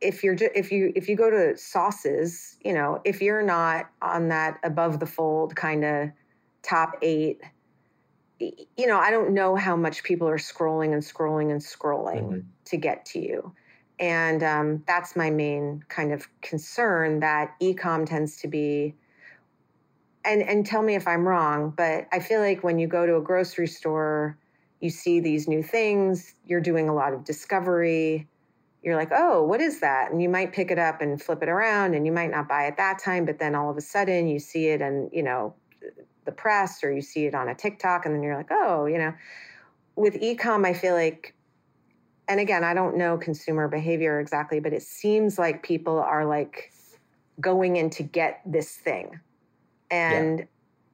if 0.00 0.24
you're 0.24 0.34
ju- 0.34 0.50
if 0.54 0.72
you 0.72 0.92
if 0.94 1.08
you 1.08 1.16
go 1.16 1.30
to 1.30 1.56
sauces, 1.56 2.56
you 2.64 2.72
know, 2.72 3.00
if 3.04 3.20
you're 3.20 3.42
not 3.42 3.90
on 4.00 4.28
that 4.28 4.58
above 4.62 5.00
the 5.00 5.06
fold 5.06 5.54
kind 5.56 5.84
of 5.84 6.10
top 6.62 6.96
eight, 7.02 7.40
you 8.38 8.86
know, 8.86 8.98
I 8.98 9.10
don't 9.10 9.34
know 9.34 9.56
how 9.56 9.76
much 9.76 10.02
people 10.02 10.28
are 10.28 10.38
scrolling 10.38 10.92
and 10.92 11.02
scrolling 11.02 11.50
and 11.50 11.60
scrolling 11.60 12.22
mm-hmm. 12.22 12.40
to 12.66 12.76
get 12.76 13.04
to 13.06 13.20
you. 13.20 13.54
And 13.98 14.42
um, 14.42 14.82
that's 14.86 15.14
my 15.14 15.28
main 15.28 15.84
kind 15.88 16.12
of 16.12 16.26
concern 16.40 17.20
that 17.20 17.54
ecom 17.60 18.06
tends 18.06 18.38
to 18.38 18.48
be. 18.48 18.94
And, 20.24 20.42
and 20.42 20.66
tell 20.66 20.82
me 20.82 20.94
if 20.94 21.06
I'm 21.06 21.28
wrong, 21.28 21.72
but 21.76 22.06
I 22.12 22.18
feel 22.18 22.40
like 22.40 22.64
when 22.64 22.78
you 22.78 22.86
go 22.86 23.06
to 23.06 23.16
a 23.16 23.20
grocery 23.20 23.66
store, 23.66 24.38
you 24.80 24.90
see 24.90 25.20
these 25.20 25.48
new 25.48 25.62
things, 25.62 26.34
you're 26.46 26.60
doing 26.60 26.88
a 26.88 26.94
lot 26.94 27.12
of 27.12 27.24
discovery. 27.24 28.26
You're 28.82 28.96
like, 28.96 29.10
oh, 29.12 29.44
what 29.44 29.60
is 29.60 29.80
that? 29.80 30.10
And 30.10 30.22
you 30.22 30.28
might 30.28 30.52
pick 30.52 30.70
it 30.70 30.78
up 30.78 31.02
and 31.02 31.20
flip 31.20 31.42
it 31.42 31.48
around, 31.48 31.94
and 31.94 32.06
you 32.06 32.12
might 32.12 32.30
not 32.30 32.48
buy 32.48 32.66
it 32.66 32.76
that 32.78 32.98
time, 32.98 33.24
but 33.24 33.38
then 33.38 33.54
all 33.54 33.70
of 33.70 33.76
a 33.76 33.82
sudden 33.82 34.26
you 34.26 34.38
see 34.38 34.68
it 34.68 34.80
and, 34.80 35.10
you 35.12 35.22
know, 35.22 35.54
the 36.24 36.32
press 36.32 36.82
or 36.82 36.92
you 36.92 37.02
see 37.02 37.26
it 37.26 37.34
on 37.34 37.48
a 37.48 37.54
TikTok, 37.54 38.06
and 38.06 38.14
then 38.14 38.22
you're 38.22 38.36
like, 38.36 38.50
oh, 38.50 38.86
you 38.86 38.98
know. 38.98 39.12
With 39.96 40.14
ecom, 40.14 40.64
I 40.64 40.72
feel 40.72 40.94
like 40.94 41.34
and 42.30 42.38
again, 42.38 42.62
I 42.62 42.74
don't 42.74 42.96
know 42.96 43.18
consumer 43.18 43.66
behavior 43.66 44.20
exactly, 44.20 44.60
but 44.60 44.72
it 44.72 44.82
seems 44.82 45.36
like 45.36 45.64
people 45.64 45.98
are 45.98 46.24
like 46.24 46.72
going 47.40 47.74
in 47.74 47.90
to 47.90 48.04
get 48.04 48.40
this 48.46 48.76
thing. 48.76 49.18
And 49.90 50.38
yeah. 50.38 50.44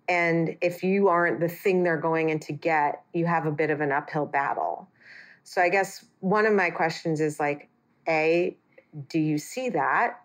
and 0.09 0.57
if 0.63 0.83
you 0.83 1.09
aren't 1.09 1.41
the 1.41 1.49
thing 1.49 1.85
they're 1.85 2.01
going 2.01 2.31
in 2.31 2.39
to 2.41 2.55
get, 2.55 3.03
you 3.13 3.27
have 3.27 3.45
a 3.45 3.51
bit 3.51 3.69
of 3.69 3.83
an 3.83 3.93
uphill 3.93 4.25
battle. 4.25 4.89
So 5.45 5.61
I 5.61 5.69
guess 5.69 6.07
one 6.21 6.47
of 6.47 6.55
my 6.55 6.71
questions 6.71 7.21
is 7.21 7.39
like, 7.39 7.69
A, 8.09 8.57
do 9.09 9.19
you 9.19 9.39
see 9.39 9.69
that 9.71 10.21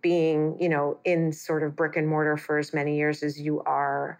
being, 0.00 0.56
you 0.60 0.68
know, 0.68 0.98
in 1.04 1.32
sort 1.32 1.62
of 1.62 1.74
brick 1.74 1.96
and 1.96 2.06
mortar 2.06 2.36
for 2.36 2.58
as 2.58 2.72
many 2.72 2.96
years 2.96 3.22
as 3.22 3.40
you 3.40 3.60
are? 3.62 4.18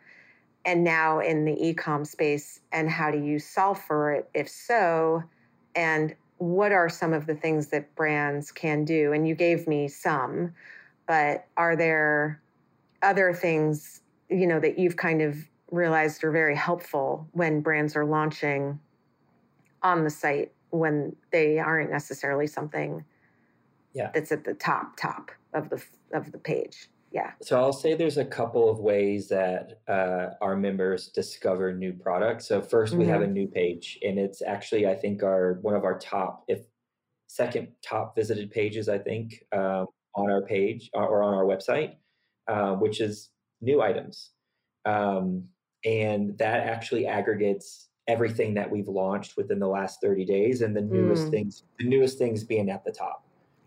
And 0.64 0.82
now 0.82 1.20
in 1.20 1.44
the 1.44 1.54
e-com 1.68 2.04
space, 2.04 2.60
and 2.72 2.88
how 2.88 3.10
do 3.10 3.18
you 3.18 3.38
solve 3.38 3.80
for 3.80 4.12
it? 4.12 4.30
If 4.32 4.48
so, 4.48 5.22
and 5.74 6.14
what 6.38 6.72
are 6.72 6.88
some 6.88 7.12
of 7.12 7.26
the 7.26 7.34
things 7.34 7.68
that 7.68 7.94
brands 7.94 8.50
can 8.50 8.84
do? 8.84 9.12
And 9.12 9.28
you 9.28 9.34
gave 9.34 9.68
me 9.68 9.88
some, 9.88 10.54
but 11.06 11.46
are 11.56 11.76
there 11.76 12.40
other 13.02 13.32
things, 13.34 14.00
you 14.30 14.46
know, 14.46 14.58
that 14.60 14.78
you've 14.78 14.96
kind 14.96 15.20
of 15.20 15.36
realized 15.70 16.24
are 16.24 16.30
very 16.30 16.56
helpful 16.56 17.28
when 17.32 17.60
brands 17.60 17.94
are 17.96 18.04
launching 18.04 18.78
on 19.82 20.04
the 20.04 20.10
site 20.10 20.52
when 20.74 21.14
they 21.30 21.58
aren't 21.58 21.90
necessarily 21.90 22.46
something 22.46 23.04
yeah. 23.92 24.10
that's 24.12 24.32
at 24.32 24.44
the 24.44 24.54
top 24.54 24.96
top 24.96 25.30
of 25.52 25.70
the 25.70 25.82
of 26.12 26.32
the 26.32 26.38
page? 26.38 26.88
Yeah. 27.12 27.30
So 27.42 27.60
I'll 27.60 27.72
say 27.72 27.94
there's 27.94 28.18
a 28.18 28.24
couple 28.24 28.68
of 28.68 28.80
ways 28.80 29.28
that 29.28 29.80
uh, 29.86 30.30
our 30.40 30.56
members 30.56 31.08
discover 31.08 31.72
new 31.72 31.92
products. 31.92 32.48
So 32.48 32.60
1st 32.60 32.94
we 32.94 33.06
have 33.06 33.20
Mm-hmm. 33.20 33.30
a 33.30 33.32
new 33.32 33.46
page, 33.46 34.00
and 34.02 34.18
it's 34.18 34.42
actually 34.42 34.88
I 34.88 34.96
think 34.96 35.22
our 35.22 35.58
one 35.62 35.76
of 35.76 35.84
our 35.84 35.96
top, 35.98 36.44
if 36.48 36.62
second 37.28 37.68
top 37.82 38.16
visited 38.16 38.50
pages, 38.50 38.88
I 38.88 38.98
think, 38.98 39.44
um, 39.52 39.86
on 40.16 40.30
our 40.30 40.42
page 40.42 40.90
or, 40.92 41.06
or 41.06 41.22
on 41.22 41.34
our 41.34 41.44
website, 41.44 41.94
uh, 42.48 42.74
which 42.74 43.00
is 43.00 43.30
new 43.60 43.80
items, 43.80 44.30
um, 44.84 45.44
and 45.84 46.36
that 46.38 46.66
actually 46.66 47.06
aggregates 47.06 47.88
everything 48.08 48.54
that 48.54 48.70
we've 48.70 48.88
launched 48.88 49.36
within 49.36 49.58
the 49.58 49.68
last 49.68 50.00
30 50.00 50.24
days, 50.24 50.62
and 50.62 50.76
the 50.76 50.80
newest 50.82 51.28
Mm. 51.28 51.30
things, 51.30 51.64
the 51.78 51.88
newest 51.88 52.18
things 52.18 52.44
being 52.44 52.70
at 52.70 52.84
the 52.84 52.92
top. 52.92 53.24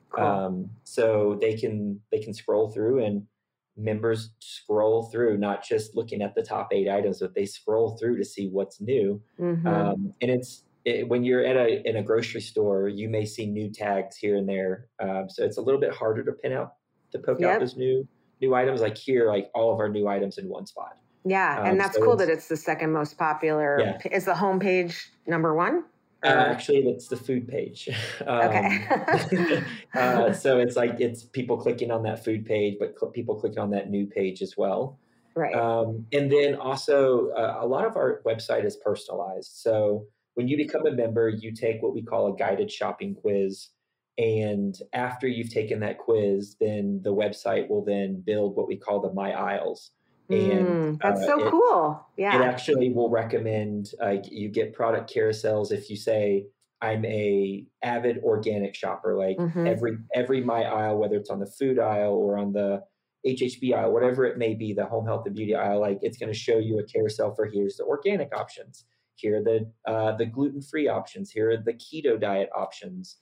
Cool. 0.09 0.23
Um, 0.23 0.71
so 0.83 1.37
they 1.41 1.55
can 1.57 2.01
they 2.11 2.19
can 2.19 2.33
scroll 2.33 2.69
through 2.69 3.03
and 3.03 3.27
members 3.75 4.31
scroll 4.39 5.03
through, 5.03 5.37
not 5.37 5.63
just 5.63 5.95
looking 5.95 6.21
at 6.21 6.33
the 6.35 6.41
top 6.43 6.69
eight 6.73 6.89
items, 6.89 7.19
but 7.19 7.35
they 7.35 7.45
scroll 7.45 7.97
through 7.97 8.17
to 8.17 8.25
see 8.25 8.49
what's 8.49 8.81
new. 8.81 9.21
Mhm. 9.39 9.65
Um, 9.67 10.13
and 10.21 10.31
it's 10.31 10.63
it, 10.85 11.07
when 11.09 11.23
you're 11.23 11.43
at 11.45 11.57
a 11.57 11.87
in 11.87 11.97
a 11.97 12.03
grocery 12.03 12.41
store, 12.41 12.87
you 12.87 13.09
may 13.09 13.25
see 13.25 13.45
new 13.45 13.69
tags 13.71 14.17
here 14.17 14.37
and 14.37 14.47
there. 14.49 14.87
Um, 14.99 15.29
so 15.29 15.43
it's 15.43 15.57
a 15.57 15.61
little 15.61 15.81
bit 15.81 15.91
harder 15.93 16.23
to 16.23 16.31
pin 16.33 16.53
out 16.53 16.75
to 17.11 17.19
poke 17.19 17.39
Yep. 17.39 17.53
out 17.55 17.59
those 17.59 17.75
new 17.77 18.07
new 18.41 18.55
items. 18.55 18.81
Like 18.81 18.97
here, 18.97 19.27
like 19.27 19.51
all 19.53 19.71
of 19.73 19.79
our 19.79 19.89
new 19.89 20.07
items 20.07 20.37
in 20.37 20.47
one 20.49 20.65
spot. 20.65 20.97
Yeah, 21.29 21.59
um, 21.61 21.65
and 21.67 21.79
that's 21.79 21.95
so 21.95 22.03
cool 22.03 22.13
it's- 22.13 22.27
that 22.27 22.33
it's 22.33 22.47
the 22.47 22.57
second 22.57 22.91
most 22.93 23.17
popular. 23.17 23.79
Yeah. 23.79 23.97
Is 24.11 24.25
the 24.25 24.33
homepage 24.33 25.07
number 25.25 25.53
one? 25.53 25.83
Uh, 26.23 26.29
actually, 26.29 26.81
that's 26.83 27.07
the 27.07 27.15
food 27.17 27.47
page. 27.47 27.89
Okay. 28.21 28.87
Um, 28.89 29.63
uh, 29.95 30.33
so 30.33 30.59
it's 30.59 30.75
like 30.75 30.99
it's 30.99 31.23
people 31.23 31.57
clicking 31.57 31.91
on 31.91 32.03
that 32.03 32.23
food 32.25 32.45
page, 32.45 32.77
but 32.79 32.95
cl- 32.99 33.11
people 33.11 33.35
clicking 33.35 33.59
on 33.59 33.69
that 33.71 33.89
new 33.89 34.07
page 34.07 34.41
as 34.41 34.55
well. 34.57 34.97
right. 35.35 35.53
Um, 35.55 36.05
and 36.11 36.31
then 36.31 36.55
also, 36.55 37.29
uh, 37.29 37.59
a 37.61 37.67
lot 37.67 37.85
of 37.85 37.95
our 37.95 38.21
website 38.25 38.65
is 38.65 38.75
personalized. 38.77 39.51
So 39.53 40.07
when 40.33 40.47
you 40.47 40.57
become 40.57 40.85
a 40.87 40.91
member, 40.91 41.29
you 41.29 41.51
take 41.53 41.81
what 41.83 41.93
we 41.93 42.01
call 42.01 42.33
a 42.33 42.35
guided 42.35 42.71
shopping 42.71 43.13
quiz. 43.15 43.69
And 44.17 44.75
after 44.93 45.27
you've 45.27 45.53
taken 45.53 45.79
that 45.81 45.99
quiz, 45.99 46.55
then 46.59 47.01
the 47.03 47.13
website 47.13 47.69
will 47.69 47.85
then 47.85 48.21
build 48.25 48.55
what 48.55 48.67
we 48.67 48.75
call 48.75 48.99
the 48.99 49.13
My 49.13 49.31
Aisles. 49.33 49.91
And 50.31 50.77
Mm, 50.77 50.99
that's 51.01 51.25
uh, 51.25 51.25
so 51.25 51.41
it- 51.41 51.51
cool. 51.51 52.05
It 52.31 52.41
actually 52.41 52.91
will 52.91 53.09
recommend 53.09 53.91
like 54.01 54.29
you 54.31 54.49
get 54.49 54.73
product 54.73 55.13
carousels 55.13 55.71
if 55.71 55.89
you 55.89 55.95
say 55.97 56.47
I'm 56.81 57.05
a 57.05 57.65
avid 57.83 58.19
organic 58.23 58.75
shopper. 58.75 59.15
Like 59.17 59.37
Mhm. 59.37 59.65
every 59.65 59.97
every 60.13 60.41
my 60.43 60.63
aisle, 60.65 60.97
whether 60.99 61.15
it's 61.17 61.29
on 61.29 61.39
the 61.39 61.45
food 61.47 61.79
aisle 61.79 62.13
or 62.13 62.37
on 62.37 62.53
the 62.53 62.83
HHB 63.25 63.73
aisle, 63.73 63.93
whatever 63.93 64.25
it 64.25 64.37
may 64.37 64.55
be, 64.55 64.73
the 64.73 64.85
home 64.85 65.05
health 65.05 65.25
and 65.25 65.35
beauty 65.35 65.55
aisle, 65.55 65.79
like 65.81 65.99
it's 66.01 66.17
going 66.17 66.31
to 66.31 66.37
show 66.37 66.57
you 66.57 66.79
a 66.79 66.83
carousel 66.85 67.33
for 67.35 67.45
here's 67.47 67.77
the 67.77 67.85
organic 67.85 68.35
options, 68.35 68.85
here 69.15 69.37
are 69.39 69.43
the 69.43 69.71
uh, 69.85 70.11
the 70.17 70.25
gluten 70.25 70.61
free 70.61 70.87
options, 70.87 71.31
here 71.31 71.51
are 71.51 71.57
the 71.57 71.73
keto 71.73 72.19
diet 72.19 72.49
options, 72.55 73.19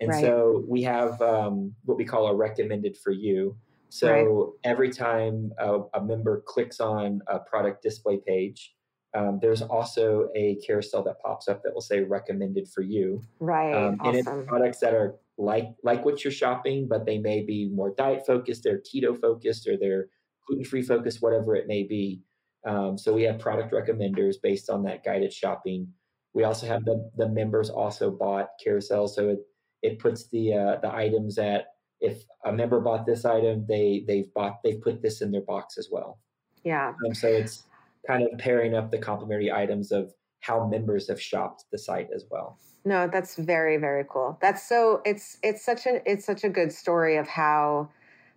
and 0.00 0.14
Right. 0.14 0.14
so 0.14 0.64
we 0.68 0.82
have 0.82 1.20
um, 1.22 1.74
what 1.84 1.96
we 1.98 2.04
call 2.04 2.26
a 2.28 2.34
recommended 2.34 2.96
for 2.96 3.12
you. 3.12 3.56
So 3.90 4.54
every 4.64 4.90
time 4.90 5.52
a, 5.58 5.80
a 5.94 6.04
member 6.04 6.42
clicks 6.46 6.80
on 6.80 7.20
a 7.26 7.38
product 7.38 7.82
display 7.82 8.20
page, 8.26 8.74
um, 9.14 9.38
there's 9.40 9.62
also 9.62 10.28
a 10.36 10.56
carousel 10.66 11.02
that 11.04 11.20
pops 11.20 11.48
up 11.48 11.62
that 11.62 11.72
will 11.72 11.80
say 11.80 12.00
recommended 12.00 12.68
for 12.68 12.82
you. 12.82 13.22
Right. 13.40 13.72
Um, 13.74 13.98
and 14.04 14.16
it's 14.16 14.28
products 14.46 14.80
that 14.80 14.92
are 14.92 15.16
like 15.38 15.68
like 15.82 16.04
what 16.04 16.22
you're 16.22 16.32
shopping, 16.32 16.86
but 16.88 17.06
they 17.06 17.18
may 17.18 17.42
be 17.42 17.68
more 17.68 17.94
diet 17.96 18.26
focused, 18.26 18.64
they're 18.64 18.80
keto 18.80 19.18
focused, 19.18 19.66
or 19.66 19.76
they're 19.78 20.08
gluten 20.46 20.64
free 20.64 20.82
focused, 20.82 21.22
whatever 21.22 21.56
it 21.56 21.66
may 21.66 21.84
be. 21.84 22.22
Um, 22.66 22.98
so 22.98 23.14
we 23.14 23.22
have 23.22 23.38
product 23.38 23.72
recommenders 23.72 24.34
based 24.42 24.68
on 24.68 24.82
that 24.82 25.04
guided 25.04 25.32
shopping. 25.32 25.88
We 26.34 26.44
also 26.44 26.66
have 26.66 26.84
the 26.84 27.10
the 27.16 27.28
members 27.28 27.70
also 27.70 28.10
bought 28.10 28.48
carousel, 28.62 29.08
so 29.08 29.30
it 29.30 29.38
it 29.82 29.98
puts 30.00 30.28
the 30.28 30.52
uh, 30.52 30.76
the 30.82 30.94
items 30.94 31.36
that 31.36 31.68
if 32.00 32.24
a 32.44 32.52
member 32.52 32.80
bought 32.80 33.06
this 33.06 33.24
item, 33.24 33.64
they 33.68 34.04
they've 34.06 34.32
bought 34.34 34.62
they've 34.62 34.80
put 34.80 35.02
this 35.02 35.20
in 35.20 35.30
their 35.30 35.42
box 35.42 35.78
as 35.78 35.88
well. 35.90 36.18
yeah. 36.64 36.92
Um, 37.06 37.14
so 37.14 37.28
it's 37.28 37.64
kind 38.06 38.22
of 38.22 38.38
pairing 38.38 38.74
up 38.74 38.90
the 38.90 38.98
complementary 38.98 39.52
items 39.52 39.92
of 39.92 40.12
how 40.40 40.66
members 40.66 41.08
have 41.08 41.20
shopped 41.20 41.64
the 41.72 41.78
site 41.78 42.08
as 42.14 42.24
well. 42.30 42.58
No, 42.84 43.08
that's 43.08 43.36
very 43.36 43.76
very 43.76 44.04
cool. 44.08 44.38
That's 44.40 44.66
so 44.68 45.02
it's 45.04 45.38
it's 45.42 45.64
such 45.64 45.86
an 45.86 46.00
it's 46.06 46.24
such 46.24 46.44
a 46.44 46.48
good 46.48 46.72
story 46.72 47.16
of 47.16 47.26
how 47.26 47.90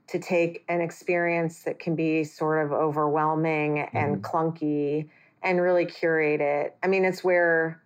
to 0.08 0.20
take 0.20 0.66
an 0.68 0.82
experience 0.82 1.64
that 1.64 1.80
can 1.80 1.96
be 1.96 2.24
sort 2.24 2.66
of 2.66 2.74
overwhelming 2.74 3.88
and 3.94 4.22
clunky 4.24 5.08
and 5.42 5.62
really 5.62 5.86
curate 5.86 6.42
it. 6.42 6.76
I 6.84 6.88
mean, 6.88 7.06
it's 7.06 7.24
where 7.24 7.82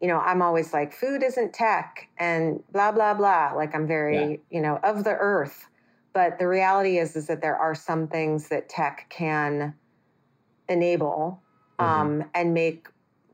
you 0.00 0.08
know, 0.08 0.18
I'm 0.18 0.42
always 0.42 0.72
like 0.72 0.92
food 0.92 1.22
isn't 1.22 1.52
tech 1.54 2.08
and 2.18 2.62
blah 2.72 2.92
blah 2.92 3.14
blah. 3.14 3.52
Like 3.54 3.74
I'm 3.74 3.86
very, 3.86 4.30
Yeah. 4.30 4.36
you 4.50 4.60
know, 4.60 4.78
of 4.82 5.04
the 5.04 5.14
earth. 5.16 5.68
But 6.12 6.38
the 6.38 6.48
reality 6.48 6.98
is 6.98 7.16
is 7.16 7.26
that 7.26 7.40
there 7.42 7.56
are 7.56 7.74
some 7.74 8.08
things 8.08 8.48
that 8.48 8.68
tech 8.68 9.06
can 9.10 9.74
enable 10.68 11.42
Mhm. 11.78 11.84
um, 11.84 12.24
and 12.34 12.54
make 12.54 12.88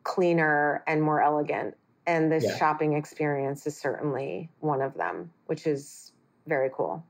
cleaner 0.04 0.82
and 0.86 1.02
more 1.02 1.22
elegant. 1.22 1.76
And 2.06 2.30
this 2.32 2.44
Yeah. 2.44 2.56
shopping 2.56 2.94
experience 2.94 3.66
is 3.66 3.76
certainly 3.76 4.50
one 4.58 4.82
of 4.82 4.94
them, 4.94 5.32
which 5.46 5.66
is 5.66 6.12
very 6.46 6.70
cool. 6.70 7.04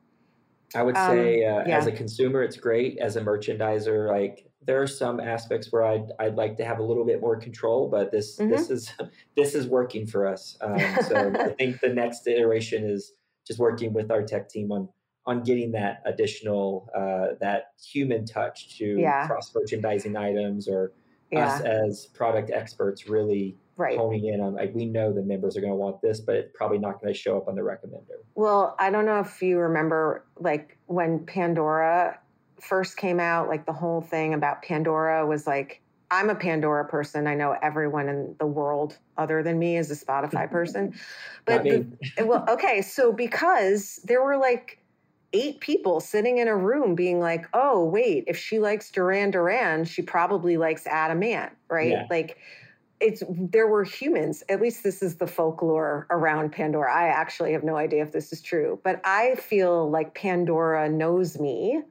I 0.75 0.83
would 0.83 0.97
Um, 0.97 1.07
say, 1.07 1.45
uh, 1.45 1.65
yeah. 1.67 1.79
as 1.79 1.87
a 1.87 1.93
consumer, 1.93 2.43
it's 2.43 2.57
great. 2.57 2.99
As 2.99 3.17
a 3.17 3.23
merchandiser, 3.23 4.09
like 4.09 4.47
there 4.67 4.81
are 4.83 4.87
some 4.87 5.21
aspects 5.21 5.69
where 5.73 5.85
I'd 5.85 6.13
I'd 6.19 6.37
like 6.37 6.57
to 6.59 6.65
have 6.65 6.79
a 6.79 6.83
little 6.83 7.05
bit 7.05 7.21
more 7.21 7.37
control, 7.37 7.89
but 7.89 8.11
this 8.13 8.39
Mm-hmm. 8.39 8.51
this 8.51 8.71
is 8.71 8.93
this 9.37 9.55
is 9.55 9.67
working 9.67 10.07
for 10.07 10.27
us. 10.27 10.57
Um, 10.61 10.79
so 11.09 11.33
I 11.45 11.49
think 11.59 11.81
the 11.81 11.89
next 11.93 12.27
iteration 12.27 12.85
is 12.85 13.13
just 13.47 13.59
working 13.59 13.93
with 13.93 14.11
our 14.11 14.23
tech 14.23 14.49
team 14.49 14.71
on 14.73 14.89
on 15.27 15.43
getting 15.43 15.71
that 15.73 16.03
additional 16.05 16.89
uh, 16.97 17.35
that 17.41 17.73
human 17.93 18.25
touch 18.25 18.77
to 18.79 18.85
Yeah. 18.99 19.27
cross 19.27 19.53
merchandising 19.55 20.17
items 20.17 20.69
or 20.69 20.93
Yeah, 21.31 21.47
us 21.47 21.61
as 21.61 22.07
product 22.15 22.51
experts 22.51 23.09
really 23.09 23.57
right. 23.77 23.97
honing 23.97 24.27
in 24.27 24.41
on 24.41 24.55
like 24.55 24.75
we 24.75 24.85
know 24.87 25.13
the 25.13 25.23
members 25.23 25.57
are 25.57 25.61
going 25.61 25.73
to 25.73 25.77
want 25.77 26.01
this, 26.03 26.21
but 26.21 26.35
it's 26.37 26.51
probably 26.55 26.79
not 26.79 27.01
going 27.01 27.13
to 27.13 27.19
show 27.19 27.37
up 27.37 27.49
on 27.49 27.55
the 27.55 27.63
recommender. 27.63 28.19
Well, 28.35 28.75
I 28.79 28.91
don't 28.91 29.07
know 29.07 29.21
if 29.21 29.41
you 29.43 29.59
remember, 29.59 30.25
like 30.39 30.79
when 30.87 31.25
Pandora 31.27 32.19
first 32.63 32.97
came 32.97 33.21
out, 33.21 33.49
like 33.49 33.67
the 33.67 33.73
whole 33.73 34.01
thing 34.01 34.35
about 34.35 34.63
Pandora 34.63 35.27
was 35.27 35.47
like, 35.47 35.81
I'm 36.11 36.29
a 36.29 36.35
Pandora 36.35 36.85
person. 36.85 37.27
I 37.27 37.35
know 37.35 37.57
everyone 37.63 38.09
in 38.09 38.37
the 38.39 38.47
world 38.47 38.99
other 39.17 39.43
than 39.43 39.59
me 39.59 39.77
is 39.77 39.91
a 39.91 39.97
Spotify 39.97 40.51
person. 40.51 40.95
But 41.45 41.65
the, 41.65 41.87
well, 42.25 42.45
okay, 42.49 42.83
so 42.83 43.13
because 43.13 44.01
there 44.05 44.23
were 44.23 44.37
like 44.37 44.79
eight 45.33 45.61
people 45.61 46.01
sitting 46.01 46.39
in 46.39 46.49
a 46.49 46.57
room 46.57 46.95
being 46.95 47.19
like, 47.19 47.47
oh, 47.55 47.85
wait, 47.85 48.25
if 48.27 48.37
she 48.37 48.59
likes 48.59 48.91
Duran 48.91 49.31
Duran, 49.31 49.85
she 49.85 50.03
probably 50.03 50.59
likes 50.59 50.87
Adam 50.87 51.23
Ant, 51.23 51.53
right? 51.69 51.93
Yeah. 51.93 52.07
Like, 52.11 52.39
it's 53.01 53.23
there 53.29 53.67
were 53.67 53.83
humans 53.83 54.45
at 54.49 54.61
least 54.61 54.85
this 54.85 55.03
is 55.03 55.17
the 55.17 55.27
folklore 55.27 56.07
around 56.11 56.53
pandora 56.53 56.95
i 56.95 57.09
actually 57.09 57.53
have 57.53 57.65
no 57.65 57.77
idea 57.77 58.01
if 58.01 58.13
this 58.13 58.33
is 58.33 58.41
true 58.41 58.79
but 58.85 59.01
i 59.05 59.35
feel 59.35 59.91
like 59.91 60.15
pandora 60.15 60.89
knows 60.89 61.37
me 61.41 61.83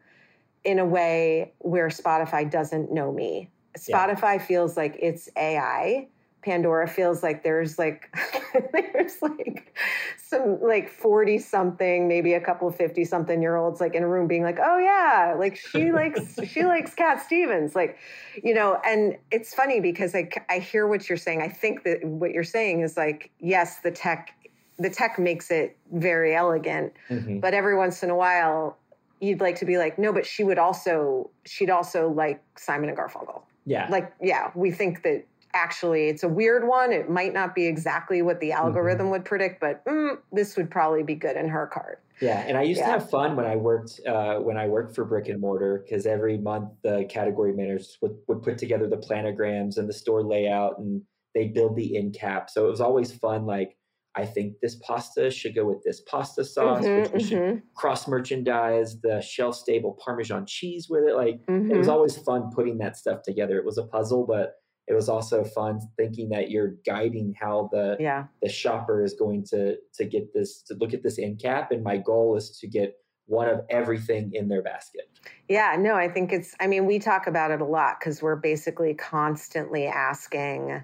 in 0.63 0.79
a 0.79 0.85
way 0.85 1.53
where 1.59 1.87
spotify 1.89 2.49
doesn't 2.49 2.91
know 2.91 3.11
me 3.11 3.49
Yeah. 3.87 4.07
spotify 4.07 4.41
feels 4.41 4.77
like 4.77 4.97
it's 5.01 5.29
ai 5.37 6.07
pandora 6.43 6.87
feels 6.87 7.21
like 7.21 7.43
there's 7.43 7.77
like 7.77 8.13
there's 8.73 9.21
like 9.21 9.77
some 10.17 10.59
like 10.61 10.89
40 10.89 11.37
something 11.37 12.07
maybe 12.07 12.33
a 12.33 12.41
couple 12.41 12.71
50 12.71 13.05
something 13.05 13.41
year 13.41 13.55
olds 13.57 13.79
like 13.79 13.93
in 13.93 14.01
a 14.01 14.07
room 14.07 14.27
being 14.27 14.41
like 14.43 14.57
oh 14.63 14.77
yeah 14.79 15.35
like 15.37 15.55
she 15.55 15.91
likes 15.99 16.39
she 16.43 16.65
likes 16.65 16.95
cat 16.95 17.21
stevens 17.21 17.75
like 17.75 17.97
you 18.43 18.53
know 18.55 18.79
and 18.85 19.17
it's 19.29 19.53
funny 19.53 19.79
because 19.79 20.15
I, 20.15 20.29
I 20.49 20.57
hear 20.59 20.87
what 20.87 21.07
you're 21.07 21.17
saying 21.17 21.41
i 21.43 21.47
think 21.47 21.83
that 21.83 22.03
what 22.03 22.31
you're 22.31 22.43
saying 22.43 22.81
is 22.81 22.97
like 22.97 23.29
yes 23.39 23.79
the 23.81 23.91
tech 23.91 24.33
the 24.79 24.89
tech 24.89 25.19
makes 25.19 25.51
it 25.51 25.77
very 25.93 26.33
elegant 26.35 26.93
Mhm. 27.11 27.39
but 27.39 27.53
every 27.53 27.75
once 27.77 28.01
in 28.01 28.09
a 28.09 28.15
while 28.15 28.77
you'd 29.21 29.39
like 29.39 29.55
to 29.55 29.65
be 29.65 29.77
like 29.77 29.97
no 29.97 30.11
but 30.11 30.25
she 30.25 30.43
would 30.43 30.57
also 30.57 31.29
she'd 31.45 31.69
also 31.69 32.09
like 32.09 32.43
simon 32.57 32.89
and 32.89 32.97
garfunkel 32.97 33.43
Yeah. 33.65 33.87
like 33.89 34.11
yeah 34.21 34.51
we 34.55 34.71
think 34.71 35.03
that 35.03 35.25
actually 35.53 36.07
it's 36.07 36.23
a 36.23 36.29
weird 36.29 36.67
one 36.67 36.91
it 36.91 37.09
might 37.09 37.33
not 37.33 37.53
be 37.53 37.65
exactly 37.67 38.21
what 38.21 38.39
the 38.39 38.51
algorithm 38.51 39.09
would 39.11 39.25
predict 39.25 39.59
but 39.61 39.85
mm, 39.85 40.17
this 40.31 40.55
would 40.57 40.71
probably 40.71 41.03
be 41.03 41.15
good 41.15 41.35
in 41.37 41.47
her 41.49 41.67
cart 41.67 42.01
Yeah, 42.21 42.39
and 42.47 42.57
I 42.57 42.61
used 42.63 42.79
Yeah. 42.79 42.85
to 42.87 42.91
have 42.99 43.09
fun 43.09 43.35
when 43.35 43.45
I 43.45 43.55
worked 43.55 43.99
uh, 44.07 44.35
when 44.47 44.55
I 44.57 44.67
worked 44.67 44.95
for 44.95 45.03
brick 45.05 45.27
and 45.27 45.41
mortar 45.41 45.83
because 45.83 46.05
every 46.05 46.37
month 46.37 46.69
the 46.83 47.05
category 47.09 47.51
managers 47.53 47.97
would, 48.01 48.15
would 48.27 48.41
put 48.43 48.57
together 48.57 48.87
the 48.87 48.97
planograms 49.07 49.77
and 49.77 49.89
the 49.89 49.93
store 49.93 50.23
layout 50.23 50.77
and 50.79 51.01
they 51.33 51.47
build 51.47 51.75
the 51.75 51.97
end 51.97 52.13
cap. 52.13 52.49
So 52.49 52.67
it 52.67 52.69
was 52.69 52.79
always 52.81 53.11
fun. 53.11 53.45
Like 53.45 53.75
I 54.15 54.25
think 54.25 54.59
this 54.61 54.75
pasta 54.75 55.31
should 55.31 55.55
go 55.55 55.65
with 55.65 55.83
this 55.83 56.01
pasta 56.01 56.43
sauce, 56.43 56.85
Mhm, 56.85 56.97
which 57.03 57.11
we 57.13 57.19
should 57.21 57.39
mhm, 57.39 57.61
cross 57.75 58.07
merchandise 58.07 58.99
the 59.01 59.21
shelf 59.21 59.55
stable 59.55 59.97
Parmesan 60.03 60.45
cheese 60.45 60.87
with 60.89 61.03
it. 61.05 61.15
Like 61.15 61.39
it 61.47 61.77
was 61.77 61.87
mhm. 61.87 61.91
always 61.91 62.17
fun 62.17 62.51
putting 62.53 62.77
that 62.79 62.97
stuff 62.97 63.21
together. 63.23 63.57
It 63.57 63.65
was 63.65 63.77
a 63.77 63.85
puzzle, 63.85 64.25
but 64.25 64.55
it 64.87 64.93
was 64.93 65.07
also 65.07 65.43
fun 65.45 65.79
thinking 65.97 66.29
that 66.29 66.51
you're 66.51 66.75
guiding 66.85 67.33
how 67.39 67.69
the 67.71 67.95
Yeah. 67.99 68.25
the 68.41 68.49
shopper 68.49 69.03
is 69.03 69.13
going 69.13 69.45
to 69.51 69.77
to 69.93 70.05
get 70.05 70.33
this 70.33 70.61
to 70.63 70.73
look 70.73 70.93
at 70.93 71.03
this 71.03 71.17
end 71.17 71.39
cap, 71.41 71.71
and 71.71 71.83
my 71.83 71.97
goal 71.97 72.35
is 72.35 72.57
to 72.59 72.67
get 72.67 72.95
one 73.27 73.47
of 73.47 73.61
everything 73.69 74.31
in 74.33 74.49
their 74.49 74.61
basket. 74.61 75.03
Yeah, 75.47 75.77
no, 75.79 75.95
I 75.95 76.09
think 76.09 76.33
it's, 76.33 76.53
I 76.59 76.67
mean, 76.67 76.85
we 76.85 76.99
talk 76.99 77.27
about 77.27 77.51
it 77.51 77.61
a 77.61 77.65
lot 77.65 77.97
because 77.99 78.21
we're 78.21 78.35
basically 78.35 78.93
constantly 78.93 79.85
asking, 79.87 80.83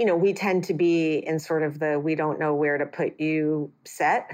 you 0.00 0.06
know, 0.06 0.16
we 0.16 0.32
tend 0.32 0.64
to 0.64 0.72
be 0.74 1.18
in 1.18 1.38
sort 1.38 1.62
of 1.62 1.78
the 1.78 2.00
we 2.00 2.14
don't 2.14 2.40
know 2.40 2.54
where 2.54 2.78
to 2.78 2.86
put 2.86 3.20
you 3.20 3.70
set. 3.84 4.30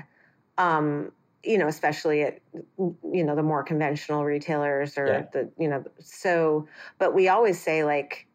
Um, 0.58 1.10
you 1.42 1.58
know, 1.58 1.66
especially 1.66 2.22
at 2.22 2.40
you 2.78 3.24
know 3.24 3.34
the 3.34 3.42
more 3.42 3.64
conventional 3.64 4.24
retailers 4.24 4.96
or 4.96 5.08
Yeah. 5.08 5.26
the 5.32 5.52
you 5.58 5.68
know 5.68 5.84
so 6.00 6.68
but 6.98 7.14
we 7.14 7.28
always 7.28 7.60
say 7.60 7.82
like 7.84 8.28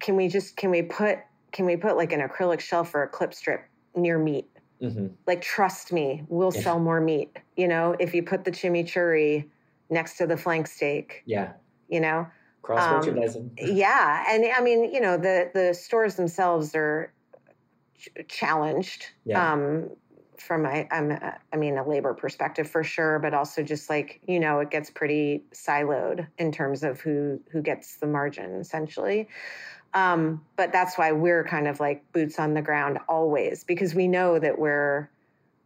can 0.00 0.16
we 0.16 0.28
just 0.28 0.56
can 0.56 0.70
we 0.70 0.82
put 0.82 1.18
can 1.52 1.66
we 1.66 1.76
put 1.76 1.96
like 1.96 2.12
an 2.12 2.20
acrylic 2.20 2.60
shelf 2.60 2.94
or 2.94 3.02
a 3.02 3.08
clip 3.08 3.34
strip 3.34 3.68
near 3.96 4.18
meat 4.18 4.50
hmm 4.80 5.08
like 5.26 5.42
trust 5.42 5.92
me 5.92 6.24
we'll 6.28 6.50
Yeah. 6.52 6.62
sell 6.62 6.80
more 6.80 7.00
meat 7.00 7.36
you 7.56 7.68
know 7.68 7.96
if 8.00 8.14
you 8.14 8.22
put 8.22 8.44
the 8.44 8.50
chimichurri 8.50 9.48
next 9.90 10.16
to 10.18 10.26
the 10.26 10.36
flank 10.36 10.66
steak 10.66 11.26
Yeah, 11.26 11.54
you 11.88 12.00
know 12.00 12.26
cross 12.62 12.86
Um, 12.86 12.98
merchandising. 12.98 13.50
yeah 13.60 14.24
and 14.28 14.44
i 14.56 14.60
mean 14.60 14.92
you 14.92 15.00
know 15.00 15.16
the 15.16 15.50
the 15.54 15.74
stores 15.74 16.14
themselves 16.16 16.74
are 16.74 17.12
ch- 17.98 18.08
challenged 18.28 19.06
Yeah. 19.24 19.52
um 19.52 19.90
from 20.40 20.66
I, 20.66 20.86
I'm, 20.90 21.10
uh, 21.10 21.32
I 21.52 21.56
mean, 21.56 21.76
a 21.76 21.86
labor 21.86 22.14
perspective 22.14 22.70
for 22.70 22.84
sure, 22.84 23.18
but 23.18 23.34
also 23.34 23.62
just 23.62 23.90
like 23.90 24.20
you 24.26 24.40
know, 24.40 24.60
it 24.60 24.70
gets 24.70 24.90
pretty 24.90 25.42
siloed 25.52 26.26
in 26.38 26.52
terms 26.52 26.82
of 26.82 27.00
who 27.00 27.40
who 27.50 27.60
gets 27.60 27.96
the 27.96 28.06
margin 28.06 28.54
essentially. 28.60 29.28
Um, 29.94 30.44
but 30.56 30.70
that's 30.72 30.98
why 30.98 31.12
we're 31.12 31.44
kind 31.44 31.66
of 31.66 31.80
like 31.80 32.04
boots 32.12 32.38
on 32.38 32.54
the 32.54 32.62
ground 32.62 32.98
always 33.08 33.64
because 33.64 33.94
we 33.94 34.06
know 34.06 34.38
that 34.38 34.58
we're 34.58 35.10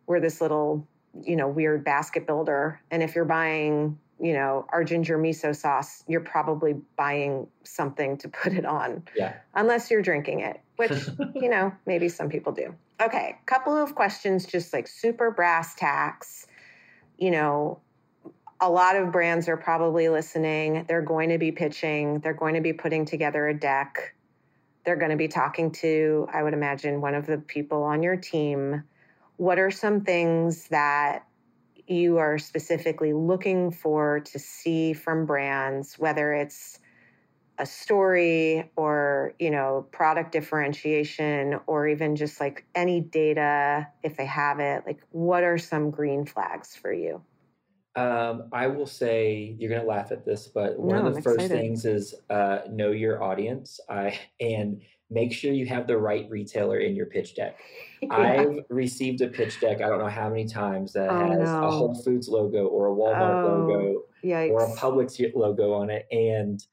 we're 0.06 0.20
this 0.20 0.40
little 0.40 0.86
you 1.22 1.36
know 1.36 1.48
weird 1.48 1.84
basket 1.84 2.26
builder, 2.26 2.80
and 2.90 3.02
if 3.02 3.14
you're 3.14 3.24
buying 3.24 3.98
you 4.22 4.32
know 4.32 4.64
our 4.72 4.84
ginger 4.84 5.18
miso 5.18 5.54
sauce, 5.54 6.04
you're 6.06 6.20
probably 6.20 6.74
buying 6.96 7.46
something 7.64 8.16
to 8.18 8.28
put 8.42 8.52
it 8.54 8.64
on 8.64 9.02
Yeah. 9.16 9.34
unless 9.54 9.90
you're 9.90 10.00
drinking 10.02 10.40
it, 10.40 10.60
which 10.76 10.92
you 11.34 11.48
know 11.50 11.72
maybe 11.84 12.08
some 12.08 12.28
people 12.30 12.52
do. 12.52 12.74
Okay, 13.00 13.36
couple 13.46 13.76
of 13.76 13.94
questions, 13.96 14.46
just 14.46 14.72
like 14.72 14.86
super 14.86 15.32
brass 15.32 15.74
tacks. 15.74 16.46
You 17.18 17.32
know, 17.32 17.80
a 18.60 18.70
lot 18.70 18.94
of 18.94 19.10
brands 19.10 19.48
are 19.48 19.56
probably 19.56 20.08
listening. 20.08 20.84
They're 20.86 21.02
going 21.02 21.30
to 21.30 21.38
be 21.38 21.50
pitching. 21.50 22.20
They're 22.20 22.32
going 22.32 22.54
to 22.54 22.60
be 22.60 22.72
putting 22.72 23.04
together 23.04 23.48
a 23.48 23.54
deck. 23.58 24.14
They're 24.84 24.96
going 24.96 25.10
to 25.10 25.16
be 25.16 25.28
talking 25.28 25.72
to, 25.72 26.28
I 26.32 26.42
would 26.44 26.54
imagine, 26.54 27.00
one 27.00 27.14
of 27.14 27.26
the 27.26 27.38
people 27.38 27.82
on 27.82 28.02
your 28.02 28.16
team. 28.16 28.84
What 29.36 29.58
are 29.58 29.70
some 29.70 30.02
things 30.02 30.68
that 30.68 31.24
you 31.86 32.18
are 32.18 32.38
specifically 32.38 33.12
looking 33.12 33.70
for 33.70 34.20
to 34.20 34.38
see 34.38 34.92
from 34.92 35.26
brands, 35.26 35.98
whether 35.98 36.32
it's 36.32 36.78
a 37.58 37.66
story 37.66 38.70
or 38.76 39.34
you 39.38 39.50
know 39.50 39.86
product 39.92 40.32
differentiation 40.32 41.60
or 41.66 41.86
even 41.86 42.16
just 42.16 42.40
like 42.40 42.64
any 42.74 43.00
data 43.00 43.86
if 44.02 44.16
they 44.16 44.24
have 44.26 44.58
it 44.58 44.82
like 44.86 45.00
what 45.10 45.44
are 45.44 45.58
some 45.58 45.90
green 45.90 46.24
flags 46.24 46.74
for 46.74 46.92
you 46.92 47.22
Um, 47.94 48.48
I 48.52 48.68
will 48.68 48.86
say 48.86 49.54
you're 49.58 49.70
gonna 49.70 49.86
laugh 49.88 50.12
at 50.12 50.24
this, 50.24 50.48
but 50.48 50.78
one 50.78 50.96
No, 50.96 51.06
of 51.06 51.14
the 51.14 51.14
I'm 51.18 51.22
first 51.22 51.50
excited. 51.50 51.60
things 51.60 51.84
is 51.84 52.14
uh, 52.30 52.60
know 52.70 52.90
your 52.90 53.22
audience. 53.22 53.80
I 53.88 54.18
and 54.40 54.80
make 55.12 55.32
sure 55.32 55.52
you 55.52 55.66
have 55.66 55.86
the 55.86 55.98
right 55.98 56.26
retailer 56.30 56.78
in 56.78 56.94
your 56.96 57.06
pitch 57.06 57.34
deck. 57.34 57.58
I've 58.10 58.60
received 58.68 59.20
a 59.20 59.28
pitch 59.28 59.60
deck. 59.60 59.80
I 59.82 59.88
don't 59.88 59.98
know 59.98 60.08
how 60.08 60.28
many 60.28 60.46
times 60.46 60.92
that 60.94 61.10
Oh, 61.10 61.30
has 61.30 61.50
no. 61.50 61.64
a 61.66 61.70
Whole 61.70 61.94
Foods 62.02 62.28
logo 62.28 62.66
or 62.66 62.88
a 62.88 62.94
Walmart 62.94 63.44
Oh, 63.44 63.66
logo 63.66 64.02
Yikes. 64.24 64.50
or 64.50 64.64
a 64.64 64.76
Publix 64.76 65.20
logo 65.34 65.72
on 65.74 65.90
it, 65.90 66.06
and 66.10 66.64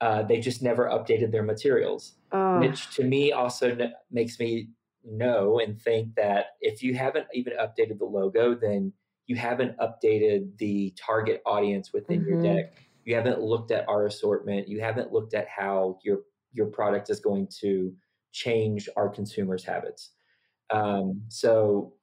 uh, 0.00 0.22
they 0.22 0.40
just 0.40 0.62
never 0.62 0.86
updated 0.86 1.30
their 1.30 1.42
materials. 1.44 2.14
oh, 2.32 2.58
which 2.60 2.94
to 2.96 3.04
me 3.04 3.30
also 3.32 3.70
n- 3.70 3.92
makes 4.10 4.40
me 4.40 4.68
know 5.04 5.58
and 5.60 5.80
think 5.80 6.14
that 6.16 6.46
if 6.60 6.82
you 6.82 6.94
haven't 6.94 7.26
even 7.34 7.52
updated 7.60 7.98
the 7.98 8.04
logo, 8.04 8.54
then 8.54 8.92
you 9.26 9.36
haven't 9.36 9.76
updated 9.78 10.56
the 10.58 10.92
target 10.96 11.42
audience 11.46 11.92
within 11.92 12.24
your 12.24 12.38
Mhm. 12.38 12.42
deck. 12.42 12.72
You 13.04 13.14
haven't 13.16 13.40
looked 13.40 13.70
at 13.72 13.88
our 13.88 14.06
assortment. 14.06 14.66
You 14.68 14.80
haven't 14.80 15.12
looked 15.12 15.34
at 15.34 15.46
how 15.48 15.98
your 16.02 16.20
your 16.52 16.66
product 16.66 17.10
is 17.10 17.20
going 17.20 17.48
to 17.60 17.94
change 18.32 18.88
our 18.96 19.08
consumers' 19.08 19.64
habits. 19.64 20.10
Um, 20.70 21.22
so, 21.28 21.94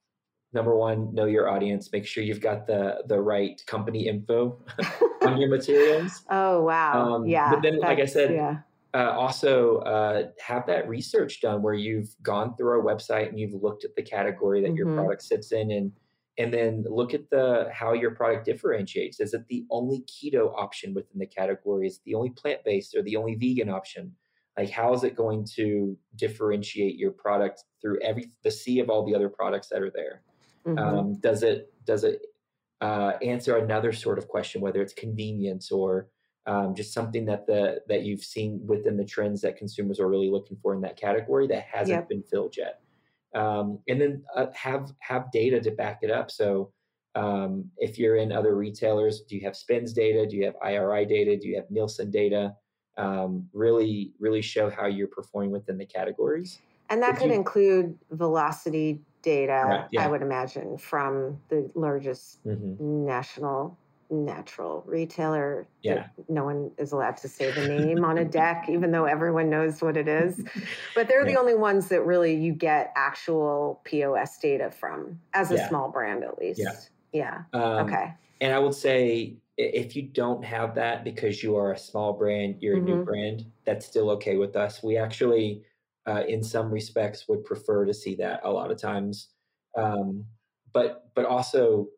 number 0.52 0.76
one, 0.76 1.12
know 1.14 1.26
your 1.26 1.48
audience. 1.48 1.90
Make 1.92 2.06
sure 2.06 2.22
you've 2.22 2.40
got 2.40 2.66
the 2.66 3.02
the 3.08 3.20
right 3.20 3.60
company 3.66 4.06
info 4.06 4.58
on 5.22 5.38
your 5.40 5.48
materials. 5.50 6.24
oh 6.30 6.62
wow 6.62 7.14
um, 7.14 7.26
yeah 7.26 7.50
but 7.50 7.62
then, 7.62 7.78
like 7.80 7.98
I 8.00 8.06
said, 8.06 8.32
yeah 8.32 8.58
uh, 8.92 9.10
also 9.12 9.78
uh, 9.78 10.28
have 10.44 10.66
that 10.66 10.88
research 10.88 11.40
done 11.40 11.62
where 11.62 11.74
you've 11.74 12.12
gone 12.22 12.56
through 12.56 12.70
our 12.70 12.82
website 12.82 13.28
and 13.28 13.38
you've 13.38 13.54
looked 13.54 13.84
at 13.84 13.94
the 13.94 14.02
category 14.02 14.60
that 14.62 14.74
your 14.74 14.86
Mhm. 14.86 14.96
product 14.96 15.22
sits 15.22 15.52
in 15.52 15.70
and 15.70 15.92
and 16.38 16.52
then 16.54 16.84
look 16.88 17.12
at 17.12 17.28
the 17.30 17.68
how 17.72 17.92
your 17.92 18.12
product 18.12 18.44
differentiates 18.46 19.20
is 19.20 19.34
it 19.34 19.46
the 19.48 19.64
only 19.70 20.00
keto 20.12 20.52
option 20.56 20.94
within 20.94 21.18
the 21.18 21.26
category 21.26 21.86
is 21.86 21.96
it 21.96 22.02
the 22.04 22.14
only 22.14 22.30
plant-based 22.30 22.94
or 22.96 23.02
the 23.02 23.16
only 23.16 23.34
vegan 23.34 23.68
option 23.68 24.14
like 24.58 24.70
how 24.70 24.92
is 24.92 25.04
it 25.04 25.14
going 25.16 25.44
to 25.56 25.96
differentiate 26.16 26.96
your 26.96 27.12
product 27.12 27.64
through 27.80 28.00
every 28.02 28.32
the 28.42 28.50
sea 28.50 28.80
of 28.80 28.90
all 28.90 29.04
the 29.06 29.14
other 29.14 29.28
products 29.28 29.68
that 29.68 29.82
are 29.82 29.90
there? 29.90 30.22
Mhm. 30.66 30.78
um, 30.78 31.14
does 31.20 31.42
it 31.42 31.72
does 31.84 32.04
it 32.04 32.26
uh, 32.80 33.12
answer 33.22 33.56
another 33.58 33.92
sort 33.92 34.18
of 34.18 34.28
question 34.28 34.60
whether 34.60 34.80
it's 34.82 34.92
convenience 34.94 35.70
or 35.70 36.08
um, 36.46 36.74
just 36.74 36.92
something 36.94 37.26
that 37.26 37.46
the 37.46 37.82
that 37.88 38.02
you've 38.04 38.24
seen 38.24 38.66
within 38.66 38.96
the 38.96 39.04
trends 39.04 39.40
that 39.42 39.56
consumers 39.56 40.00
are 40.00 40.08
really 40.08 40.30
looking 40.30 40.56
for 40.56 40.74
in 40.74 40.80
that 40.82 40.96
category 40.96 41.46
that 41.46 41.64
hasn't 41.64 42.00
Yep. 42.00 42.08
been 42.08 42.22
filled 42.22 42.56
yet? 42.56 42.80
Um, 43.34 43.80
and 43.88 44.00
then 44.00 44.24
uh, 44.34 44.46
have 44.54 44.92
have 45.00 45.30
data 45.32 45.60
to 45.60 45.70
back 45.70 46.00
it 46.02 46.10
up. 46.10 46.30
So 46.30 46.72
um, 47.14 47.70
if 47.78 47.98
you're 47.98 48.16
in 48.16 48.32
other 48.32 48.54
retailers 48.56 49.22
do 49.22 49.36
you 49.36 49.42
have 49.42 49.56
spins 49.56 49.92
data? 49.92 50.26
Do 50.26 50.36
you 50.36 50.44
have 50.46 50.56
iri 50.64 51.06
data? 51.06 51.36
Do 51.38 51.48
you 51.48 51.56
have 51.56 51.70
nielsen 51.70 52.10
data 52.10 52.56
um, 53.00 53.48
really 53.52 54.12
really 54.18 54.42
show 54.42 54.68
how 54.70 54.86
you're 54.86 55.08
performing 55.08 55.50
within 55.50 55.78
the 55.78 55.86
categories 55.86 56.58
and 56.88 57.02
that 57.02 57.14
if 57.14 57.18
could 57.20 57.28
you- 57.28 57.34
include 57.34 57.98
velocity 58.10 59.00
data 59.22 59.64
Right, 59.66 59.84
yeah. 59.92 60.04
i 60.04 60.08
would 60.08 60.22
imagine 60.22 60.78
from 60.78 61.40
the 61.48 61.70
largest 61.74 62.40
hmm 62.44 62.74
national 62.78 63.78
natural 64.10 64.82
retailer 64.86 65.68
Yeah. 65.82 66.06
no 66.28 66.44
one 66.44 66.72
is 66.78 66.90
allowed 66.92 67.16
to 67.18 67.28
say 67.28 67.50
the 67.52 67.62
name 67.76 68.04
on 68.04 68.18
a 68.18 68.24
deck 68.24 68.66
even 68.68 68.90
though 68.90 69.04
everyone 69.04 69.48
knows 69.50 69.80
what 69.82 69.96
it 69.96 70.08
is 70.08 70.42
but 70.96 71.06
they're 71.06 71.24
the 71.24 71.36
only 71.36 71.54
ones 71.54 71.88
that 71.90 72.02
really 72.02 72.34
you 72.34 72.52
get 72.52 72.92
actual 72.96 73.80
pos 73.88 74.38
data 74.38 74.70
from 74.70 75.20
as 75.34 75.52
a 75.52 75.56
Yeah. 75.56 75.68
small 75.68 75.90
brand 75.90 76.24
at 76.24 76.38
least 76.38 76.90
Yeah. 77.12 77.44
yeah 77.52 77.60
Um, 77.60 77.86
okay 77.86 78.14
And 78.40 78.52
I 78.54 78.58
would 78.58 78.74
say 78.74 79.36
if 79.60 79.96
you 79.96 80.02
don't 80.02 80.44
have 80.44 80.74
that 80.76 81.04
because 81.04 81.42
you 81.42 81.56
are 81.56 81.72
a 81.72 81.78
small 81.78 82.12
brand, 82.14 82.56
you're 82.62 82.78
a 82.78 82.80
new 82.80 82.98
Mhm. 82.98 83.04
brand, 83.04 83.52
that's 83.64 83.86
still 83.86 84.10
okay 84.10 84.36
with 84.36 84.56
us. 84.56 84.82
We 84.82 84.96
actually, 84.96 85.64
uh, 86.06 86.24
in 86.28 86.42
some 86.42 86.70
respects, 86.72 87.28
would 87.28 87.44
prefer 87.44 87.84
to 87.86 87.94
see 87.94 88.14
that 88.16 88.40
a 88.44 88.50
lot 88.52 88.70
of 88.70 88.78
times. 88.78 89.30
Um, 89.76 90.26
but 90.72 91.12
but 91.14 91.26
also, 91.26 91.88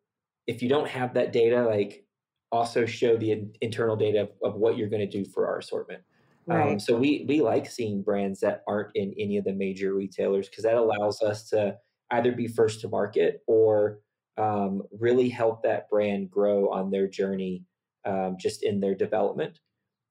if 0.46 0.62
you 0.62 0.68
don't 0.68 0.88
have 0.88 1.14
that 1.14 1.32
data, 1.32 1.62
like 1.66 2.06
also 2.50 2.84
show 2.86 3.16
the 3.16 3.32
in- 3.32 3.54
internal 3.60 3.96
data 3.96 4.22
of, 4.22 4.30
of 4.42 4.54
what 4.56 4.76
you're 4.76 4.88
going 4.88 5.08
to 5.08 5.22
do 5.22 5.24
for 5.30 5.46
our 5.46 5.58
assortment. 5.58 6.02
Um, 6.50 6.78
right 6.78 6.78
so 6.78 6.96
we 6.98 7.24
we 7.28 7.40
like 7.40 7.66
seeing 7.70 8.02
brands 8.02 8.40
that 8.40 8.62
aren't 8.68 8.94
in 8.94 9.14
any 9.18 9.38
of 9.38 9.44
the 9.44 9.52
major 9.54 9.94
retailers 9.94 10.48
because 10.48 10.64
that 10.64 10.74
allows 10.74 11.22
us 11.22 11.48
to 11.50 11.78
either 12.10 12.32
be 12.32 12.46
first 12.46 12.80
to 12.82 12.88
market 12.88 13.42
or 13.46 14.00
um, 14.36 14.82
really 14.92 15.28
help 15.28 15.62
that 15.62 15.88
brand 15.90 16.30
grow 16.30 16.70
on 16.70 16.90
their 16.90 17.08
journey, 17.08 17.66
um, 18.04 18.36
just 18.38 18.62
in 18.62 18.80
their 18.80 18.94
development, 18.94 19.60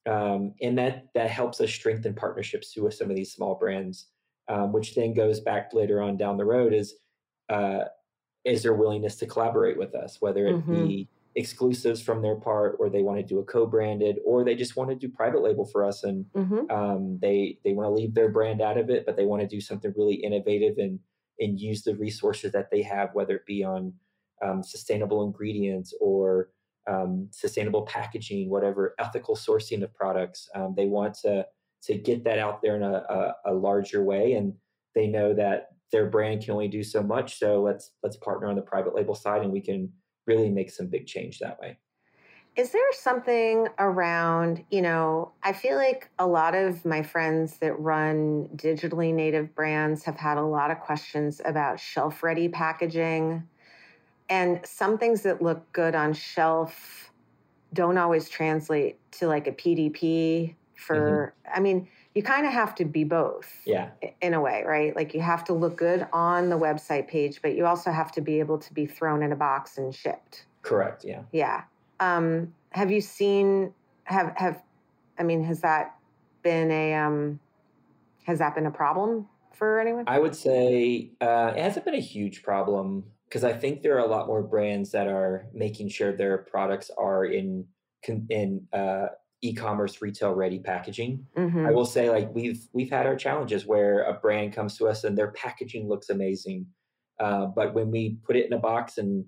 um, 0.08 0.56
and 0.62 0.78
that 0.78 1.08
that 1.16 1.30
helps 1.30 1.62
us 1.62 1.72
strengthen 1.72 2.16
partnerships 2.16 2.74
too 2.74 2.84
with 2.84 2.94
some 2.96 3.10
of 3.10 3.16
these 3.16 3.34
small 3.34 3.56
brands, 3.56 4.12
um, 4.50 4.74
which 4.74 4.96
then 4.96 5.14
goes 5.14 5.40
back 5.42 5.74
later 5.74 6.02
on 6.02 6.18
down 6.18 6.38
the 6.38 6.46
road 6.46 6.74
is 6.74 6.96
uh, 7.50 7.86
is 8.44 8.64
their 8.64 8.74
willingness 8.74 9.16
to 9.18 9.28
collaborate 9.28 9.78
with 9.78 9.94
us, 9.96 10.18
whether 10.20 10.48
it 10.48 10.68
Mhm. 10.68 10.70
be 10.70 11.10
exclusives 11.36 12.02
from 12.02 12.22
their 12.22 12.36
part, 12.36 12.76
or 12.80 12.90
they 12.90 13.04
want 13.04 13.20
to 13.20 13.26
do 13.26 13.40
a 13.40 13.46
co-branded, 13.46 14.18
or 14.26 14.44
they 14.44 14.56
just 14.56 14.76
want 14.76 14.90
to 14.90 14.96
do 14.96 15.10
private 15.10 15.42
label 15.42 15.66
for 15.66 15.86
us 15.86 16.04
and 16.04 16.26
hmm 16.36 16.66
um, 16.70 17.20
they 17.22 17.60
they 17.64 17.74
want 17.74 17.88
to 17.88 17.94
leave 17.94 18.14
their 18.16 18.30
brand 18.32 18.62
out 18.62 18.78
of 18.78 18.90
it, 18.90 19.06
but 19.06 19.16
they 19.18 19.26
want 19.26 19.42
to 19.42 19.48
do 19.48 19.62
something 19.62 19.94
really 19.96 20.16
innovative 20.16 20.78
and 20.78 21.00
and 21.40 21.60
use 21.60 21.84
the 21.84 21.96
resources 21.96 22.52
that 22.54 22.70
they 22.72 22.82
have, 22.82 23.14
whether 23.14 23.36
it 23.36 23.46
be 23.46 23.64
on 23.64 23.94
um, 24.44 24.64
sustainable 24.64 25.24
ingredients 25.24 25.94
or 26.00 26.50
um, 26.90 27.28
sustainable 27.32 27.84
packaging, 27.84 28.50
whatever 28.50 28.96
ethical 29.00 29.36
sourcing 29.36 29.84
of 29.84 29.94
products. 29.94 30.50
Um, 30.56 30.74
they 30.76 30.88
want 30.88 31.16
to 31.24 31.46
to 31.84 31.98
get 31.98 32.24
that 32.26 32.38
out 32.38 32.62
there 32.62 32.76
in 32.76 32.84
a, 32.84 32.94
a, 32.94 33.36
a, 33.46 33.54
larger 33.54 34.04
way, 34.04 34.34
and 34.34 34.54
they 34.94 35.08
know 35.08 35.34
that 35.34 35.70
their 35.92 36.06
brand 36.06 36.44
can 36.44 36.52
only 36.52 36.68
do 36.68 36.84
so 36.84 37.02
much. 37.02 37.40
So 37.40 37.62
let's 37.62 37.92
let's 38.04 38.18
partner 38.18 38.48
on 38.48 38.56
the 38.56 38.62
private 38.62 38.96
label 38.96 39.16
side, 39.16 39.42
and 39.42 39.52
we 39.52 39.62
can 39.62 39.92
really 40.28 40.50
make 40.50 40.70
some 40.70 40.88
big 40.88 41.08
change 41.08 41.40
that 41.40 41.60
way. 41.60 41.78
Is 42.58 42.72
there 42.72 42.82
something 42.92 43.70
around, 43.80 44.66
you 44.70 44.82
know, 44.82 45.32
I 45.42 45.54
feel 45.54 45.78
like 45.78 46.10
a 46.20 46.28
lot 46.28 46.54
of 46.54 46.84
my 46.84 47.02
friends 47.02 47.58
that 47.60 47.80
run 47.80 48.50
digitally 48.58 49.14
native 49.14 49.56
brands 49.56 50.04
have 50.04 50.18
had 50.18 50.38
a 50.38 50.44
lot 50.44 50.70
of 50.70 50.82
questions 50.82 51.40
about 51.46 51.80
shelf 51.80 52.24
ready 52.24 52.50
packaging 52.50 53.48
and 54.32 54.66
some 54.66 54.98
things 54.98 55.24
that 55.24 55.42
look 55.42 55.72
good 55.74 55.94
on 55.94 56.14
shelf 56.14 57.12
don't 57.74 57.98
always 57.98 58.30
translate 58.30 58.98
to 59.12 59.28
like 59.28 59.46
a 59.46 59.52
PDP 59.52 60.56
for 60.78 61.36
mm-hmm. 61.46 61.58
I 61.58 61.60
mean, 61.60 61.88
you 62.16 62.24
kind 62.24 62.48
of 62.48 62.54
have 62.54 62.74
to 62.76 62.86
be 62.86 63.04
both. 63.04 63.52
Yeah. 63.66 63.90
In 64.22 64.34
a 64.34 64.42
way, 64.42 64.64
right? 64.66 64.96
Like 64.96 65.14
you 65.14 65.20
have 65.20 65.44
to 65.46 65.54
look 65.54 65.76
good 65.76 66.08
on 66.14 66.50
the 66.50 66.58
website 66.58 67.08
page, 67.10 67.42
but 67.42 67.56
you 67.56 67.66
also 67.66 67.92
have 67.92 68.12
to 68.14 68.22
be 68.22 68.40
able 68.40 68.58
to 68.58 68.74
be 68.74 68.86
thrown 68.86 69.22
in 69.22 69.34
a 69.34 69.36
box 69.36 69.78
and 69.78 69.94
shipped. 69.94 70.46
Correct, 70.62 71.04
yeah. 71.04 71.24
Yeah. 71.34 71.64
Um 72.00 72.54
have 72.70 72.90
you 72.90 73.02
seen 73.02 73.74
have 74.06 74.34
have 74.38 74.64
I 75.20 75.24
mean, 75.24 75.44
has 75.44 75.60
that 75.60 75.96
been 76.42 76.72
a 76.72 76.94
um 76.94 77.40
has 78.24 78.40
that 78.40 78.56
been 78.56 78.66
a 78.66 78.72
problem 78.72 79.28
for 79.54 79.82
anyone? 79.82 80.06
I 80.08 80.20
would 80.20 80.36
say 80.36 81.12
uh, 81.20 81.54
it 81.56 81.62
hasn't 81.62 81.84
been 81.84 81.96
a 81.96 82.00
huge 82.00 82.44
problem 82.44 83.04
because 83.32 83.46
I 83.46 83.54
think 83.54 83.82
there 83.82 83.96
are 83.96 84.06
a 84.06 84.08
lot 84.08 84.28
more 84.28 84.44
brands 84.44 84.92
that 84.92 85.08
are 85.08 85.48
making 85.54 85.88
sure 85.88 86.12
their 86.12 86.40
products 86.40 86.92
are 86.98 87.24
in 87.24 87.66
in 88.30 88.68
uh, 88.74 89.08
e-commerce 89.42 90.02
retail 90.02 90.34
ready 90.34 90.60
packaging. 90.60 91.26
Mm-hmm. 91.38 91.66
I 91.66 91.72
will 91.72 91.86
say 91.86 92.10
like 92.10 92.34
we've 92.34 92.68
we've 92.74 92.90
had 92.90 93.06
our 93.06 93.16
challenges 93.16 93.66
where 93.66 94.04
a 94.04 94.14
brand 94.14 94.54
comes 94.54 94.78
to 94.78 94.88
us 94.88 95.06
and 95.06 95.18
their 95.18 95.32
packaging 95.32 95.88
looks 95.88 96.10
amazing, 96.10 96.66
uh, 97.22 97.46
but 97.46 97.74
when 97.74 97.90
we 97.90 98.18
put 98.26 98.36
it 98.36 98.48
in 98.48 98.54
a 98.54 98.60
box 98.60 98.98
and 98.98 99.24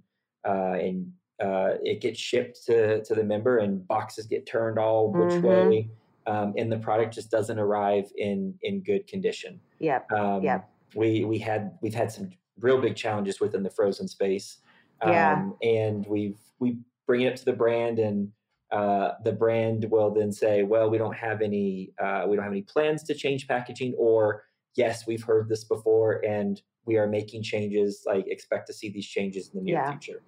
uh, 0.45 0.73
and 0.73 1.09
uh, 1.41 1.75
it 1.81 2.01
gets 2.01 2.19
shipped 2.19 2.65
to 2.65 3.01
to 3.05 3.15
the 3.15 3.23
member 3.23 3.59
and 3.59 3.87
boxes 3.87 4.25
get 4.25 4.45
turned 4.45 4.77
all 4.77 5.13
which 5.13 5.35
mm-hmm. 5.35 5.69
way, 5.69 5.89
um, 6.27 6.53
and 6.57 6.69
the 6.69 6.77
product 6.77 7.13
just 7.13 7.31
doesn't 7.31 7.57
arrive 7.57 8.11
in 8.17 8.53
in 8.63 8.83
good 8.83 9.07
condition. 9.07 9.61
Yeah. 9.79 9.99
Um, 10.13 10.43
yep. 10.43 10.69
We 10.93 11.23
we 11.23 11.39
had 11.39 11.77
we've 11.81 11.95
had 11.95 12.11
some 12.11 12.31
real 12.59 12.79
big 12.79 12.95
challenges 12.95 13.39
within 13.39 13.63
the 13.63 13.69
frozen 13.69 14.07
space. 14.07 14.57
Yeah. 15.05 15.33
Um, 15.33 15.55
and 15.61 16.05
we've 16.07 16.37
we 16.59 16.77
bring 17.07 17.21
it 17.21 17.27
up 17.27 17.35
to 17.35 17.45
the 17.45 17.53
brand 17.53 17.99
and 17.99 18.31
uh, 18.71 19.11
the 19.23 19.31
brand 19.31 19.85
will 19.91 20.11
then 20.11 20.31
say, 20.31 20.63
well, 20.63 20.89
we 20.89 20.97
don't 20.97 21.15
have 21.15 21.41
any 21.41 21.91
uh, 22.01 22.25
we 22.27 22.35
don't 22.35 22.43
have 22.43 22.53
any 22.53 22.61
plans 22.61 23.03
to 23.03 23.13
change 23.13 23.47
packaging 23.47 23.93
or 23.97 24.43
yes, 24.75 25.05
we've 25.05 25.23
heard 25.23 25.49
this 25.49 25.63
before 25.63 26.23
and 26.25 26.61
we 26.85 26.97
are 26.97 27.07
making 27.07 27.43
changes, 27.43 28.03
like 28.05 28.25
expect 28.27 28.67
to 28.67 28.73
see 28.73 28.89
these 28.89 29.07
changes 29.07 29.49
in 29.49 29.59
the 29.59 29.63
near 29.63 29.75
yeah. 29.75 29.91
future. 29.91 30.21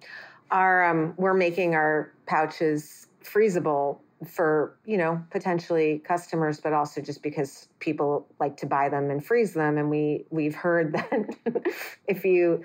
Our 0.50 0.84
um, 0.84 1.14
we're 1.16 1.34
making 1.34 1.74
our 1.74 2.12
pouches 2.26 3.08
freezable 3.22 3.98
for 4.28 4.76
you 4.84 4.96
know 4.96 5.22
potentially 5.30 6.00
customers 6.04 6.60
but 6.60 6.72
also 6.72 7.00
just 7.00 7.22
because 7.22 7.68
people 7.78 8.26
like 8.40 8.56
to 8.58 8.66
buy 8.66 8.88
them 8.88 9.10
and 9.10 9.24
freeze 9.24 9.54
them. 9.54 9.78
And 9.78 9.90
we 9.90 10.24
we've 10.30 10.54
heard 10.54 10.92
that 11.44 11.64
if 12.06 12.24
you 12.24 12.64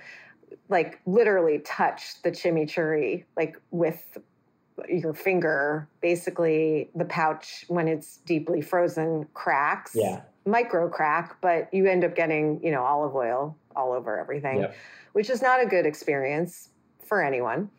like 0.70 0.99
literally 1.05 1.59
touch 1.59 2.22
the 2.24 2.32
chimichurri 2.32 3.26
like 3.36 3.55
with 3.72 4.18
your 4.89 5.14
finger 5.14 5.88
basically 6.01 6.89
the 6.95 7.05
pouch 7.05 7.66
when 7.68 7.88
it's 7.88 8.18
deeply 8.26 8.62
frozen 8.62 9.28
cracks 9.34 9.91
yeah. 9.93 10.22
micro 10.45 10.89
crack 10.89 11.38
but 11.41 11.72
you 11.72 11.86
end 11.86 12.03
up 12.03 12.16
getting 12.16 12.59
you 12.64 12.72
know 12.72 12.84
olive 12.84 13.14
oil 13.14 13.55
all 13.76 13.91
over 13.91 14.20
everything 14.20 14.62
yep. 14.62 14.76
which 15.14 15.30
is 15.30 15.41
not 15.41 15.62
a 15.62 15.66
good 15.66 15.86
experience 15.86 16.70
for 17.05 17.22
anyone 17.22 17.70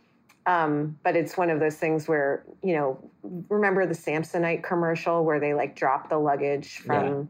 um, 0.46 0.98
but 1.02 1.16
it's 1.16 1.36
one 1.36 1.50
of 1.50 1.60
those 1.60 1.76
things 1.76 2.08
where, 2.08 2.44
you 2.62 2.74
know, 2.74 3.10
remember 3.48 3.86
the 3.86 3.94
Samsonite 3.94 4.62
commercial 4.62 5.24
where 5.24 5.38
they 5.38 5.54
like 5.54 5.76
drop 5.76 6.08
the 6.08 6.18
luggage 6.18 6.78
from, 6.78 7.06
yeah. 7.06 7.22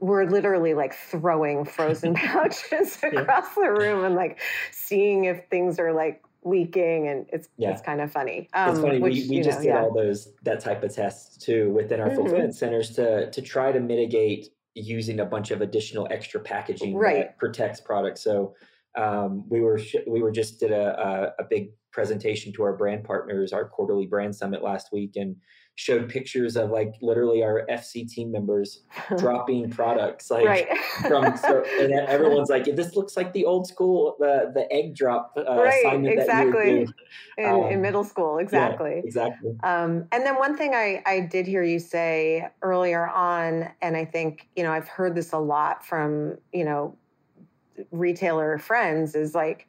we're 0.00 0.24
literally 0.24 0.74
like 0.74 0.94
throwing 0.94 1.64
frozen 1.64 2.14
pouches 2.14 2.98
across 3.02 3.46
yeah. 3.56 3.64
the 3.64 3.70
room 3.70 4.04
and 4.04 4.14
like 4.14 4.40
seeing 4.70 5.26
if 5.26 5.46
things 5.50 5.78
are 5.78 5.92
like 5.92 6.22
leaking 6.44 7.08
and 7.08 7.26
it's 7.32 7.48
yeah. 7.56 7.70
it's 7.70 7.82
kind 7.82 8.00
of 8.00 8.10
funny. 8.10 8.48
Um, 8.54 8.70
it's 8.70 8.80
funny. 8.80 8.98
Which, 8.98 9.14
we, 9.14 9.28
we 9.28 9.40
just 9.42 9.58
know, 9.58 9.64
did 9.64 9.68
yeah. 9.68 9.80
all 9.82 9.94
those 9.94 10.32
that 10.42 10.60
type 10.60 10.82
of 10.82 10.94
tests 10.94 11.36
too 11.36 11.70
within 11.70 12.00
our 12.00 12.08
mm-hmm. 12.08 12.16
fulfillment 12.16 12.54
centers 12.54 12.90
to 12.96 13.30
to 13.30 13.42
try 13.42 13.72
to 13.72 13.80
mitigate 13.80 14.48
using 14.74 15.20
a 15.20 15.24
bunch 15.24 15.50
of 15.50 15.60
additional 15.60 16.08
extra 16.10 16.40
packaging 16.40 16.96
right. 16.96 17.16
that 17.16 17.38
protects 17.38 17.80
products. 17.80 18.22
So 18.22 18.54
um, 18.96 19.44
we 19.48 19.60
were 19.60 19.78
sh- 19.78 19.96
we 20.06 20.22
were 20.22 20.32
just 20.32 20.60
did 20.60 20.72
a, 20.72 21.32
a, 21.38 21.42
a 21.42 21.46
big 21.48 21.70
presentation 21.94 22.52
to 22.52 22.64
our 22.64 22.72
brand 22.72 23.04
partners, 23.04 23.52
our 23.52 23.64
quarterly 23.64 24.04
brand 24.04 24.34
summit 24.34 24.62
last 24.62 24.92
week, 24.92 25.12
and 25.14 25.36
showed 25.76 26.08
pictures 26.08 26.56
of 26.56 26.70
like 26.70 26.94
literally 27.00 27.42
our 27.42 27.66
FC 27.70 28.06
team 28.08 28.30
members 28.30 28.82
dropping 29.18 29.70
products 29.70 30.30
like 30.30 30.44
right. 30.44 30.68
from 31.02 31.36
so, 31.42 31.64
and 31.80 31.92
everyone's 31.92 32.50
like 32.50 32.64
this 32.76 32.94
looks 32.94 33.16
like 33.16 33.32
the 33.32 33.44
old 33.44 33.66
school 33.66 34.16
the 34.18 34.50
the 34.54 34.70
egg 34.72 34.94
drop 34.94 35.32
uh, 35.36 35.42
right 35.56 36.04
exactly. 36.04 36.86
in, 37.38 37.44
um, 37.44 37.64
in, 37.64 37.80
middle 37.80 38.04
school 38.04 38.38
exactly. 38.38 38.96
yeah, 38.96 39.02
exactly. 39.04 39.50
Um, 39.62 40.06
and 40.12 40.26
then 40.26 40.36
one 40.36 40.56
thing 40.56 40.74
I 40.74 41.02
I 41.06 41.20
did 41.20 41.46
hear 41.46 41.62
you 41.62 41.78
say 41.78 42.48
earlier 42.62 43.08
on 43.08 43.68
and 43.82 43.96
I 43.96 44.04
think 44.04 44.48
you 44.56 44.62
know 44.62 44.72
I've 44.72 44.88
heard 44.88 45.14
this 45.14 45.32
a 45.32 45.38
lot 45.38 45.84
from 45.84 46.38
you 46.52 46.64
know 46.64 46.96
retailer 47.90 48.58
friends 48.58 49.14
is 49.14 49.34
like 49.34 49.68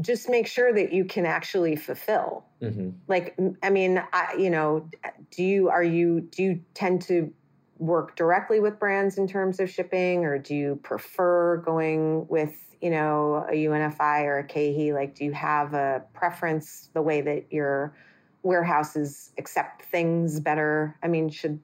just 0.00 0.28
make 0.28 0.46
sure 0.46 0.72
that 0.72 0.92
you 0.92 1.04
can 1.04 1.26
actually 1.26 1.76
fulfill 1.76 2.44
mm-hmm. 2.60 2.90
like 3.08 3.36
i 3.62 3.70
mean 3.70 4.02
I, 4.12 4.34
you 4.38 4.50
know 4.50 4.88
do 5.30 5.44
you 5.44 5.68
are 5.68 5.82
you 5.82 6.20
do 6.20 6.42
you 6.42 6.60
tend 6.74 7.02
to 7.02 7.32
work 7.78 8.16
directly 8.16 8.58
with 8.58 8.78
brands 8.78 9.18
in 9.18 9.28
terms 9.28 9.60
of 9.60 9.70
shipping 9.70 10.24
or 10.24 10.38
do 10.38 10.54
you 10.54 10.80
prefer 10.82 11.58
going 11.58 12.26
with 12.28 12.76
you 12.80 12.90
know 12.90 13.46
a 13.50 13.54
unfi 13.54 14.22
or 14.22 14.38
a 14.38 14.44
KeHE 14.44 14.92
like 14.92 15.14
do 15.14 15.24
you 15.24 15.32
have 15.32 15.74
a 15.74 16.02
preference 16.14 16.90
the 16.94 17.02
way 17.02 17.20
that 17.20 17.46
your 17.50 17.94
warehouses 18.42 19.32
accept 19.38 19.82
things 19.82 20.40
better 20.40 20.96
i 21.02 21.08
mean 21.08 21.28
should 21.28 21.60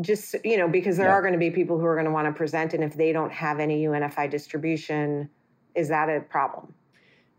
just 0.00 0.36
you 0.44 0.56
know 0.56 0.68
because 0.68 0.96
there 0.96 1.08
yeah. 1.08 1.14
are 1.14 1.22
going 1.22 1.32
to 1.32 1.38
be 1.38 1.50
people 1.50 1.78
who 1.78 1.86
are 1.86 1.94
going 1.94 2.04
to 2.04 2.12
want 2.12 2.26
to 2.26 2.32
present 2.32 2.74
and 2.74 2.84
if 2.84 2.94
they 2.94 3.12
don't 3.12 3.32
have 3.32 3.58
any 3.58 3.84
unfi 3.86 4.30
distribution 4.30 5.28
is 5.74 5.88
that 5.88 6.08
a 6.08 6.20
problem 6.20 6.74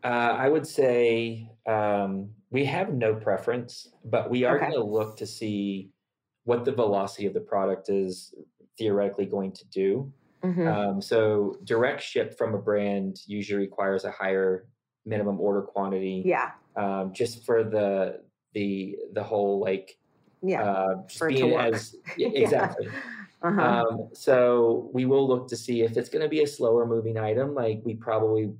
uh, 0.04 0.36
I 0.38 0.50
would 0.50 0.66
say 0.66 1.50
um, 1.68 2.30
we 2.52 2.66
have 2.66 2.94
no 2.94 3.14
preference, 3.16 3.90
but 4.06 4.30
we 4.30 4.44
are 4.44 4.58
okay. 4.58 4.70
going 4.70 4.80
to 4.80 4.84
look 4.84 5.18
to 5.18 5.26
see 5.26 5.92
what 6.46 6.66
the 6.66 6.72
velocity 6.72 7.26
of 7.26 7.34
the 7.34 7.42
product 7.42 7.90
is 7.90 8.34
theoretically 8.78 9.26
going 9.26 9.52
to 9.52 9.66
do. 9.68 10.12
Mm-hmm. 10.44 10.68
Um, 10.68 11.02
so 11.02 11.58
direct 11.64 12.02
ship 12.02 12.38
from 12.38 12.56
a 12.56 12.58
brand 12.58 13.20
usually 13.28 13.60
requires 13.60 14.06
a 14.06 14.12
higher 14.12 14.68
minimum 15.06 15.40
order 15.40 15.62
quantity. 15.62 16.24
Yeah. 16.26 16.52
Um, 16.76 17.12
just 17.14 17.46
for 17.46 17.64
the 17.64 18.22
the 18.54 18.96
the 19.14 19.22
whole 19.22 19.60
like 19.60 19.98
yeah 20.42 20.64
uh, 20.64 20.96
just 21.08 21.28
being 21.28 21.54
as 21.54 21.96
yeah, 22.18 22.30
exactly. 22.30 22.88
yeah. 22.88 23.00
Uh-huh. 23.42 23.62
Um, 23.62 24.10
so 24.14 24.90
we 24.94 25.06
will 25.06 25.28
look 25.28 25.48
to 25.50 25.56
see 25.56 25.82
if 25.82 25.96
it's 25.96 26.10
going 26.10 26.24
to 26.24 26.30
be 26.30 26.44
a 26.44 26.48
slower 26.48 26.86
moving 26.86 27.18
item. 27.18 27.54
Like 27.56 27.82
we 27.86 27.96
probably 27.96 28.52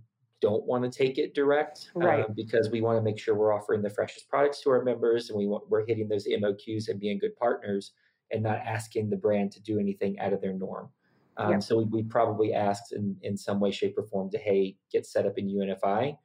don't 0.42 0.66
want 0.66 0.84
to 0.84 0.90
take 0.90 1.18
it 1.18 1.34
direct 1.34 1.92
right. 1.96 2.26
Um, 2.26 2.34
because 2.36 2.70
we 2.70 2.82
want 2.82 2.98
to 2.98 3.02
make 3.02 3.20
sure 3.20 3.36
we're 3.36 3.54
offering 3.54 3.82
the 3.82 3.90
freshest 3.90 4.30
products 4.30 4.62
to 4.62 4.70
our 4.70 4.84
members 4.84 5.30
and 5.30 5.38
we 5.38 5.48
want, 5.48 5.70
we're 5.70 5.86
hitting 5.86 6.08
those 6.08 6.28
MOQs 6.28 6.90
and 6.90 7.00
being 7.00 7.20
good 7.20 7.36
partners 7.36 7.92
and 8.32 8.44
not 8.44 8.58
asking 8.58 9.10
the 9.10 9.18
brand 9.18 9.52
to 9.54 9.62
do 9.62 9.80
anything 9.80 10.20
out 10.20 10.34
of 10.34 10.42
their 10.42 10.54
norm. 10.54 10.90
Um, 11.38 11.52
yep. 11.52 11.64
So 11.64 11.78
we, 11.78 11.86
we 11.86 12.04
probably 12.04 12.54
asked 12.54 12.94
in, 12.94 13.16
in 13.22 13.38
some 13.38 13.60
way, 13.60 13.72
shape, 13.72 13.98
or 13.98 14.04
form 14.04 14.30
to 14.32 14.38
hey, 14.38 14.76
get 14.92 15.06
set 15.06 15.26
up 15.26 15.38
in 15.38 15.48
UNFI. 15.48 16.18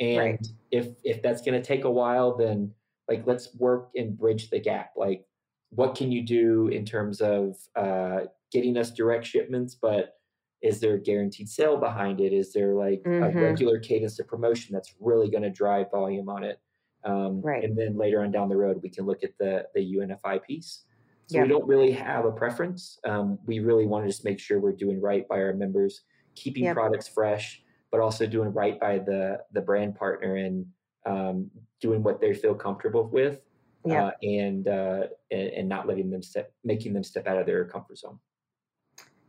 And 0.00 0.18
right. 0.18 0.46
if 0.70 0.88
if 1.04 1.22
that's 1.22 1.42
going 1.42 1.60
to 1.60 1.66
take 1.66 1.84
a 1.84 1.90
while, 1.90 2.36
then 2.36 2.72
like 3.08 3.26
let's 3.26 3.54
work 3.56 3.90
and 3.94 4.16
bridge 4.16 4.48
the 4.50 4.58
gap. 4.58 4.92
Like, 4.96 5.26
what 5.70 5.94
can 5.94 6.10
you 6.10 6.24
do 6.24 6.68
in 6.68 6.84
terms 6.84 7.20
of 7.20 7.56
uh, 7.76 8.20
getting 8.50 8.76
us 8.76 8.90
direct 8.90 9.26
shipments, 9.26 9.74
but 9.74 10.14
is 10.62 10.80
there 10.80 10.94
a 10.94 11.00
guaranteed 11.00 11.48
sale 11.48 11.76
behind 11.76 12.20
it 12.20 12.32
is 12.32 12.52
there 12.52 12.74
like 12.74 13.02
mm-hmm. 13.02 13.36
a 13.36 13.42
regular 13.42 13.78
cadence 13.78 14.18
of 14.18 14.26
promotion 14.26 14.72
that's 14.72 14.94
really 15.00 15.30
going 15.30 15.42
to 15.42 15.50
drive 15.50 15.90
volume 15.90 16.28
on 16.28 16.44
it 16.44 16.60
um, 17.04 17.40
right. 17.42 17.64
and 17.64 17.76
then 17.76 17.96
later 17.96 18.22
on 18.22 18.30
down 18.30 18.48
the 18.48 18.56
road 18.56 18.80
we 18.82 18.90
can 18.90 19.04
look 19.04 19.24
at 19.24 19.36
the 19.38 19.64
the 19.74 19.96
unfi 19.96 20.42
piece 20.42 20.84
so 21.26 21.38
yep. 21.38 21.46
we 21.46 21.48
don't 21.48 21.66
really 21.66 21.92
have 21.92 22.24
a 22.24 22.32
preference 22.32 22.98
um, 23.04 23.38
we 23.46 23.60
really 23.60 23.86
want 23.86 24.04
to 24.04 24.10
just 24.10 24.24
make 24.24 24.38
sure 24.38 24.60
we're 24.60 24.72
doing 24.72 25.00
right 25.00 25.28
by 25.28 25.36
our 25.36 25.52
members 25.52 26.02
keeping 26.34 26.64
yep. 26.64 26.74
products 26.74 27.08
fresh 27.08 27.62
but 27.90 28.00
also 28.00 28.26
doing 28.26 28.52
right 28.52 28.80
by 28.80 28.98
the 28.98 29.38
the 29.52 29.60
brand 29.60 29.94
partner 29.94 30.36
and 30.36 30.66
um, 31.06 31.50
doing 31.80 32.02
what 32.02 32.20
they 32.20 32.34
feel 32.34 32.54
comfortable 32.54 33.08
with, 33.08 33.40
Yeah. 33.84 34.06
uh, 34.06 34.10
and, 34.22 34.68
uh, 34.68 35.06
and 35.30 35.48
and 35.50 35.68
not 35.68 35.86
letting 35.86 36.10
them 36.10 36.22
step, 36.22 36.52
making 36.64 36.92
them 36.92 37.02
step 37.02 37.26
out 37.26 37.38
of 37.38 37.46
their 37.46 37.64
comfort 37.64 37.98
zone. 37.98 38.18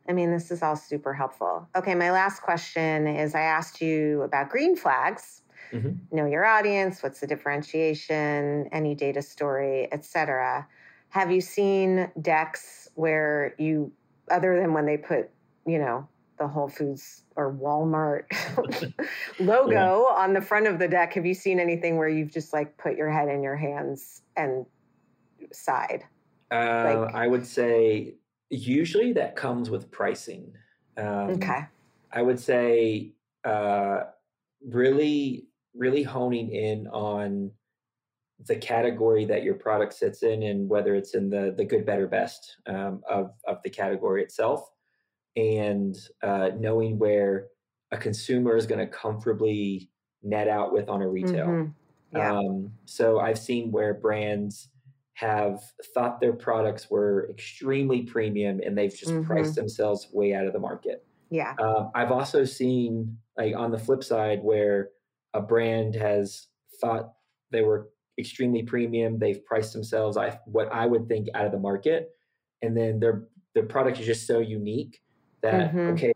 I 0.07 0.13
mean, 0.13 0.31
this 0.31 0.51
is 0.51 0.61
all 0.61 0.75
super 0.75 1.13
helpful. 1.13 1.67
Okay, 1.75 1.95
my 1.95 2.11
last 2.11 2.41
question 2.41 3.07
is 3.07 3.35
I 3.35 3.41
asked 3.41 3.81
you 3.81 4.21
about 4.23 4.49
green 4.49 4.75
flags. 4.75 5.41
Mhm. 5.71 5.97
Know 6.11 6.25
your 6.25 6.45
audience, 6.45 7.01
what's 7.01 7.19
the 7.21 7.27
differentiation, 7.27 8.67
any 8.71 8.95
data 8.95 9.21
story, 9.21 9.87
etc. 9.91 10.67
Have 11.09 11.31
you 11.31 11.41
seen 11.41 12.11
decks 12.21 12.89
where 12.95 13.55
you 13.57 13.91
other 14.29 14.59
than 14.59 14.73
when 14.73 14.85
they 14.85 14.97
put, 14.97 15.29
you 15.65 15.77
know, 15.79 16.07
the 16.37 16.47
Whole 16.47 16.67
Foods 16.69 17.23
or 17.35 17.53
Walmart 17.53 18.25
logo 19.39 20.05
on 20.09 20.33
the 20.33 20.41
front 20.41 20.67
of 20.67 20.79
the 20.79 20.87
deck, 20.87 21.13
have 21.13 21.25
you 21.25 21.33
seen 21.33 21.59
anything 21.59 21.97
where 21.97 22.07
you've 22.09 22.31
just 22.31 22.53
like 22.53 22.75
put 22.77 22.95
your 22.97 23.09
head 23.09 23.29
in 23.29 23.43
your 23.43 23.55
hands 23.55 24.21
and 24.35 24.65
sighed? 25.51 26.03
Uh, 26.51 26.55
Like- 27.05 27.15
I 27.15 27.27
would 27.27 27.45
say 27.45 28.15
usually 28.53 29.13
that 29.13 29.35
comes 29.35 29.69
with 29.69 29.91
pricing. 29.91 30.55
Um, 30.97 31.29
Okay. 31.35 31.65
I 32.11 32.21
would 32.21 32.39
say 32.39 33.15
uh, 33.43 34.03
really, 34.61 35.47
really 35.73 36.03
honing 36.03 36.51
in 36.51 36.87
on 36.87 37.51
the 38.47 38.55
category 38.55 39.25
that 39.25 39.43
your 39.43 39.55
product 39.55 39.93
sits 39.93 40.23
in, 40.23 40.43
and 40.43 40.69
whether 40.69 40.95
it's 40.95 41.15
in 41.15 41.29
the 41.29 41.53
the 41.57 41.65
good, 41.65 41.85
better, 41.85 42.07
best 42.07 42.57
um, 42.67 43.01
of 43.09 43.31
of 43.47 43.61
the 43.63 43.69
category 43.69 44.23
itself, 44.23 44.69
and 45.35 45.95
uh, 46.21 46.51
knowing 46.57 46.99
where 46.99 47.49
a 47.91 47.97
consumer 47.97 48.55
is 48.57 48.65
going 48.67 48.79
to 48.79 48.87
comfortably 48.87 49.91
net 50.23 50.47
out 50.47 50.73
with 50.73 50.89
on 50.89 51.01
a 51.01 51.07
retail. 51.09 51.47
Mhm. 51.47 51.75
Yeah. 52.11 52.33
Um, 52.37 52.77
so 52.85 53.19
I've 53.19 53.39
seen 53.39 53.71
where 53.71 53.93
brands 53.93 54.69
have 55.13 55.61
thought 55.93 56.19
their 56.19 56.33
products 56.33 56.89
were 56.89 57.29
extremely 57.29 58.01
premium 58.03 58.59
and 58.65 58.77
they've 58.77 58.93
just 58.95 59.11
Mhm. 59.11 59.25
priced 59.25 59.55
themselves 59.55 60.09
way 60.11 60.33
out 60.33 60.45
of 60.47 60.53
the 60.53 60.59
market. 60.59 61.05
yeah. 61.29 61.55
Um, 61.59 61.91
I've 61.95 62.11
also 62.11 62.43
seen, 62.45 63.17
like 63.37 63.55
on 63.55 63.71
the 63.71 63.77
flip 63.79 64.03
side, 64.03 64.43
where 64.43 64.91
a 65.33 65.41
brand 65.41 65.95
has 65.95 66.47
thought 66.81 67.15
they 67.51 67.61
were 67.63 67.89
extremely 68.19 68.63
premium, 68.63 69.17
they've 69.19 69.43
priced 69.45 69.73
themselves 69.73 70.17
I 70.17 70.39
what 70.45 70.71
I 70.71 70.85
would 70.85 71.07
think 71.07 71.29
out 71.33 71.45
of 71.45 71.51
the 71.51 71.59
market, 71.59 72.11
and 72.61 72.75
then 72.77 72.99
their 72.99 73.27
their 73.55 73.65
product 73.65 73.99
is 73.99 74.05
just 74.05 74.27
so 74.27 74.39
unique 74.39 75.01
that 75.41 75.73
Mhm. 75.73 75.91
okay, 75.93 76.13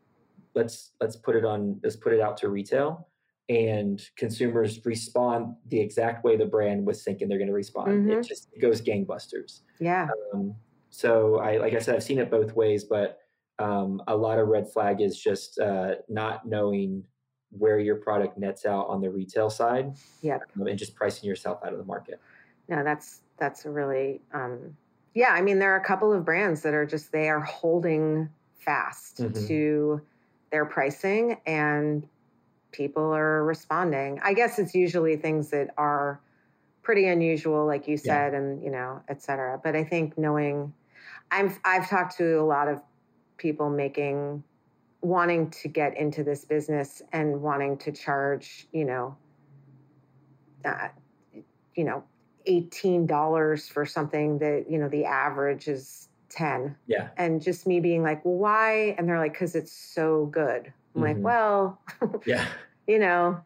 let's 0.55 0.93
let's 1.01 1.15
put 1.15 1.35
it 1.35 1.45
on 1.45 1.79
let's 1.83 1.95
put 1.95 2.13
it 2.13 2.21
out 2.21 2.37
to 2.37 2.49
retail, 2.49 3.09
and 3.49 4.01
consumers 4.17 4.85
respond 4.85 5.55
the 5.67 5.79
exact 5.79 6.23
way 6.23 6.35
the 6.35 6.45
brand 6.45 6.85
was 6.85 7.03
thinking 7.03 7.27
they're 7.29 7.37
going 7.37 7.47
to 7.47 7.53
respond. 7.53 8.05
Mhm. 8.07 8.19
It 8.19 8.27
just 8.27 8.49
it 8.53 8.59
goes 8.59 8.81
gangbusters. 8.81 9.61
Yeah. 9.79 10.07
Um, 10.33 10.55
so 10.89 11.37
I, 11.39 11.57
like 11.57 11.73
I 11.73 11.79
said, 11.79 11.95
I've 11.95 12.03
seen 12.03 12.19
it 12.19 12.29
both 12.31 12.53
ways, 12.55 12.83
but 12.83 13.19
um, 13.59 14.01
a 14.07 14.15
lot 14.15 14.37
of 14.39 14.47
red 14.49 14.69
flag 14.71 15.01
is 15.01 15.17
just 15.19 15.59
uh, 15.59 15.95
not 16.09 16.47
knowing 16.47 17.03
where 17.51 17.79
your 17.79 17.95
product 17.95 18.37
nets 18.37 18.65
out 18.65 18.87
on 18.87 18.99
the 19.01 19.09
retail 19.09 19.49
side, 19.49 19.93
Yep. 20.21 20.41
um, 20.59 20.67
and 20.67 20.77
just 20.77 20.95
pricing 20.95 21.27
yourself 21.29 21.59
out 21.65 21.71
of 21.71 21.79
the 21.79 21.85
market. 21.85 22.19
No, 22.67 22.83
that's 22.83 23.21
that's 23.37 23.65
a 23.65 23.69
really 23.71 24.21
um 24.33 24.75
yeah, 25.13 25.29
I 25.31 25.41
mean 25.41 25.57
there 25.59 25.71
are 25.73 25.79
a 25.79 25.83
couple 25.83 26.11
of 26.11 26.25
brands 26.25 26.61
that 26.63 26.73
are 26.73 26.85
just 26.85 27.11
they 27.13 27.29
are 27.29 27.39
holding 27.39 28.29
fast 28.53 29.19
Mhm. 29.19 29.47
to 29.47 30.01
their 30.51 30.65
pricing 30.65 31.37
and 31.45 32.05
people 32.77 33.13
are 33.15 33.43
responding. 33.45 34.19
I 34.23 34.33
guess 34.35 34.59
it's 34.59 34.75
usually 34.75 35.17
things 35.17 35.51
that 35.51 35.71
are 35.77 36.21
pretty 36.83 37.07
unusual 37.07 37.65
like 37.67 37.87
you 37.87 37.97
Yeah. 38.03 38.23
said 38.23 38.33
and 38.35 38.63
you 38.63 38.71
know, 38.71 39.03
et 39.09 39.21
cetera. 39.23 39.59
But 39.63 39.75
I 39.75 39.83
think 39.85 40.17
knowing 40.17 40.73
I'm 41.31 41.55
I've 41.65 41.89
talked 41.89 42.17
to 42.17 42.39
a 42.41 42.45
lot 42.45 42.69
of 42.69 42.81
people 43.37 43.69
making 43.69 44.43
wanting 45.01 45.49
to 45.51 45.69
get 45.69 45.97
into 45.97 46.23
this 46.23 46.45
business 46.45 47.01
and 47.13 47.41
wanting 47.41 47.77
to 47.79 47.91
charge, 47.93 48.67
you 48.73 48.85
know, 48.85 49.17
uh, 50.65 50.89
you 51.75 51.83
know, 51.83 52.05
$18 52.45 53.67
for 53.69 53.85
something 53.85 54.39
that, 54.39 54.67
you 54.69 54.77
know, 54.79 54.89
the 54.89 55.05
average 55.05 55.67
is 55.67 56.09
10. 56.29 56.77
Yeah, 56.87 57.09
And 57.17 57.41
just 57.41 57.67
me 57.67 57.79
being 57.79 58.03
like, 58.03 58.23
well, 58.25 58.35
why? 58.35 58.95
And 58.97 59.09
they're 59.09 59.19
like, 59.19 59.33
because 59.33 59.55
it's 59.55 59.71
so 59.73 60.27
good. 60.27 60.73
I'm 60.95 61.01
like, 61.01 61.17
Mhm. 61.17 61.23
well, 61.23 61.81
yeah, 62.25 62.49
you 62.87 62.99
know, 62.99 63.39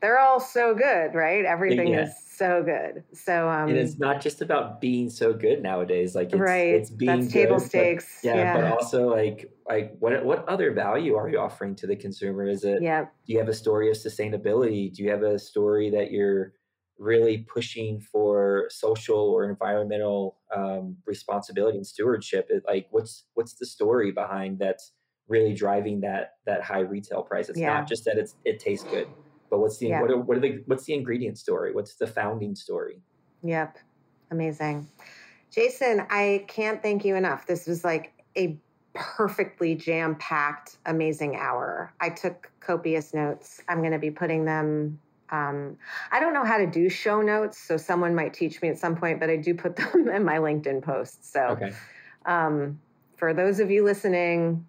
they're 0.00 0.18
all 0.18 0.40
so 0.40 0.74
good, 0.74 1.14
right? 1.14 1.44
Everything 1.44 1.88
Yeah. 1.88 2.02
is 2.02 2.12
so 2.36 2.62
good. 2.62 3.02
So, 3.12 3.48
um, 3.48 3.68
and 3.68 3.76
it's 3.76 3.98
not 3.98 4.20
just 4.20 4.40
about 4.40 4.80
being 4.80 5.10
so 5.10 5.32
good 5.32 5.60
nowadays. 5.60 6.14
Like 6.14 6.28
it's, 6.28 6.36
right. 6.36 6.74
it's 6.74 6.90
being 6.90 7.20
That's 7.22 7.32
table 7.32 7.56
good, 7.56 7.62
but- 7.62 7.68
stakes. 7.68 8.20
yeah, 8.22 8.54
but 8.54 8.72
also 8.72 9.08
like 9.08 9.50
like 9.68 9.96
what 9.98 10.24
what 10.24 10.48
other 10.48 10.72
value 10.72 11.16
are 11.16 11.28
you 11.28 11.38
offering 11.40 11.74
to 11.76 11.86
the 11.86 11.96
consumer? 11.96 12.44
Is 12.48 12.62
it 12.64 12.80
yeah. 12.80 13.06
do 13.26 13.32
you 13.32 13.38
have 13.38 13.48
a 13.48 13.54
story 13.54 13.90
of 13.90 13.96
sustainability? 13.96 14.94
Do 14.94 15.02
you 15.02 15.10
have 15.10 15.22
a 15.22 15.38
story 15.38 15.90
that 15.90 16.12
you're 16.12 16.54
really 16.98 17.38
pushing 17.38 18.00
for 18.00 18.66
social 18.70 19.18
or 19.18 19.48
environmental 19.48 20.36
um, 20.54 20.96
responsibility 21.06 21.76
and 21.76 21.86
stewardship? 21.86 22.46
It, 22.50 22.62
like, 22.68 22.86
what's 22.92 23.24
what's 23.34 23.54
the 23.54 23.66
story 23.66 24.12
behind 24.12 24.60
that's 24.60 24.92
really 25.28 25.54
driving 25.54 26.00
that 26.00 26.34
that 26.46 26.62
high 26.62 26.80
retail 26.80 27.22
price? 27.22 27.48
It's 27.48 27.58
Yeah. 27.58 27.74
not 27.74 27.88
just 27.88 28.04
that 28.04 28.18
it's 28.18 28.34
it 28.44 28.58
tastes 28.58 28.84
good, 28.84 29.08
but 29.50 29.60
what's 29.60 29.78
the 29.78 29.88
Yeah. 29.88 30.00
what 30.00 30.10
are, 30.10 30.20
what 30.20 30.36
are 30.36 30.40
the 30.40 30.62
what's 30.66 30.84
the 30.84 30.94
ingredient 30.94 31.38
story? 31.38 31.72
What's 31.72 31.96
the 31.96 32.06
founding 32.06 32.54
story? 32.54 33.00
Yep. 33.42 33.78
Amazing. 34.30 34.88
Jason, 35.50 36.06
I 36.10 36.44
can't 36.48 36.82
thank 36.82 37.04
you 37.04 37.16
enough. 37.16 37.46
This 37.46 37.66
was 37.66 37.84
like 37.84 38.12
a 38.36 38.60
perfectly 38.94 39.74
jam 39.74 40.16
packed, 40.16 40.76
amazing 40.84 41.36
hour. 41.36 41.94
I 42.00 42.10
took 42.10 42.50
copious 42.60 43.14
notes. 43.14 43.62
I'm 43.68 43.78
going 43.78 43.92
to 43.92 43.98
be 43.98 44.10
putting 44.10 44.44
them. 44.44 44.98
Um, 45.30 45.76
I 46.10 46.20
don't 46.20 46.32
know 46.32 46.44
how 46.44 46.58
to 46.58 46.66
do 46.66 46.88
show 46.88 47.22
notes, 47.22 47.58
so 47.58 47.76
someone 47.76 48.14
might 48.14 48.34
teach 48.34 48.60
me 48.62 48.68
at 48.68 48.78
some 48.78 48.96
point, 48.96 49.20
but 49.20 49.30
I 49.30 49.36
do 49.36 49.54
put 49.54 49.76
them 49.76 50.08
in 50.08 50.24
my 50.24 50.38
LinkedIn 50.38 50.82
posts. 50.82 51.30
So 51.30 51.40
Okay, 51.40 51.72
um, 52.26 52.80
for 53.16 53.32
those 53.34 53.60
of 53.60 53.70
you 53.70 53.84
listening, 53.84 54.66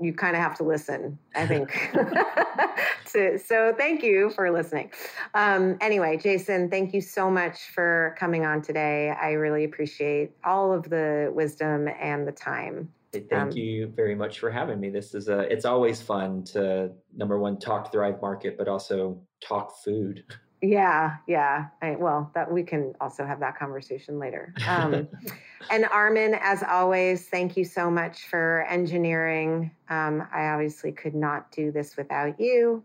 you 0.00 0.12
kind 0.12 0.36
of 0.36 0.42
have 0.42 0.56
to 0.56 0.64
listen, 0.64 1.18
I 1.34 1.46
think. 1.48 1.70
to, 3.12 3.38
so 3.38 3.74
thank 3.76 4.02
you 4.02 4.30
for 4.30 4.50
listening. 4.50 4.90
Um, 5.34 5.76
anyway, 5.80 6.16
Jason, 6.16 6.70
thank 6.70 6.92
you 6.92 7.00
so 7.00 7.30
much 7.30 7.58
for 7.74 8.14
coming 8.18 8.44
on 8.44 8.62
today. 8.62 9.10
I 9.10 9.32
really 9.32 9.64
appreciate 9.64 10.32
all 10.44 10.72
of 10.72 10.88
the 10.90 11.30
wisdom 11.34 11.88
and 12.00 12.26
the 12.26 12.32
time. 12.32 12.92
Thank 13.12 13.32
Um, 13.32 13.50
you 13.52 13.86
very 13.86 14.14
much 14.16 14.40
for 14.40 14.50
having 14.50 14.80
me. 14.80 14.90
This 14.90 15.14
is 15.14 15.28
a 15.28 15.40
it's 15.40 15.64
always 15.64 16.02
fun 16.02 16.42
to 16.46 16.90
number 17.14 17.38
one 17.38 17.58
talk 17.58 17.92
Thrive 17.92 18.20
Market, 18.20 18.58
but 18.58 18.66
also 18.66 19.20
talk 19.40 19.76
food. 19.84 20.24
Yeah, 20.64 21.16
yeah. 21.26 21.66
I, 21.82 21.90
well, 21.96 22.30
that 22.34 22.50
we 22.50 22.62
can 22.62 22.94
also 22.98 23.26
have 23.26 23.38
that 23.40 23.58
conversation 23.58 24.18
later. 24.18 24.54
Um, 24.66 25.08
and 25.70 25.84
Armin, 25.84 26.34
as 26.40 26.62
always, 26.62 27.28
thank 27.28 27.58
you 27.58 27.64
so 27.64 27.90
much 27.90 28.28
for 28.28 28.64
engineering. 28.70 29.70
Um, 29.90 30.26
I 30.32 30.46
obviously 30.46 30.90
could 30.90 31.14
not 31.14 31.52
do 31.52 31.70
this 31.70 31.98
without 31.98 32.40
you. 32.40 32.82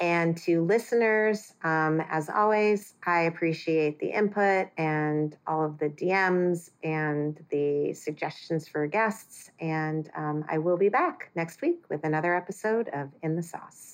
And 0.00 0.36
to 0.38 0.64
listeners, 0.64 1.54
um, 1.62 2.02
as 2.10 2.28
always, 2.28 2.94
I 3.06 3.20
appreciate 3.20 4.00
the 4.00 4.10
input 4.10 4.68
and 4.76 5.34
all 5.46 5.64
of 5.64 5.78
the 5.78 5.88
DMs 5.88 6.72
and 6.82 7.42
the 7.48 7.94
suggestions 7.94 8.68
for 8.68 8.86
guests. 8.86 9.50
And 9.60 10.10
um, 10.14 10.44
I 10.50 10.58
will 10.58 10.76
be 10.76 10.90
back 10.90 11.30
next 11.34 11.62
week 11.62 11.84
with 11.88 12.04
another 12.04 12.34
episode 12.34 12.88
of 12.88 13.08
In 13.22 13.34
the 13.34 13.42
Sauce. 13.42 13.93